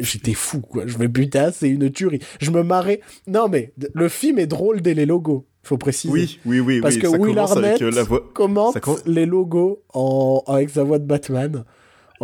[0.00, 0.82] J'étais fou, quoi.
[0.88, 2.18] Je me putain, c'est une tuerie.
[2.40, 3.00] Je me marrais.
[3.28, 6.12] Non, mais le film est drôle dès les logos, faut préciser.
[6.12, 6.80] Oui, oui, oui.
[6.80, 8.24] Parce oui, que Will commence Arnett avec euh, la voix.
[8.34, 11.64] commente ça com- les logos en, avec sa voix de Batman.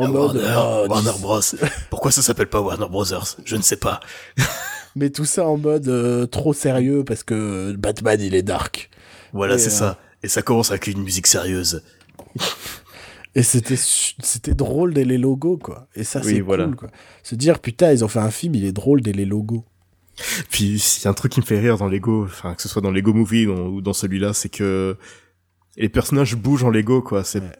[0.05, 1.40] En mode, oh, dis- Bros.
[1.90, 3.36] Pourquoi ça s'appelle pas Warner Brothers?
[3.44, 4.01] Je ne sais pas.
[4.97, 8.90] mais tout ça en mode euh, trop sérieux parce que Batman il est dark.
[9.32, 9.98] Voilà, c'est euh, ça.
[10.22, 11.82] Et ça commence avec une musique sérieuse.
[13.36, 15.86] Et c'était c'était drôle dès les logos quoi.
[15.94, 16.64] Et ça Oui, c'est voilà.
[16.64, 16.89] cool quoi.
[17.22, 19.64] Se dire putain ils ont fait un film il est drôle dès les logos.
[20.51, 22.90] Puis a un truc qui me fait rire dans Lego, enfin que ce soit dans
[22.90, 24.97] Lego Movie ou ou dans celui-là, c'est que
[25.77, 27.22] les personnages bougent en Lego quoi.
[27.22, 27.52] C'est Ouais,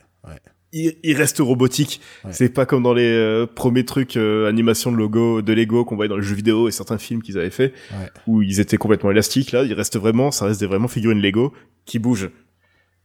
[0.73, 2.01] ils restent robotiques.
[2.25, 2.33] Ouais.
[2.33, 5.97] C'est pas comme dans les euh, premiers trucs euh, animation de logo de Lego qu'on
[5.97, 8.09] voyait dans les jeux vidéo et certains films qu'ils avaient fait Ouais.
[8.27, 9.51] où ils étaient complètement élastiques.
[9.53, 11.53] Là, ils restent vraiment, ça reste des vraiment figurines Lego
[11.87, 12.31] qui bougent.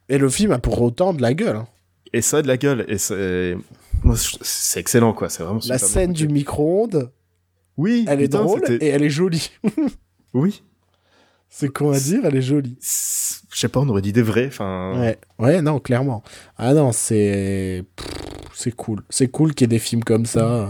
[0.10, 1.56] Et le film a pour autant de la gueule.
[1.56, 1.68] hein.
[2.14, 2.86] Et ça a de la gueule.
[2.88, 3.58] Et c'est
[4.80, 5.30] excellent quoi.
[5.30, 7.12] C'est vraiment La super scène bien du micro-ondes,
[7.78, 9.52] Oui, elle est putain, drôle c'était- et elle est jolie.
[10.34, 10.62] Oui.
[11.50, 12.78] C'est con à dire, elle est jolie.
[13.56, 14.48] Je sais pas, on aurait dit des vrais.
[14.48, 15.00] Enfin.
[15.00, 16.24] Ouais, ouais, non, clairement.
[16.58, 17.86] Ah non, c'est.
[18.54, 19.02] C'est cool.
[19.10, 20.46] C'est cool qu'il y ait des films comme ça.
[20.46, 20.66] euh,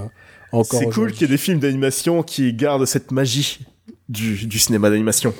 [0.52, 3.66] Encore C'est cool qu'il y ait des films d'animation qui gardent cette magie
[4.08, 5.34] du, du cinéma d'animation.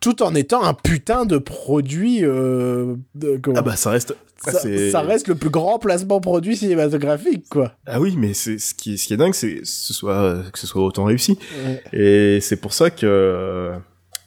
[0.00, 2.24] Tout en étant un putain de produit.
[2.24, 4.16] euh, de- comment- Ah bah ça reste.
[4.90, 7.74] ça, reste le plus grand placement produit cinématographique, quoi.
[7.84, 10.58] Ah oui, mais c'est ce qui, ce qui est dingue, c'est que ce soit que
[10.58, 11.38] ce soit autant réussi.
[11.92, 13.72] Et c'est pour ça que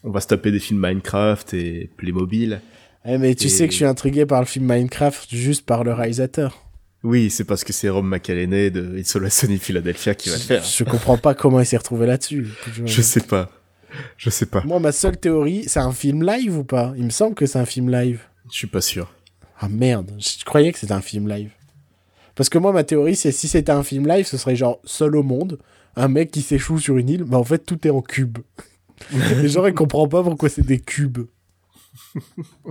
[0.03, 2.61] on va se taper des films Minecraft et Playmobil.
[3.05, 5.83] Eh, mais tu Et- sais que je suis intrigué par le film Minecraft juste par
[5.83, 6.59] le réalisateur.
[7.03, 10.63] Oui, c'est parce que c'est Rob McElhenney de Sunny in Philadelphia qui va le faire.
[10.63, 12.47] Je comprends pas comment il s'est retrouvé là-dessus.
[12.85, 13.49] Je sais pas.
[14.17, 14.63] Je sais pas.
[14.65, 16.93] Moi, ma seule théorie, c'est un film live ou pas?
[16.97, 18.21] Il me semble que c'est un film live.
[18.49, 19.13] Je suis pas sûr.
[19.59, 21.51] Ah merde, je croyais que c'était un film live.
[22.35, 25.15] Parce que moi, ma théorie, c'est si c'était un film live, ce serait genre seul
[25.15, 25.59] au monde,
[25.95, 28.39] un mec qui s'échoue sur une île, mais en fait, tout est en cube.
[29.43, 31.25] Et genre, il comprend pas pourquoi c'est des cubes.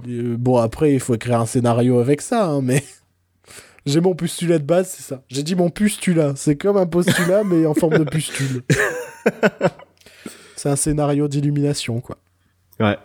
[0.08, 2.82] Euh, bon, après, il faut écrire un scénario avec ça, hein, mais.
[3.86, 5.22] J'ai mon postulat de base, c'est ça.
[5.28, 6.34] J'ai dit mon postulat.
[6.36, 8.62] C'est comme un postulat, mais en forme de pustule.
[10.56, 12.18] c'est un scénario d'illumination, quoi.
[12.78, 12.96] Ouais.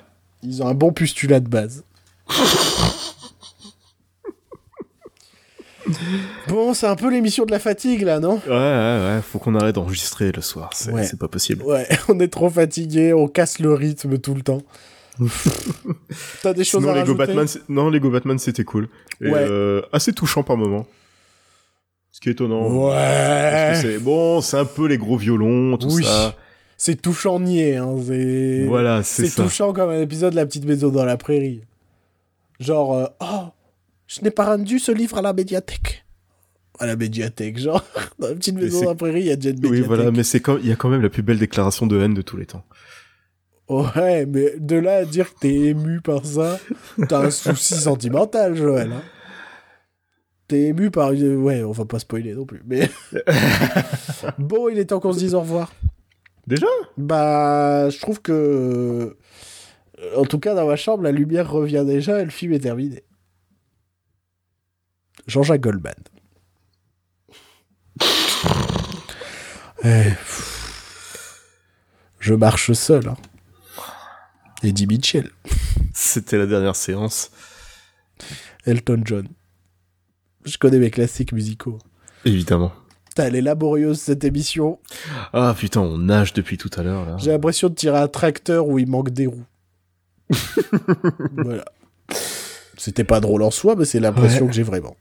[0.43, 1.83] Ils ont un bon postulat de base.
[6.47, 8.41] Bon, c'est un peu l'émission de la fatigue là, non?
[8.47, 9.19] Ouais, ouais, ouais.
[9.21, 10.69] Faut qu'on arrête d'enregistrer le soir.
[10.73, 11.07] C'est Ouais.
[11.19, 11.63] pas possible.
[11.63, 14.61] Ouais, on est trop fatigué, on casse le rythme tout le temps.
[16.43, 17.33] T'as des choses Sinon, à Lego rajouter?
[17.35, 18.87] Batman, non, Lego Batman, c'était cool.
[19.21, 19.45] Et, Ouais.
[19.49, 20.85] euh, assez touchant par moment.
[22.11, 22.67] Ce qui est étonnant.
[22.69, 23.71] Ouais.
[23.73, 26.03] que c'est bon, c'est un peu les gros violons, tout Oui.
[26.03, 26.35] ça.
[26.77, 27.95] C'est touchant niais, hein.
[28.07, 31.61] C'est Voilà, c'est touchant comme un épisode de La Petite Maison dans la Prairie.
[32.59, 33.47] Genre, euh, oh,
[34.07, 36.05] je n'ai pas rendu ce livre à la médiathèque.
[36.79, 37.83] À la médiathèque, genre,
[38.19, 39.87] dans La Petite Mais Maison dans la Prairie, il y a déjà une Oui, médiathèque.
[39.87, 42.13] voilà, mais c'est quand il y a quand même la plus belle déclaration de haine
[42.13, 42.63] de tous les temps.
[43.69, 46.57] Ouais, mais de là à dire que t'es ému par ça,
[47.09, 48.91] t'as un souci sentimental, Joël.
[48.93, 49.01] Hein.
[50.47, 51.09] T'es ému par...
[51.11, 52.89] Ouais, on va pas spoiler non plus, mais...
[54.37, 55.73] bon, il est temps qu'on se dise au revoir.
[56.45, 56.67] Déjà?
[56.95, 59.17] Bah, je trouve que...
[60.15, 63.03] En tout cas, dans ma chambre, la lumière revient déjà et le film est terminé.
[65.27, 65.93] Jean-Jacques Goldman.
[69.83, 70.11] Eh,
[72.19, 73.07] Je marche seul.
[73.07, 73.17] Hein.
[74.63, 75.29] Eddie Mitchell.
[75.93, 77.31] C'était la dernière séance.
[78.65, 79.27] Elton John.
[80.45, 81.77] Je connais mes classiques musicaux.
[82.25, 82.71] Évidemment.
[83.09, 84.79] Putain, elle est laborieuse cette émission.
[85.33, 87.17] Ah putain, on nage depuis tout à l'heure là.
[87.19, 89.45] J'ai l'impression de tirer un tracteur où il manque des roues.
[91.37, 91.65] voilà.
[92.77, 94.47] C'était pas drôle en soi, mais c'est l'impression Ouais.
[94.49, 94.95] que j'ai vraiment.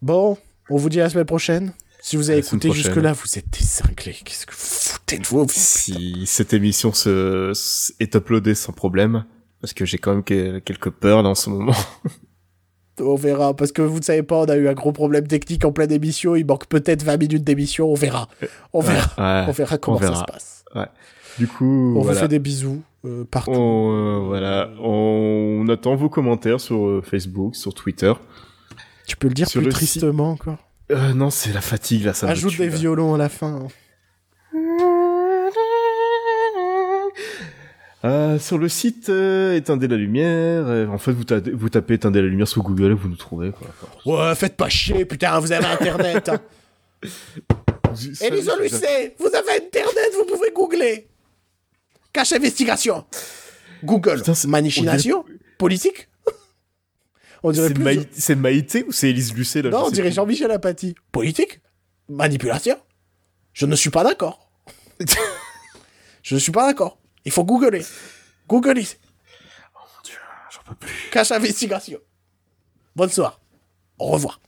[0.00, 0.36] Bon,
[0.70, 1.72] on vous dit à la semaine prochaine.
[2.00, 4.16] Si vous avez écouté jusque-là, vous êtes décinglés.
[4.24, 7.52] Qu'est-ce que vous foutez de vous Si cette émission se,
[8.00, 9.24] est uploadée sans problème,
[9.60, 11.74] parce que j'ai quand même que- quelques peurs en ce moment.
[13.00, 15.64] On verra, parce que vous ne savez pas, on a eu un gros problème technique
[15.64, 16.36] en pleine émission.
[16.36, 17.90] Il manque peut-être 20 minutes d'émission.
[17.90, 18.28] On verra.
[18.74, 19.08] On verra.
[19.16, 19.48] Ouais.
[19.48, 20.14] On verra comment on verra.
[20.14, 20.64] ça se passe.
[21.38, 22.14] Du coup, On voilà.
[22.14, 23.50] vous fait des bisous euh, partout.
[23.52, 28.12] On, euh, voilà, on attend vos commentaires sur euh, Facebook, sur Twitter.
[29.06, 30.36] Tu peux le dire Sur plus le tristement.
[30.90, 32.76] Euh, non, c'est la fatigue là, ça Ajoute tue, des là.
[32.76, 33.66] violons à la fin.
[38.04, 40.66] Euh, sur le site euh, Éteindez la lumière.
[40.66, 43.16] euh, en fait, vous, ta- vous tapez Éteindez la lumière sur Google et vous nous
[43.16, 43.52] trouvez.
[43.52, 44.28] Quoi.
[44.28, 46.28] Ouais, faites pas chier, putain, vous avez Internet.
[46.28, 46.40] hein.
[47.94, 51.06] Lucet, vous avez Internet, vous pouvez googler.
[52.12, 53.04] Cache investigation.
[53.84, 54.16] Google.
[54.18, 55.24] Putain, c'est- Machination
[55.58, 56.08] Politique
[57.42, 58.08] On dirait C'est plus...
[58.12, 60.14] C'est Maïté ou c'est Élise Lucet là Non, je on sais dirait plus.
[60.16, 60.94] Jean-Michel Apathy.
[61.10, 61.60] Politique
[62.08, 62.76] Manipulation
[63.52, 64.50] Je ne suis pas d'accord.
[66.22, 66.98] Je ne suis pas d'accord.
[67.24, 67.84] Il faut googler.
[68.48, 68.84] Googler.
[70.50, 70.94] J'en peux plus.
[71.10, 71.98] Cache investigation.
[72.94, 73.34] Bonne soirée.
[73.98, 74.40] Au revoir.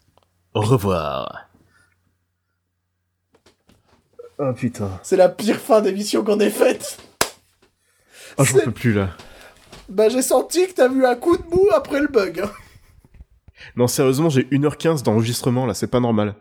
[0.54, 1.48] Au revoir.
[4.38, 5.00] Oh putain.
[5.02, 6.98] C'est la pire fin d'émission qu'on ait faite.
[8.38, 9.10] Oh, j'en peux plus là.
[9.88, 12.40] Bah j'ai senti que t'as vu un coup de mou après le bug.
[12.40, 12.50] hein.
[13.76, 16.34] Non, sérieusement, j'ai 1h15 d'enregistrement là, c'est pas normal.